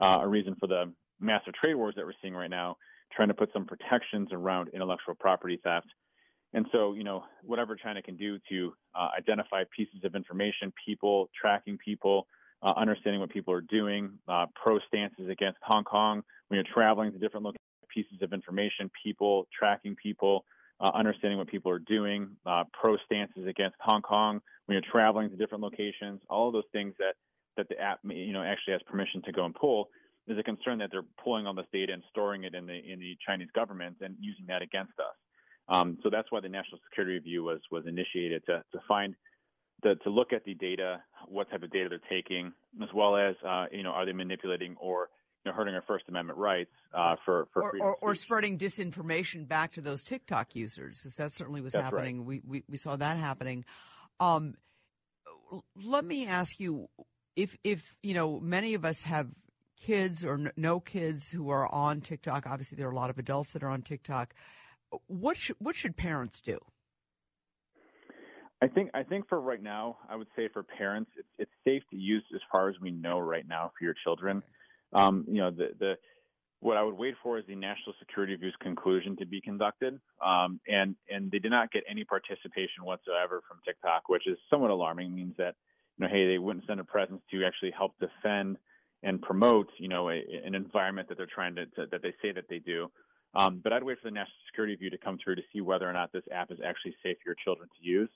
uh, 0.00 0.18
a 0.22 0.28
reason 0.28 0.54
for 0.58 0.66
the 0.66 0.92
massive 1.20 1.54
trade 1.54 1.74
wars 1.74 1.94
that 1.96 2.04
we're 2.04 2.12
seeing 2.22 2.34
right 2.34 2.50
now, 2.50 2.76
trying 3.12 3.28
to 3.28 3.34
put 3.34 3.50
some 3.52 3.64
protections 3.64 4.28
around 4.32 4.68
intellectual 4.68 5.14
property 5.14 5.60
theft. 5.62 5.86
And 6.54 6.66
so, 6.72 6.94
you 6.94 7.04
know, 7.04 7.24
whatever 7.42 7.76
China 7.76 8.02
can 8.02 8.16
do 8.16 8.38
to 8.48 8.72
uh, 8.94 9.08
identify 9.18 9.64
pieces 9.76 10.00
of 10.04 10.14
information, 10.14 10.72
people, 10.86 11.28
tracking 11.38 11.76
people, 11.76 12.26
uh, 12.62 12.72
understanding 12.76 13.20
what 13.20 13.30
people 13.30 13.52
are 13.52 13.60
doing, 13.60 14.10
uh, 14.28 14.46
pro 14.54 14.78
stances 14.88 15.28
against 15.28 15.58
Hong 15.62 15.84
Kong, 15.84 16.22
when 16.48 16.56
you're 16.56 16.74
traveling 16.74 17.12
to 17.12 17.18
different 17.18 17.44
locations, 17.44 17.58
pieces 17.94 18.22
of 18.22 18.32
information, 18.32 18.90
people, 19.02 19.46
tracking 19.56 19.94
people, 19.96 20.44
uh, 20.80 20.90
understanding 20.94 21.38
what 21.38 21.48
people 21.48 21.72
are 21.72 21.80
doing, 21.80 22.30
uh, 22.46 22.64
pro 22.78 22.96
stances 23.04 23.46
against 23.46 23.76
Hong 23.80 24.02
Kong, 24.02 24.40
when 24.66 24.74
you're 24.74 24.92
traveling 24.92 25.30
to 25.30 25.36
different 25.36 25.62
locations, 25.62 26.20
all 26.28 26.48
of 26.48 26.52
those 26.52 26.68
things 26.72 26.94
that, 26.98 27.14
that 27.56 27.68
the 27.68 27.78
app, 27.80 28.00
you 28.04 28.32
know, 28.32 28.42
actually 28.42 28.72
has 28.72 28.82
permission 28.86 29.22
to 29.22 29.32
go 29.32 29.44
and 29.44 29.54
pull 29.54 29.88
there's 30.28 30.38
a 30.38 30.42
concern 30.42 30.78
that 30.78 30.90
they're 30.92 31.06
pulling 31.24 31.46
all 31.46 31.54
this 31.54 31.66
data 31.72 31.92
and 31.92 32.02
storing 32.10 32.44
it 32.44 32.54
in 32.54 32.66
the 32.66 32.74
in 32.74 33.00
the 33.00 33.16
Chinese 33.26 33.48
government 33.54 33.96
and 34.02 34.14
using 34.20 34.44
that 34.46 34.62
against 34.62 34.92
us. 35.00 35.16
Um, 35.70 35.98
so 36.02 36.10
that's 36.10 36.30
why 36.30 36.40
the 36.40 36.48
national 36.48 36.80
security 36.88 37.14
review 37.14 37.42
was 37.42 37.60
was 37.70 37.84
initiated 37.86 38.44
to 38.46 38.62
to 38.72 38.78
find 38.86 39.14
the, 39.82 39.94
to 40.04 40.10
look 40.10 40.32
at 40.32 40.44
the 40.44 40.54
data, 40.54 41.00
what 41.26 41.50
type 41.50 41.62
of 41.62 41.70
data 41.70 41.88
they're 41.88 42.10
taking, 42.10 42.52
as 42.82 42.88
well 42.94 43.16
as 43.16 43.34
uh, 43.46 43.66
you 43.72 43.82
know 43.82 43.90
are 43.90 44.04
they 44.04 44.12
manipulating 44.12 44.76
or 44.78 45.08
you 45.44 45.50
know, 45.50 45.56
hurting 45.56 45.74
our 45.74 45.82
First 45.82 46.04
Amendment 46.08 46.38
rights 46.38 46.70
uh, 46.92 47.16
for 47.24 47.48
for 47.52 47.62
or, 47.62 47.80
or, 47.80 47.96
or, 48.00 48.14
spreading 48.14 48.58
disinformation 48.58 49.46
back 49.46 49.72
to 49.72 49.80
those 49.80 50.02
TikTok 50.02 50.54
users, 50.54 50.98
because 50.98 51.14
that 51.16 51.32
certainly 51.32 51.60
was 51.60 51.72
That's 51.72 51.84
happening. 51.84 52.18
Right. 52.18 52.42
We, 52.44 52.60
we 52.60 52.64
we 52.68 52.76
saw 52.76 52.96
that 52.96 53.16
happening. 53.16 53.64
Um, 54.20 54.54
let 55.76 56.04
me 56.04 56.26
ask 56.26 56.58
you 56.58 56.88
if 57.36 57.56
if 57.62 57.94
you 58.02 58.14
know 58.14 58.40
many 58.40 58.74
of 58.74 58.84
us 58.84 59.02
have 59.02 59.28
kids 59.80 60.24
or 60.24 60.52
no 60.56 60.80
kids 60.80 61.30
who 61.30 61.50
are 61.50 61.72
on 61.72 62.00
TikTok. 62.00 62.46
Obviously, 62.46 62.76
there 62.76 62.88
are 62.88 62.92
a 62.92 62.96
lot 62.96 63.10
of 63.10 63.18
adults 63.18 63.52
that 63.52 63.62
are 63.62 63.70
on 63.70 63.82
TikTok. 63.82 64.34
What 65.06 65.36
should, 65.36 65.56
what 65.58 65.76
should 65.76 65.96
parents 65.96 66.40
do? 66.40 66.58
I 68.60 68.66
think 68.66 68.90
I 68.92 69.04
think 69.04 69.28
for 69.28 69.40
right 69.40 69.62
now, 69.62 69.98
I 70.08 70.16
would 70.16 70.26
say 70.34 70.48
for 70.52 70.64
parents, 70.64 71.10
it's 71.16 71.28
it's 71.38 71.50
safe 71.64 71.82
to 71.90 71.96
use 71.96 72.24
as 72.34 72.40
far 72.50 72.68
as 72.68 72.74
we 72.80 72.90
know 72.90 73.20
right 73.20 73.46
now 73.46 73.70
for 73.78 73.84
your 73.84 73.94
children. 74.02 74.42
Um, 74.92 75.24
you 75.28 75.38
know, 75.38 75.50
the 75.50 75.70
the 75.78 75.94
what 76.60 76.76
I 76.76 76.82
would 76.82 76.96
wait 76.96 77.14
for 77.22 77.38
is 77.38 77.44
the 77.46 77.54
national 77.54 77.94
security 78.00 78.32
review's 78.32 78.56
conclusion 78.60 79.16
to 79.18 79.26
be 79.26 79.40
conducted, 79.40 80.00
um, 80.24 80.60
and 80.68 80.96
and 81.10 81.30
they 81.30 81.38
did 81.38 81.50
not 81.50 81.70
get 81.70 81.84
any 81.88 82.04
participation 82.04 82.84
whatsoever 82.84 83.42
from 83.46 83.58
TikTok, 83.64 84.08
which 84.08 84.26
is 84.26 84.38
somewhat 84.50 84.70
alarming. 84.70 85.08
It 85.08 85.14
means 85.14 85.34
that 85.38 85.54
you 85.96 86.06
know, 86.06 86.12
hey, 86.12 86.26
they 86.26 86.38
wouldn't 86.38 86.66
send 86.66 86.80
a 86.80 86.84
presence 86.84 87.22
to 87.30 87.44
actually 87.44 87.72
help 87.76 87.92
defend 88.00 88.56
and 89.02 89.22
promote, 89.22 89.68
you 89.78 89.88
know, 89.88 90.10
a, 90.10 90.24
an 90.44 90.54
environment 90.54 91.08
that 91.08 91.16
they're 91.18 91.28
trying 91.32 91.54
to, 91.54 91.66
to, 91.66 91.86
that 91.90 92.02
they 92.02 92.12
say 92.20 92.32
that 92.32 92.48
they 92.48 92.58
do. 92.58 92.90
Um, 93.34 93.60
but 93.62 93.72
I'd 93.72 93.84
wait 93.84 93.98
for 94.02 94.08
the 94.08 94.14
national 94.14 94.34
security 94.48 94.74
review 94.74 94.90
to 94.90 94.98
come 94.98 95.18
through 95.22 95.36
to 95.36 95.42
see 95.52 95.60
whether 95.60 95.88
or 95.88 95.92
not 95.92 96.12
this 96.12 96.24
app 96.32 96.50
is 96.50 96.58
actually 96.64 96.94
safe 97.02 97.16
for 97.22 97.30
your 97.30 97.36
children 97.44 97.68
to 97.68 97.88
use. 97.88 98.08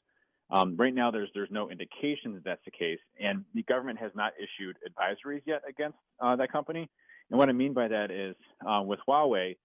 Um, 0.52 0.76
right 0.76 0.94
now, 0.94 1.10
there's 1.10 1.30
there's 1.34 1.50
no 1.50 1.70
indication 1.70 2.34
that 2.34 2.44
that's 2.44 2.64
the 2.66 2.70
case, 2.70 2.98
and 3.18 3.44
the 3.54 3.62
government 3.62 3.98
has 3.98 4.12
not 4.14 4.32
issued 4.38 4.76
advisories 4.86 5.40
yet 5.46 5.62
against 5.66 5.96
uh, 6.20 6.36
that 6.36 6.52
company. 6.52 6.90
And 7.30 7.38
what 7.38 7.48
I 7.48 7.52
mean 7.52 7.72
by 7.72 7.88
that 7.88 8.10
is, 8.10 8.36
uh, 8.68 8.82
with 8.84 9.00
Huawei, 9.08 9.56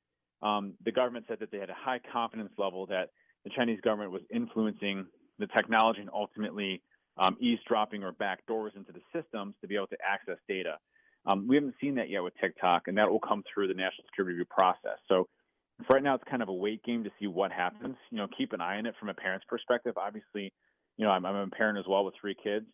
um, 0.41 0.73
the 0.86 0.91
government 0.93 1.26
said 1.28 1.39
that 1.41 1.52
they 1.52 1.58
had 1.58 1.69
a 1.69 1.76
high 1.76 2.00
confidence 2.12 2.52
level 2.58 2.86
that 2.86 3.10
the 3.43 3.50
Chinese 3.50 3.82
government 3.82 4.12
was 4.12 4.21
influencing 4.34 5.06
the 5.39 5.47
technology 5.47 6.00
and 6.00 6.10
ultimately 6.13 6.82
um, 7.17 7.36
eavesdropping 7.41 8.04
or 8.04 8.13
backdoors 8.13 8.76
into 8.78 8.93
the 8.93 9.02
systems 9.13 9.56
to 9.60 9.67
be 9.67 9.76
able 9.76 9.88
to 9.88 9.97
access 10.08 10.38
data. 10.47 10.78
Um, 11.26 11.47
we 11.47 11.56
haven't 11.56 11.76
seen 11.82 11.95
that 11.95 12.10
yet 12.10 12.23
with 12.23 12.34
TikTok, 12.39 12.88
and 12.88 12.97
that 12.97 13.10
will 13.10 13.19
come 13.19 13.43
through 13.54 13.67
the 13.67 13.73
national 13.73 14.06
security 14.06 14.38
review 14.38 14.45
process. 14.50 14.97
So 15.10 15.28
for 15.86 15.95
right 15.95 16.04
now, 16.04 16.15
it's 16.15 16.23
kind 16.30 16.41
of 16.41 16.47
a 16.47 16.54
wait 16.54 16.82
game 16.84 17.04
to 17.04 17.12
see 17.19 17.28
what 17.28 17.52
happens. 17.52 17.97
You 18.10 18.19
know, 18.19 18.28
keep 18.38 18.54
an 18.54 18.62
eye 18.62 18.78
on 18.78 18.86
it 18.86 18.95
from 18.97 19.10
a 19.10 19.13
parent's 19.13 19.45
perspective. 19.50 19.97
Obviously, 19.97 20.54
you 20.98 21.06
know, 21.06 21.12
I'm, 21.12 21.26
I'm 21.26 21.36
a 21.36 21.48
parent 21.48 21.78
as 21.78 21.86
well 21.88 22.06
with 22.06 22.16
three 22.20 22.36
kids. 22.42 22.66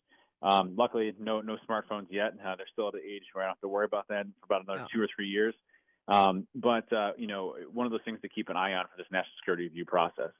Um, 0.42 0.74
luckily, 0.76 1.14
no 1.18 1.40
no 1.40 1.56
smartphones 1.68 2.06
yet. 2.10 2.32
Uh, 2.44 2.56
they're 2.56 2.66
still 2.72 2.88
at 2.88 2.94
the 2.94 3.00
age 3.00 3.22
where 3.32 3.44
I 3.44 3.46
don't 3.48 3.56
have 3.56 3.60
to 3.62 3.68
worry 3.68 3.86
about 3.86 4.08
that 4.08 4.26
for 4.40 4.54
about 4.54 4.64
another 4.66 4.86
two 4.92 5.00
or 5.00 5.08
three 5.14 5.28
years. 5.28 5.54
Um, 6.06 6.46
but 6.54 6.92
uh, 6.92 7.12
you 7.16 7.26
know, 7.26 7.54
one 7.72 7.86
of 7.86 7.92
those 7.92 8.02
things 8.04 8.20
to 8.22 8.28
keep 8.28 8.48
an 8.50 8.56
eye 8.56 8.74
on 8.74 8.84
for 8.84 8.96
this 8.98 9.06
national 9.10 9.32
security 9.40 9.64
review 9.64 9.86
process. 9.86 10.30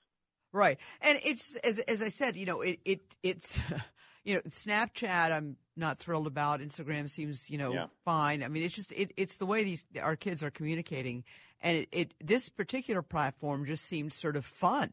Right, 0.53 0.79
and 1.01 1.19
it's 1.25 1.57
as 1.57 1.79
as 1.81 2.03
I 2.03 2.11
said, 2.11 2.37
you 2.37 2.47
know, 2.47 2.61
it 2.61 2.81
it 2.85 3.01
it's 3.23 3.59
you 4.25 4.35
know, 4.35 4.41
Snapchat. 4.43 5.33
I'm 5.33 5.57
not 5.77 5.99
thrilled 5.99 6.27
about. 6.27 6.61
Instagram 6.61 7.09
seems, 7.09 7.51
you 7.51 7.59
know, 7.59 7.73
yeah. 7.73 7.87
fine. 8.05 8.43
I 8.43 8.49
mean, 8.49 8.63
it's 8.63 8.75
just 8.75 8.93
it, 8.93 9.13
it's 9.17 9.37
the 9.37 9.47
way 9.47 9.65
these 9.65 9.85
our 10.01 10.17
kids 10.17 10.43
are 10.43 10.51
communicating, 10.51 11.25
and 11.61 11.79
it, 11.79 11.89
it 11.93 12.15
this 12.23 12.49
particular 12.49 13.03
platform 13.03 13.65
just 13.67 13.85
seemed 13.85 14.13
sort 14.13 14.37
of 14.37 14.45
fun, 14.45 14.91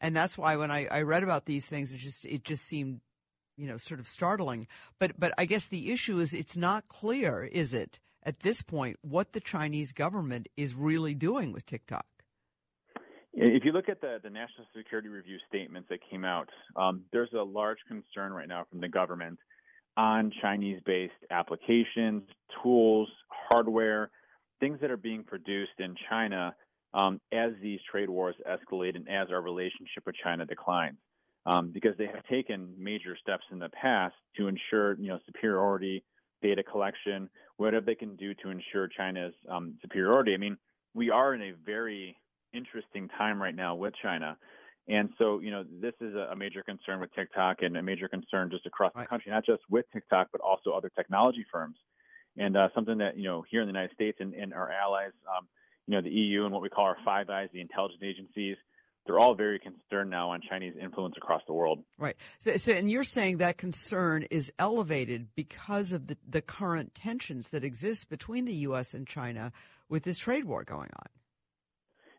and 0.00 0.14
that's 0.14 0.36
why 0.36 0.56
when 0.56 0.70
I, 0.70 0.86
I 0.86 1.02
read 1.02 1.22
about 1.22 1.46
these 1.46 1.66
things, 1.66 1.94
it 1.94 1.98
just 1.98 2.24
it 2.26 2.44
just 2.44 2.64
seemed, 2.64 3.00
you 3.56 3.66
know, 3.66 3.76
sort 3.76 4.00
of 4.00 4.06
startling. 4.06 4.66
But 4.98 5.18
but 5.18 5.32
I 5.38 5.44
guess 5.44 5.68
the 5.68 5.92
issue 5.92 6.18
is 6.18 6.34
it's 6.34 6.56
not 6.56 6.88
clear, 6.88 7.44
is 7.44 7.72
it, 7.72 7.98
at 8.22 8.40
this 8.40 8.62
point, 8.62 8.98
what 9.02 9.32
the 9.32 9.40
Chinese 9.40 9.92
government 9.92 10.48
is 10.56 10.74
really 10.74 11.14
doing 11.14 11.52
with 11.52 11.64
TikTok. 11.64 12.06
If 13.38 13.64
you 13.66 13.72
look 13.72 13.90
at 13.90 14.00
the, 14.00 14.18
the 14.22 14.30
National 14.30 14.66
Security 14.74 15.08
Review 15.08 15.36
statements 15.46 15.90
that 15.90 15.98
came 16.10 16.24
out, 16.24 16.48
um, 16.74 17.02
there's 17.12 17.32
a 17.34 17.42
large 17.42 17.78
concern 17.86 18.32
right 18.32 18.48
now 18.48 18.64
from 18.70 18.80
the 18.80 18.88
government 18.88 19.38
on 19.96 20.32
Chinese 20.40 20.80
based 20.86 21.12
applications, 21.30 22.22
tools, 22.62 23.08
hardware, 23.28 24.10
things 24.58 24.78
that 24.80 24.90
are 24.90 24.96
being 24.96 25.22
produced 25.22 25.78
in 25.78 25.94
China 26.08 26.54
um, 26.96 27.20
as 27.32 27.52
these 27.62 27.78
trade 27.90 28.10
wars 28.10 28.34
escalate 28.48 28.96
and 28.96 29.08
as 29.08 29.28
our 29.30 29.42
relationship 29.42 30.02
with 30.06 30.16
China 30.24 30.44
declines. 30.44 30.98
Um, 31.44 31.70
because 31.72 31.96
they 31.96 32.06
have 32.06 32.26
taken 32.28 32.74
major 32.76 33.16
steps 33.22 33.44
in 33.52 33.60
the 33.60 33.68
past 33.68 34.16
to 34.36 34.48
ensure, 34.48 34.94
you 34.94 35.06
know, 35.06 35.20
superiority, 35.26 36.02
data 36.42 36.64
collection, 36.64 37.30
whatever 37.56 37.86
they 37.86 37.94
can 37.94 38.16
do 38.16 38.34
to 38.42 38.50
ensure 38.50 38.88
China's 38.88 39.32
um, 39.48 39.74
superiority. 39.80 40.34
I 40.34 40.38
mean, 40.38 40.56
we 40.92 41.10
are 41.10 41.34
in 41.34 41.42
a 41.42 41.52
very 41.64 42.16
interesting 42.52 43.08
time 43.16 43.40
right 43.40 43.54
now 43.54 43.76
with 43.76 43.94
China. 44.02 44.36
And 44.88 45.10
so, 45.18 45.38
you 45.38 45.52
know, 45.52 45.64
this 45.80 45.94
is 46.00 46.14
a 46.16 46.34
major 46.34 46.64
concern 46.64 47.00
with 47.00 47.14
TikTok 47.14 47.58
and 47.60 47.76
a 47.76 47.82
major 47.82 48.08
concern 48.08 48.50
just 48.50 48.66
across 48.66 48.92
the 48.96 49.06
country, 49.06 49.30
not 49.30 49.46
just 49.46 49.62
with 49.70 49.84
TikTok, 49.92 50.28
but 50.32 50.40
also 50.40 50.70
other 50.70 50.90
technology 50.96 51.44
firms. 51.52 51.76
And 52.36 52.56
uh, 52.56 52.68
something 52.74 52.98
that, 52.98 53.16
you 53.16 53.24
know, 53.24 53.44
here 53.50 53.62
in 53.62 53.66
the 53.68 53.72
United 53.72 53.94
States 53.94 54.18
and, 54.20 54.34
and 54.34 54.52
our 54.52 54.70
allies, 54.70 55.12
um, 55.36 55.46
you 55.86 55.94
know, 55.94 56.02
the 56.02 56.10
EU 56.10 56.44
and 56.44 56.52
what 56.52 56.62
we 56.62 56.68
call 56.68 56.84
our 56.84 56.96
Five 57.04 57.30
Eyes, 57.30 57.48
the 57.52 57.60
intelligence 57.60 58.02
agencies, 58.02 58.56
they're 59.06 59.18
all 59.18 59.34
very 59.34 59.60
concerned 59.60 60.10
now 60.10 60.30
on 60.30 60.40
Chinese 60.48 60.74
influence 60.80 61.14
across 61.16 61.42
the 61.46 61.52
world. 61.52 61.84
Right. 61.96 62.16
So, 62.40 62.56
so, 62.56 62.72
and 62.72 62.90
you're 62.90 63.04
saying 63.04 63.38
that 63.38 63.56
concern 63.56 64.24
is 64.30 64.52
elevated 64.58 65.28
because 65.36 65.92
of 65.92 66.08
the, 66.08 66.16
the 66.28 66.42
current 66.42 66.94
tensions 66.94 67.50
that 67.50 67.62
exist 67.62 68.08
between 68.08 68.44
the 68.44 68.54
U.S. 68.54 68.94
and 68.94 69.06
China 69.06 69.52
with 69.88 70.02
this 70.02 70.18
trade 70.18 70.44
war 70.44 70.64
going 70.64 70.90
on. 70.98 71.06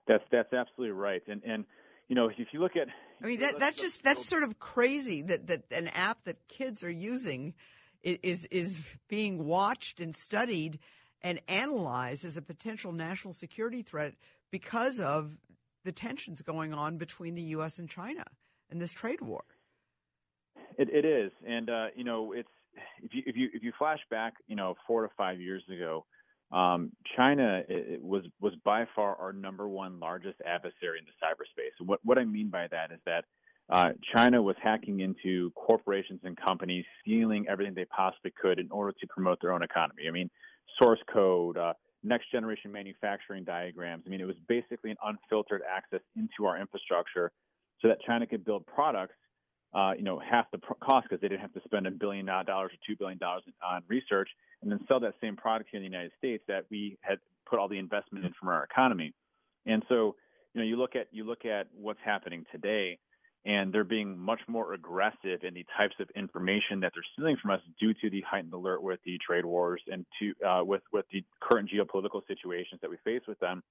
That's 0.07 0.23
that's 0.31 0.53
absolutely 0.53 0.93
right. 0.93 1.21
And 1.27 1.41
and 1.43 1.65
you 2.07 2.15
know, 2.15 2.29
if 2.29 2.47
you 2.53 2.61
look 2.61 2.77
at, 2.77 2.87
I 3.21 3.27
mean, 3.27 3.41
that, 3.41 3.59
that's 3.59 3.75
just 3.75 4.03
that's 4.03 4.25
sort 4.25 4.43
of 4.43 4.57
crazy 4.57 5.21
that 5.23 5.47
that 5.47 5.63
an 5.71 5.89
app 5.89 6.23
that 6.23 6.47
kids 6.47 6.83
are 6.83 6.89
using 6.89 7.53
is 8.01 8.45
is 8.45 8.79
being 9.09 9.45
watched 9.45 9.99
and 9.99 10.15
studied 10.15 10.79
and 11.21 11.41
analyze 11.47 12.23
as 12.23 12.37
a 12.37 12.41
potential 12.41 12.91
national 12.91 13.33
security 13.33 13.81
threat 13.81 14.13
because 14.51 14.99
of 14.99 15.37
the 15.83 15.91
tensions 15.91 16.41
going 16.41 16.73
on 16.73 16.97
between 16.97 17.35
the 17.35 17.41
U.S. 17.43 17.79
and 17.79 17.89
China 17.89 18.23
and 18.69 18.81
this 18.81 18.93
trade 18.93 19.21
war. 19.21 19.43
It, 20.77 20.89
it 20.89 21.05
is, 21.05 21.31
and 21.47 21.69
uh, 21.69 21.87
you 21.95 22.03
know, 22.03 22.33
it's 22.33 22.49
if 23.01 23.13
you 23.13 23.23
if 23.25 23.35
you 23.35 23.49
if 23.53 23.63
you 23.63 23.71
flash 23.77 23.99
back, 24.11 24.33
you 24.47 24.55
know, 24.55 24.75
four 24.85 25.01
to 25.01 25.09
five 25.17 25.41
years 25.41 25.63
ago, 25.73 26.05
um, 26.51 26.91
China 27.15 27.63
was 27.99 28.23
was 28.39 28.53
by 28.63 28.85
far 28.95 29.15
our 29.15 29.33
number 29.33 29.67
one 29.67 29.99
largest 29.99 30.39
adversary 30.45 30.99
in 30.99 31.05
the 31.05 31.25
cyberspace. 31.25 31.85
What 31.85 31.99
what 32.03 32.17
I 32.17 32.25
mean 32.25 32.49
by 32.49 32.67
that 32.69 32.91
is 32.91 32.99
that 33.05 33.25
uh, 33.69 33.89
China 34.13 34.41
was 34.41 34.55
hacking 34.61 35.01
into 35.01 35.51
corporations 35.51 36.21
and 36.23 36.37
companies, 36.37 36.85
stealing 37.01 37.47
everything 37.49 37.73
they 37.73 37.85
possibly 37.85 38.31
could 38.39 38.59
in 38.59 38.71
order 38.71 38.93
to 38.99 39.07
promote 39.07 39.41
their 39.41 39.51
own 39.51 39.63
economy. 39.63 40.03
I 40.07 40.11
mean, 40.11 40.29
source 40.77 40.99
code, 41.11 41.57
uh, 41.57 41.73
next 42.03 42.31
generation 42.31 42.71
manufacturing 42.71 43.43
diagrams. 43.43 44.03
I 44.05 44.09
mean, 44.09 44.21
it 44.21 44.27
was 44.27 44.35
basically 44.47 44.91
an 44.91 44.97
unfiltered 45.03 45.61
access 45.69 46.01
into 46.15 46.45
our 46.45 46.59
infrastructure 46.59 47.31
so 47.81 47.87
that 47.87 48.01
China 48.01 48.25
could 48.25 48.45
build 48.45 48.65
products, 48.65 49.15
uh, 49.73 49.93
you 49.97 50.03
know, 50.03 50.19
half 50.19 50.45
the 50.51 50.59
cost 50.83 51.07
because 51.09 51.21
they 51.21 51.27
didn't 51.27 51.41
have 51.41 51.53
to 51.53 51.61
spend 51.65 51.87
a 51.87 51.91
billion 51.91 52.25
dollars 52.25 52.71
or 52.71 52.77
two 52.87 52.95
billion 52.97 53.17
dollars 53.17 53.43
on 53.65 53.83
research 53.87 54.29
and 54.61 54.71
then 54.71 54.79
sell 54.87 54.99
that 54.99 55.13
same 55.21 55.35
product 55.35 55.69
here 55.71 55.79
in 55.79 55.83
the 55.83 55.89
United 55.89 56.11
States 56.17 56.43
that 56.47 56.65
we 56.71 56.97
had 57.01 57.19
put 57.49 57.59
all 57.59 57.67
the 57.67 57.77
investment 57.77 58.25
in 58.25 58.33
from 58.39 58.49
our 58.49 58.63
economy. 58.63 59.13
And 59.65 59.83
so, 59.89 60.15
you 60.53 60.61
know, 60.61 60.67
you 60.67 60.77
look 60.77 60.95
at 60.95 61.07
you 61.11 61.23
look 61.23 61.45
at 61.45 61.67
what's 61.73 61.99
happening 62.03 62.45
today 62.51 62.97
and 63.47 63.73
they're 63.73 63.85
being 63.85 64.19
much 64.19 64.41
more 64.49 64.73
aggressive 64.73 65.43
in 65.43 65.53
the 65.53 65.65
types 65.77 65.95
of 66.01 66.09
information 66.15 66.81
that 66.81 66.91
they're 66.93 67.03
stealing 67.13 67.37
from 67.41 67.51
us 67.51 67.61
due 67.79 67.93
to 67.93 68.09
the 68.09 68.21
heightened 68.29 68.53
alert 68.53 68.83
with 68.83 68.99
the 69.05 69.17
trade 69.25 69.45
wars 69.45 69.81
and 69.87 70.05
to 70.19 70.33
uh, 70.45 70.63
with 70.63 70.81
with 70.91 71.05
the 71.13 71.23
current 71.41 71.69
geopolitical 71.73 72.21
situations 72.27 72.79
that 72.81 72.89
we 72.89 72.97
face 73.05 73.21
with 73.25 73.39
them. 73.39 73.63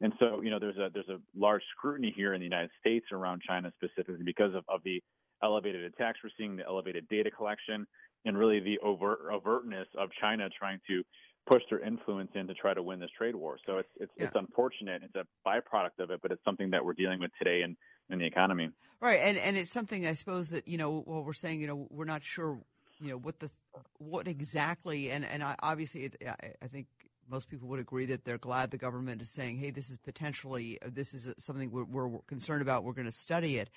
And 0.00 0.14
so, 0.18 0.40
you 0.42 0.50
know, 0.50 0.58
there's 0.58 0.78
a 0.78 0.88
there's 0.92 1.10
a 1.10 1.18
large 1.36 1.62
scrutiny 1.76 2.12
here 2.16 2.32
in 2.32 2.40
the 2.40 2.46
United 2.46 2.70
States 2.80 3.06
around 3.12 3.42
China 3.46 3.70
specifically 3.76 4.24
because 4.24 4.54
of, 4.54 4.64
of 4.66 4.80
the 4.82 5.02
elevated 5.42 5.84
attacks 5.84 6.20
we're 6.24 6.30
seeing, 6.38 6.56
the 6.56 6.64
elevated 6.64 7.06
data 7.08 7.30
collection, 7.30 7.86
and 8.24 8.38
really 8.38 8.60
the 8.60 8.78
overt 8.78 9.20
overtness 9.30 9.86
of 9.98 10.08
China 10.18 10.48
trying 10.58 10.80
to 10.88 11.02
push 11.46 11.62
their 11.70 11.80
influence 11.80 12.30
in 12.34 12.46
to 12.46 12.54
try 12.54 12.72
to 12.72 12.82
win 12.82 12.98
this 12.98 13.10
trade 13.16 13.34
war. 13.34 13.58
So 13.66 13.78
it's 13.78 13.88
it's, 14.00 14.12
yeah. 14.16 14.26
it's 14.26 14.36
unfortunate. 14.36 15.02
It's 15.04 15.16
a 15.16 15.26
byproduct 15.46 15.98
of 16.02 16.10
it, 16.10 16.20
but 16.22 16.32
it's 16.32 16.44
something 16.44 16.70
that 16.70 16.82
we're 16.82 16.94
dealing 16.94 17.20
with 17.20 17.30
today 17.38 17.62
in, 17.62 17.76
in 18.10 18.18
the 18.18 18.26
economy. 18.26 18.70
Right, 19.00 19.20
and 19.22 19.38
and 19.38 19.56
it's 19.56 19.70
something 19.70 20.06
I 20.06 20.14
suppose 20.14 20.50
that 20.50 20.66
you 20.66 20.76
know, 20.76 21.00
while 21.00 21.22
we're 21.22 21.32
saying 21.32 21.60
you 21.60 21.66
know 21.66 21.86
we're 21.90 22.04
not 22.04 22.24
sure, 22.24 22.58
you 23.00 23.10
know, 23.10 23.16
what 23.16 23.38
the 23.38 23.50
what 23.98 24.26
exactly, 24.26 25.10
and 25.10 25.24
and 25.24 25.42
I, 25.42 25.54
obviously 25.62 26.04
it, 26.04 26.16
I, 26.26 26.52
I 26.62 26.66
think 26.66 26.86
most 27.30 27.48
people 27.48 27.68
would 27.68 27.80
agree 27.80 28.06
that 28.06 28.24
they're 28.24 28.38
glad 28.38 28.70
the 28.70 28.78
government 28.78 29.20
is 29.20 29.30
saying, 29.30 29.58
hey, 29.58 29.70
this 29.70 29.90
is 29.90 29.98
potentially 29.98 30.78
this 30.84 31.14
is 31.14 31.32
something 31.38 31.70
we're, 31.70 31.84
we're 31.84 32.18
concerned 32.26 32.62
about. 32.62 32.84
We're 32.84 32.94
going 32.94 33.06
to 33.06 33.12
study 33.12 33.58
it. 33.58 33.70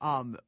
Um, 0.00 0.38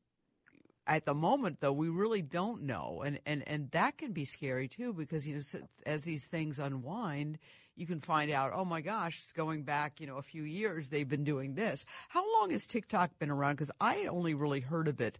at 0.86 1.04
the 1.04 1.14
moment 1.14 1.60
though 1.60 1.72
we 1.72 1.88
really 1.88 2.22
don't 2.22 2.62
know 2.62 3.02
and 3.04 3.18
and 3.26 3.42
and 3.48 3.70
that 3.72 3.98
can 3.98 4.12
be 4.12 4.24
scary 4.24 4.68
too 4.68 4.92
because 4.92 5.26
you 5.26 5.34
know 5.34 5.60
as 5.84 6.02
these 6.02 6.24
things 6.26 6.60
unwind 6.60 7.38
you 7.76 7.86
can 7.86 8.00
find 8.00 8.30
out 8.30 8.52
oh 8.54 8.64
my 8.64 8.80
gosh 8.80 9.18
it's 9.18 9.32
going 9.32 9.62
back 9.62 10.00
you 10.00 10.06
know 10.06 10.16
a 10.16 10.22
few 10.22 10.42
years 10.42 10.88
they've 10.88 11.08
been 11.08 11.24
doing 11.24 11.54
this 11.54 11.84
how 12.08 12.24
long 12.40 12.50
has 12.50 12.66
tiktok 12.66 13.10
been 13.18 13.30
around 13.30 13.54
because 13.54 13.70
i 13.80 14.06
only 14.06 14.34
really 14.34 14.60
heard 14.60 14.88
of 14.88 15.00
it 15.00 15.18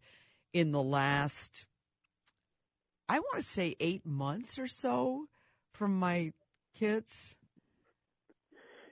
in 0.53 0.73
the 0.73 0.83
last 0.83 1.65
i 3.09 3.19
want 3.19 3.37
to 3.37 3.43
say 3.43 3.75
eight 3.81 4.05
months 4.05 4.59
or 4.59 4.67
so 4.67 5.27
from 5.73 5.99
my 5.99 6.33
kids 6.75 7.37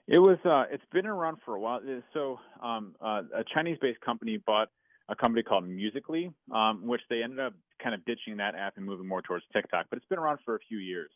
it 0.07 0.19
was 0.19 0.37
uh 0.45 0.63
it's 0.71 0.85
been 0.93 1.07
around 1.07 1.37
for 1.43 1.55
a 1.55 1.59
while 1.59 1.81
so 2.13 2.39
um 2.61 2.95
uh, 3.01 3.21
a 3.35 3.43
chinese 3.53 3.77
based 3.81 3.99
company 4.01 4.37
bought 4.45 4.69
a 5.09 5.15
company 5.15 5.43
called 5.43 5.67
Musical.ly, 5.67 6.29
um, 6.51 6.87
which 6.87 7.01
they 7.09 7.21
ended 7.21 7.39
up 7.39 7.53
kind 7.81 7.93
of 7.93 8.03
ditching 8.05 8.37
that 8.37 8.55
app 8.55 8.77
and 8.77 8.85
moving 8.85 9.07
more 9.07 9.21
towards 9.21 9.45
TikTok. 9.53 9.85
But 9.89 9.97
it's 9.97 10.07
been 10.07 10.19
around 10.19 10.39
for 10.43 10.55
a 10.55 10.59
few 10.67 10.79
years. 10.79 11.11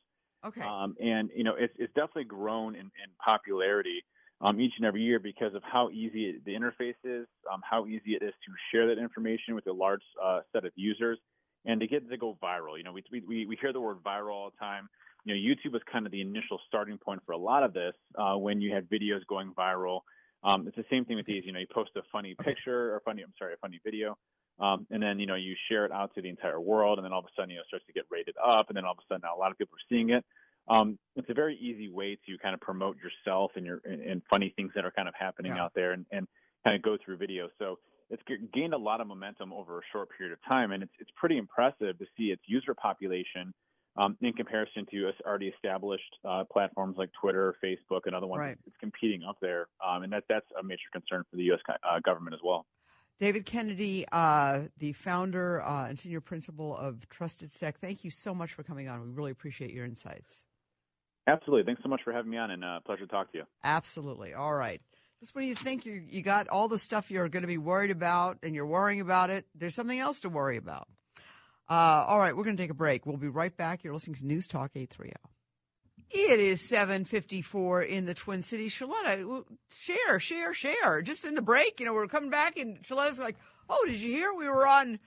Okay. 0.45 0.61
Um, 0.61 0.95
and 1.01 1.29
you 1.35 1.43
know, 1.43 1.55
it's, 1.57 1.73
it's 1.77 1.93
definitely 1.93 2.25
grown 2.25 2.75
in, 2.75 2.81
in 2.81 3.09
popularity 3.23 4.03
um, 4.41 4.59
each 4.59 4.73
and 4.77 4.85
every 4.85 5.01
year 5.01 5.19
because 5.19 5.53
of 5.53 5.61
how 5.63 5.89
easy 5.89 6.29
it, 6.29 6.45
the 6.45 6.53
interface 6.53 6.95
is, 7.03 7.27
um, 7.51 7.61
how 7.69 7.85
easy 7.87 8.13
it 8.15 8.23
is 8.23 8.33
to 8.45 8.51
share 8.71 8.87
that 8.87 9.01
information 9.01 9.53
with 9.53 9.67
a 9.67 9.73
large 9.73 10.01
uh, 10.23 10.39
set 10.53 10.65
of 10.65 10.71
users, 10.75 11.19
and 11.65 11.81
to 11.81 11.87
get 11.87 12.03
it 12.03 12.09
to 12.09 12.17
go 12.17 12.37
viral. 12.41 12.77
You 12.77 12.83
know, 12.83 12.93
we, 12.93 13.03
we 13.11 13.45
we 13.45 13.57
hear 13.59 13.73
the 13.73 13.81
word 13.81 13.97
viral 14.05 14.31
all 14.31 14.49
the 14.49 14.57
time. 14.57 14.87
You 15.25 15.35
know, 15.35 15.39
YouTube 15.39 15.73
was 15.73 15.81
kind 15.91 16.05
of 16.05 16.11
the 16.13 16.21
initial 16.21 16.59
starting 16.65 16.97
point 16.97 17.21
for 17.25 17.33
a 17.33 17.37
lot 17.37 17.63
of 17.63 17.73
this 17.73 17.93
uh, 18.17 18.35
when 18.35 18.61
you 18.61 18.73
had 18.73 18.89
videos 18.89 19.25
going 19.27 19.53
viral. 19.53 20.01
Um, 20.43 20.67
it's 20.67 20.77
the 20.77 20.85
same 20.89 21.03
thing 21.03 21.17
with 21.17 21.25
these. 21.25 21.43
You 21.45 21.51
know, 21.51 21.59
you 21.59 21.67
post 21.73 21.91
a 21.97 22.01
funny 22.11 22.33
picture 22.41 22.95
or 22.95 23.01
funny, 23.03 23.23
I'm 23.23 23.33
sorry, 23.37 23.53
a 23.53 23.57
funny 23.57 23.81
video, 23.83 24.17
um, 24.59 24.85
and 24.89 25.01
then 25.01 25.19
you 25.19 25.25
know 25.25 25.35
you 25.35 25.55
share 25.69 25.85
it 25.85 25.91
out 25.91 26.13
to 26.15 26.21
the 26.21 26.29
entire 26.29 26.59
world, 26.59 26.97
and 26.97 27.05
then 27.05 27.13
all 27.13 27.19
of 27.19 27.25
a 27.25 27.33
sudden 27.35 27.51
you 27.51 27.55
know 27.57 27.61
it 27.61 27.67
starts 27.67 27.85
to 27.87 27.93
get 27.93 28.05
rated 28.09 28.35
up, 28.43 28.69
and 28.69 28.77
then 28.77 28.85
all 28.85 28.91
of 28.91 28.97
a 28.97 29.07
sudden 29.07 29.21
now 29.23 29.35
a 29.35 29.39
lot 29.39 29.51
of 29.51 29.57
people 29.57 29.75
are 29.75 29.87
seeing 29.89 30.09
it. 30.09 30.25
Um, 30.67 30.99
it's 31.15 31.29
a 31.29 31.33
very 31.33 31.57
easy 31.57 31.89
way 31.89 32.17
to 32.27 32.37
kind 32.37 32.53
of 32.53 32.61
promote 32.61 32.97
yourself 32.97 33.51
and 33.55 33.65
your 33.65 33.81
and, 33.85 34.01
and 34.01 34.21
funny 34.29 34.53
things 34.55 34.71
that 34.75 34.85
are 34.85 34.91
kind 34.91 35.07
of 35.07 35.13
happening 35.19 35.55
yeah. 35.55 35.63
out 35.63 35.71
there, 35.75 35.93
and, 35.93 36.05
and 36.11 36.27
kind 36.63 36.75
of 36.75 36.81
go 36.81 36.97
through 37.03 37.17
videos. 37.17 37.49
So 37.57 37.79
it's 38.09 38.23
gained 38.53 38.73
a 38.73 38.77
lot 38.77 39.01
of 39.01 39.07
momentum 39.07 39.53
over 39.53 39.79
a 39.79 39.81
short 39.91 40.09
period 40.17 40.33
of 40.33 40.39
time, 40.47 40.71
and 40.71 40.83
it's 40.83 40.93
it's 40.99 41.11
pretty 41.15 41.37
impressive 41.37 41.97
to 41.97 42.05
see 42.17 42.25
its 42.25 42.41
user 42.47 42.73
population 42.73 43.53
um, 43.97 44.17
in 44.21 44.33
comparison 44.33 44.85
to 44.91 45.11
already 45.25 45.47
established 45.47 46.15
uh, 46.27 46.43
platforms 46.51 46.95
like 46.97 47.09
Twitter, 47.19 47.55
Facebook, 47.63 48.01
and 48.05 48.15
other 48.15 48.27
ones. 48.27 48.39
Right. 48.39 48.57
It's 48.65 48.77
competing 48.79 49.23
up 49.23 49.37
there, 49.41 49.67
um, 49.85 50.03
and 50.03 50.13
that 50.13 50.23
that's 50.29 50.45
a 50.59 50.63
major 50.63 50.89
concern 50.91 51.23
for 51.29 51.37
the 51.37 51.43
U.S. 51.43 51.59
Uh, 51.67 51.99
government 52.03 52.33
as 52.33 52.41
well. 52.43 52.65
David 53.19 53.45
Kennedy, 53.45 54.05
uh, 54.11 54.61
the 54.77 54.93
founder 54.93 55.61
uh, 55.61 55.87
and 55.87 55.99
senior 55.99 56.21
principal 56.21 56.75
of 56.75 57.05
TrustedSec, 57.09 57.75
thank 57.81 58.03
you 58.03 58.11
so 58.11 58.33
much 58.33 58.53
for 58.53 58.63
coming 58.63 58.87
on. 58.87 59.01
We 59.01 59.09
really 59.09 59.31
appreciate 59.31 59.73
your 59.73 59.85
insights. 59.85 60.45
Absolutely. 61.27 61.65
Thanks 61.65 61.83
so 61.83 61.89
much 61.89 62.01
for 62.03 62.13
having 62.13 62.31
me 62.31 62.37
on, 62.37 62.49
and 62.49 62.63
uh, 62.63 62.79
pleasure 62.85 63.05
to 63.05 63.11
talk 63.11 63.31
to 63.33 63.39
you. 63.39 63.43
Absolutely. 63.63 64.33
All 64.33 64.53
right. 64.53 64.81
Just 65.19 65.35
when 65.35 65.43
you 65.43 65.53
think 65.53 65.85
you 65.85 66.01
you 66.09 66.21
got 66.21 66.47
all 66.47 66.69
the 66.69 66.79
stuff 66.79 67.11
you're 67.11 67.27
going 67.27 67.41
to 67.41 67.47
be 67.47 67.57
worried 67.57 67.91
about, 67.91 68.37
and 68.41 68.55
you're 68.55 68.65
worrying 68.65 69.01
about 69.01 69.29
it, 69.29 69.45
there's 69.53 69.75
something 69.75 69.99
else 69.99 70.21
to 70.21 70.29
worry 70.29 70.55
about. 70.55 70.87
Uh, 71.69 72.05
all 72.07 72.17
right, 72.17 72.35
we're 72.35 72.45
going 72.45 72.57
to 72.57 72.63
take 72.63 72.71
a 72.71 72.75
break. 72.75 73.05
We'll 73.05 73.17
be 73.17 73.27
right 73.27 73.55
back. 73.55 73.83
You're 73.83 73.93
listening 73.93 74.15
to 74.15 74.25
News 74.25 74.47
Talk 74.47 74.71
830. 74.75 75.13
It 76.11 76.39
is 76.39 76.67
754 76.67 77.83
in 77.83 78.05
the 78.05 78.15
Twin 78.15 78.41
Cities. 78.41 78.73
Shaletta, 78.73 79.43
share, 79.71 80.19
share, 80.19 80.53
share. 80.53 81.01
Just 81.01 81.23
in 81.23 81.35
the 81.35 81.41
break, 81.41 81.79
you 81.79 81.85
know, 81.85 81.93
we're 81.93 82.07
coming 82.07 82.31
back 82.31 82.57
and 82.57 82.81
Shaletta's 82.81 83.19
like, 83.19 83.35
oh, 83.69 83.85
did 83.85 84.01
you 84.01 84.11
hear 84.11 84.33
we 84.33 84.47
were 84.47 84.67
on 84.67 84.99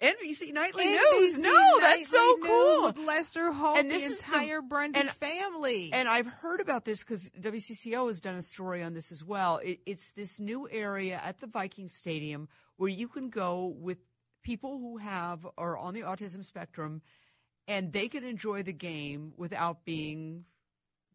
NBC 0.00 0.52
Nightly 0.52 0.84
NBC 0.84 1.12
News? 1.12 1.38
No, 1.38 1.80
that's 1.80 2.08
so 2.08 2.36
cool. 2.42 2.84
With 2.84 2.98
Lester 2.98 3.50
Holt, 3.52 3.78
and 3.78 3.90
this 3.90 4.06
the 4.06 4.14
entire 4.14 4.60
the, 4.60 4.68
Brundy 4.68 4.96
and, 4.96 5.10
family. 5.10 5.90
And 5.92 6.08
I've 6.08 6.26
heard 6.26 6.60
about 6.60 6.84
this 6.84 7.02
because 7.02 7.30
WCCO 7.40 8.06
has 8.06 8.20
done 8.20 8.36
a 8.36 8.42
story 8.42 8.82
on 8.82 8.94
this 8.94 9.10
as 9.10 9.24
well. 9.24 9.58
It, 9.58 9.80
it's 9.86 10.12
this 10.12 10.38
new 10.38 10.68
area 10.70 11.20
at 11.24 11.38
the 11.38 11.46
Viking 11.46 11.88
Stadium 11.88 12.48
where 12.76 12.90
you 12.90 13.08
can 13.08 13.28
go 13.28 13.74
with 13.78 13.98
people 14.42 14.78
who 14.78 14.98
have 14.98 15.46
are 15.56 15.76
on 15.76 15.94
the 15.94 16.02
autism 16.02 16.44
spectrum 16.44 17.02
and 17.66 17.92
they 17.92 18.08
can 18.08 18.24
enjoy 18.24 18.62
the 18.62 18.72
game 18.72 19.32
without 19.36 19.84
being 19.84 20.44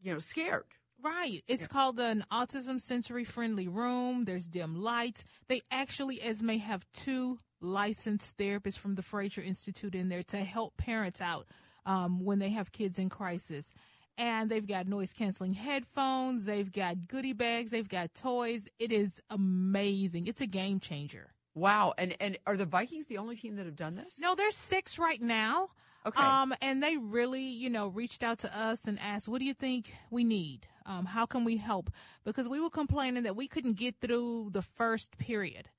you 0.02 0.14
know 0.14 0.20
scared 0.20 0.66
Right. 1.02 1.44
It's 1.48 1.64
yeah. 1.64 1.68
called 1.68 2.00
an 2.00 2.26
autism 2.32 2.80
sensory 2.80 3.24
friendly 3.24 3.68
room. 3.68 4.26
There's 4.26 4.48
dim 4.48 4.82
lights. 4.82 5.24
They 5.48 5.62
actually, 5.72 6.22
Esme, 6.22 6.58
have 6.58 6.86
two 6.94 7.38
licensed 7.62 8.38
therapists 8.38 8.78
from 8.78 8.96
the 8.96 9.02
Fraser 9.02 9.42
Institute 9.42 9.96
in 9.96 10.10
there 10.10 10.24
to 10.24 10.38
help 10.44 10.78
parents 10.78 11.22
out 11.22 11.48
um, 11.86 12.24
when 12.24 12.40
they 12.40 12.50
have 12.50 12.72
kids 12.72 13.00
in 13.00 13.10
crisis. 13.10 13.74
And 14.18 14.50
they've 14.50 14.68
got 14.68 14.88
noise 14.88 15.14
canceling 15.14 15.54
headphones. 15.54 16.44
They've 16.44 16.72
got 16.72 17.08
goodie 17.08 17.34
bags. 17.34 17.72
They've 17.72 17.88
got 17.88 18.14
toys. 18.14 18.68
It 18.78 18.92
is 18.92 19.22
amazing. 19.30 20.28
It's 20.28 20.42
a 20.42 20.48
game 20.48 20.82
changer. 20.82 21.34
Wow. 21.56 21.94
And 21.98 22.16
and 22.20 22.38
are 22.46 22.58
the 22.58 22.66
Vikings 22.66 23.06
the 23.06 23.18
only 23.18 23.38
team 23.38 23.56
that 23.56 23.66
have 23.66 23.78
done 23.78 23.96
this? 23.96 24.20
No, 24.20 24.36
there's 24.36 24.56
six 24.56 25.00
right 25.00 25.22
now. 25.22 25.70
Okay. 26.06 26.24
Um, 26.24 26.54
and 26.62 26.82
they 26.82 26.98
really, 26.98 27.44
you 27.44 27.70
know, 27.70 27.88
reached 27.88 28.24
out 28.24 28.40
to 28.40 28.58
us 28.58 28.86
and 28.86 29.00
asked, 29.00 29.28
"What 29.28 29.40
do 29.40 29.46
you 29.46 29.54
think 29.54 29.94
we 30.10 30.24
need? 30.24 30.68
Um, 30.86 31.06
how 31.06 31.26
can 31.26 31.44
we 31.44 31.58
help?" 31.58 31.92
Because 32.24 32.48
we 32.48 32.60
were 32.60 32.70
complaining 32.70 33.24
that 33.24 33.36
we 33.36 33.48
couldn't 33.48 33.74
get 33.74 34.00
through 34.00 34.50
the 34.52 34.62
first 34.62 35.18
period. 35.18 35.70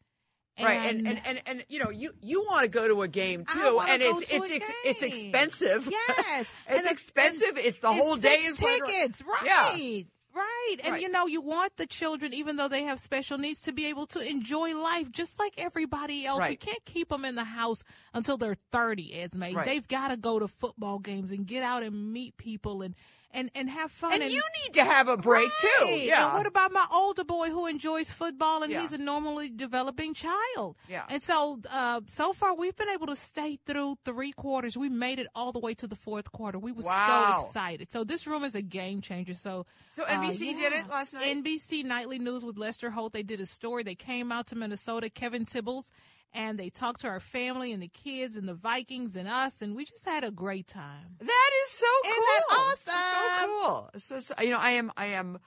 And 0.57 0.67
right, 0.67 0.95
and, 0.95 1.09
and 1.09 1.21
and 1.25 1.41
and 1.47 1.65
you 1.69 1.79
know, 1.79 1.91
you 1.91 2.13
you 2.21 2.45
want 2.45 2.65
to 2.65 2.69
go 2.69 2.87
to 2.87 3.01
a 3.03 3.09
game 3.09 3.47
too, 3.47 3.81
and 3.89 4.03
it's 4.03 4.31
it's 4.31 4.51
it's, 4.51 4.71
it's 4.85 5.03
expensive. 5.03 5.89
Yes, 5.91 6.53
it's 6.69 6.91
expensive. 6.91 7.57
It's 7.57 7.79
the 7.79 7.93
whole 7.93 8.17
day 8.17 8.41
is 8.41 8.57
tickets, 8.57 9.23
right? 9.23 9.43
Yeah. 9.45 10.05
Right. 10.35 10.77
And 10.85 10.93
right. 10.93 11.03
you 11.03 11.09
know, 11.09 11.27
you 11.27 11.41
want 11.41 11.77
the 11.77 11.87
children, 11.87 12.33
even 12.33 12.57
though 12.57 12.69
they 12.69 12.85
have 12.85 13.01
special 13.01 13.39
needs, 13.39 13.63
to 13.63 13.73
be 13.73 13.87
able 13.87 14.07
to 14.09 14.21
enjoy 14.21 14.75
life 14.75 15.11
just 15.11 15.39
like 15.39 15.55
everybody 15.59 16.25
else. 16.25 16.41
Right. 16.41 16.51
We 16.51 16.57
can't 16.57 16.85
keep 16.85 17.09
them 17.09 17.25
in 17.25 17.35
the 17.35 17.45
house 17.45 17.83
until 18.15 18.37
they're 18.37 18.57
30, 18.71 19.21
Esme. 19.21 19.43
Right. 19.43 19.67
They've 19.67 19.87
got 19.89 20.09
to 20.09 20.17
go 20.17 20.39
to 20.39 20.49
football 20.49 20.99
games 20.99 21.31
and 21.31 21.47
get 21.47 21.63
out 21.63 21.83
and 21.83 22.13
meet 22.13 22.37
people 22.37 22.83
and 22.83 22.95
and 23.33 23.51
and 23.55 23.71
have 23.71 23.91
fun. 23.91 24.13
And, 24.13 24.23
and 24.23 24.33
you 24.33 24.43
need 24.65 24.75
to 24.75 24.85
have 24.85 25.09
a 25.09 25.17
break 25.17 25.51
right. 25.63 25.79
too. 25.81 25.89
Yeah. 25.91 26.27
And 26.27 26.39
what 26.39 26.47
about 26.47 26.73
my 26.73 26.87
older 26.93 27.25
boy 27.25 27.51
who 27.51 27.67
enjoys 27.67 28.11
football 28.11 28.63
and 28.63 28.73
yeah. 28.73 28.83
he's 28.83 28.93
a 28.93 28.99
normally 28.99 29.51
developing 29.51 30.15
child? 30.15 30.77
Yeah. 30.89 31.05
And 31.09 31.23
so 31.23 31.61
uh, 31.71 32.01
so 32.07 32.33
far 32.33 32.55
we've 32.55 32.77
been 32.77 32.89
able 32.89 33.07
to 33.07 33.17
stay 33.17 33.59
through 33.67 33.99
three 34.05 34.33
quarters. 34.33 34.77
We 34.77 34.89
made 34.89 35.19
it 35.19 35.27
all 35.35 35.53
the 35.53 35.61
way 35.61 35.75
to 35.75 35.87
the 35.87 35.97
fourth 35.97 36.33
quarter. 36.33 36.59
We 36.59 36.73
were 36.73 36.83
wow. 36.83 37.39
so 37.41 37.47
excited. 37.47 37.91
So 37.91 38.05
this 38.05 38.27
room 38.27 38.45
is 38.45 38.55
a 38.55 38.63
game 38.63 39.01
changer. 39.01 39.35
So 39.35 39.67
so 39.91 40.05
NBC 40.05 40.41
uh, 40.41 40.45
yeah. 40.45 40.57
did 40.57 40.73
it 40.73 40.89
last 40.89 41.15
night. 41.15 41.45
NBC 41.45 41.85
Nightly 41.85 42.19
News 42.19 42.45
with 42.45 42.59
Lester 42.59 42.91
Holt. 42.91 43.13
They 43.13 43.23
did 43.23 43.41
a 43.41 43.47
story. 43.47 43.83
They 43.83 43.95
came 43.95 44.33
out 44.33 44.47
to 44.49 44.57
Minnesota. 44.57 45.11
Kevin 45.11 45.45
Tibbles 45.45 45.91
and 46.33 46.59
they 46.59 46.71
talked 46.71 47.01
to 47.03 47.09
our 47.09 47.21
family 47.21 47.73
and 47.73 47.83
the 47.83 47.89
kids 47.89 48.37
and 48.37 48.47
the 48.49 48.55
Vikings 48.55 49.17
and 49.17 49.29
us, 49.29 49.63
and 49.63 49.75
we 49.75 49.85
just 49.85 50.05
had 50.05 50.25
a 50.25 50.31
great 50.31 50.67
time. 50.67 51.17
That 51.21 51.51
is 51.65 51.71
so 51.71 51.87
cool. 52.05 52.13
Isn't 52.13 52.25
that 52.27 52.43
awesome? 52.51 52.95
So 52.95 53.47
cool. 53.47 53.91
So, 53.99 54.21
so, 54.21 54.35
you 54.43 54.51
know, 54.51 54.59
I 54.59 54.71
am, 54.73 54.93
I 54.97 55.07
am. 55.07 55.39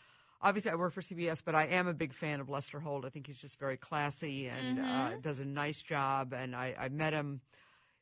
Obviously, 0.41 0.71
I 0.71 0.75
work 0.75 0.91
for 0.91 0.99
CBS, 1.01 1.41
but 1.45 1.55
I 1.55 1.67
am 1.67 1.87
a 1.87 1.93
big 1.93 2.13
fan 2.13 2.41
of 2.41 2.49
Lester 2.49 2.79
Holt. 2.81 3.05
I 3.05 3.09
think 3.09 3.27
he's 3.27 3.39
just 3.39 3.57
very 3.59 3.77
classy 3.77 4.47
and 4.47 4.77
uh, 4.79 4.83
Mm-hmm. 4.83 5.19
does 5.21 5.39
a 5.39 5.45
nice 5.45 5.81
job. 5.81 6.33
And 6.33 6.53
I, 6.53 6.75
I 6.77 6.89
met 6.89 7.13
him 7.13 7.39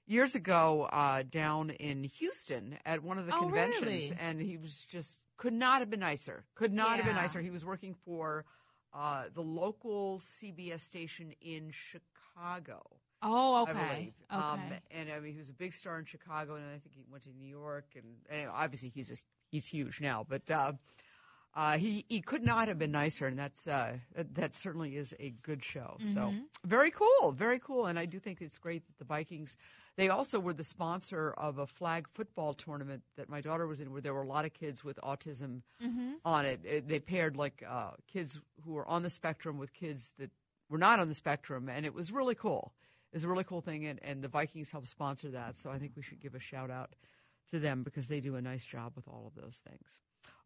years 0.07 0.34
ago 0.34 0.89
uh, 0.91 1.21
down 1.29 1.69
in 1.69 2.03
Houston 2.03 2.79
at 2.84 3.03
one 3.03 3.19
of 3.19 3.27
the 3.27 3.34
Oh, 3.36 3.39
conventions, 3.41 3.86
really? 3.86 4.13
and 4.19 4.41
he 4.41 4.57
was 4.57 4.86
just 4.89 5.19
could 5.38 5.53
not 5.53 5.79
have 5.82 5.89
been 5.91 5.99
nicer. 5.99 6.43
Could 6.55 6.73
not 6.73 6.97
have 6.97 7.05
been 7.05 7.15
nicer. 7.15 7.41
He 7.41 7.51
was 7.51 7.63
working 7.63 7.95
for 8.05 8.43
uh, 8.93 9.23
the 9.33 9.41
local 9.41 10.19
CBS 10.19 10.81
station 10.81 11.33
in 11.41 11.71
Chicago. 11.71 12.81
Oh, 13.23 13.55
I 13.55 13.61
okay. 13.61 13.73
believe. 13.73 14.13
Okay. 14.33 14.41
Um, 14.41 14.59
and 14.89 15.09
I 15.11 15.19
mean, 15.19 15.33
he 15.33 15.37
was 15.37 15.49
a 15.49 15.53
big 15.53 15.73
star 15.73 15.99
in 15.99 16.05
Chicago, 16.05 16.55
and 16.55 16.65
I 16.65 16.79
think 16.79 16.95
he 16.95 17.03
went 17.11 17.23
to 17.23 17.29
New 17.37 17.47
York, 17.47 17.85
and, 17.95 18.05
and 18.29 18.49
obviously 18.49 18.89
he's 18.89 19.11
a, 19.11 19.15
he's 19.49 19.67
huge 19.67 20.01
now. 20.01 20.25
But 20.27 20.49
uh, 20.49 20.73
uh, 21.54 21.78
he 21.78 22.06
he 22.08 22.22
could 22.22 22.43
not 22.43 22.68
have 22.68 22.80
been 22.80 22.91
nicer, 22.91 23.28
and 23.28 23.38
that's 23.38 23.68
uh, 23.68 23.97
that, 24.16 24.36
that 24.36 24.56
certainly 24.56 24.95
is 24.95 25.14
a 25.20 25.32
good 25.41 25.64
show. 25.64 25.97
So 26.14 26.20
Mm-hmm. 26.22 26.39
very 26.66 26.91
cool, 26.91 27.32
very 27.34 27.60
cool, 27.60 27.86
and 27.88 27.99
I 27.99 28.06
do 28.06 28.20
think 28.20 28.41
it's 28.41 28.58
great 28.58 28.86
that 28.88 28.97
the 28.99 29.06
Vikings. 29.06 29.58
They 29.97 30.08
also 30.10 30.39
were 30.39 30.54
the 30.54 30.64
sponsor 30.64 31.32
of 31.38 31.58
a 31.58 31.68
flag 31.68 32.08
football 32.14 32.54
tournament 32.54 33.04
that 33.18 33.28
my 33.30 33.41
daughter 33.41 33.68
was 33.68 33.80
in, 33.82 33.91
where 33.91 34.02
there 34.02 34.14
were 34.14 34.22
a 34.24 34.28
lot 34.28 34.45
of 34.45 34.54
kids 34.54 34.84
with 34.84 34.97
autism 35.04 35.62
Mm-hmm. 35.84 36.12
on 36.24 36.45
it. 36.45 36.62
It- 36.64 36.88
They 36.88 36.99
paired 36.99 37.36
like 37.36 37.64
uh, 37.68 37.91
kids 38.08 38.39
who 38.64 38.72
were 38.74 38.88
on 38.88 39.04
the 39.04 39.10
spectrum 39.10 39.58
with 39.58 39.74
kids 39.74 40.14
that 40.20 40.32
were 40.70 40.78
not 40.78 40.99
on 40.99 41.10
the 41.10 41.14
spectrum, 41.14 41.68
and 41.68 41.86
it 41.86 41.93
was 41.93 42.12
really 42.14 42.36
cool. 42.36 42.72
It 43.12 43.16
was 43.18 43.26
a 43.26 43.28
really 43.28 43.43
cool 43.43 43.60
thing, 43.60 43.86
and, 43.86 43.99
and 44.02 44.24
the 44.24 44.30
Vikings 44.30 44.72
helped 44.72 44.88
sponsor 44.88 45.30
that. 45.32 45.58
So 45.58 45.70
I 45.70 45.80
think 45.80 45.91
we 45.97 46.02
should 46.02 46.22
give 46.22 46.34
a 46.34 46.39
shout 46.39 46.72
out 46.72 46.95
to 47.49 47.60
them 47.60 47.84
because 47.84 48.08
they 48.08 48.22
do 48.22 48.36
a 48.38 48.41
nice 48.41 48.66
job 48.66 48.93
with 48.95 49.06
all 49.10 49.26
of 49.28 49.36
those 49.41 49.58
things. 49.68 49.99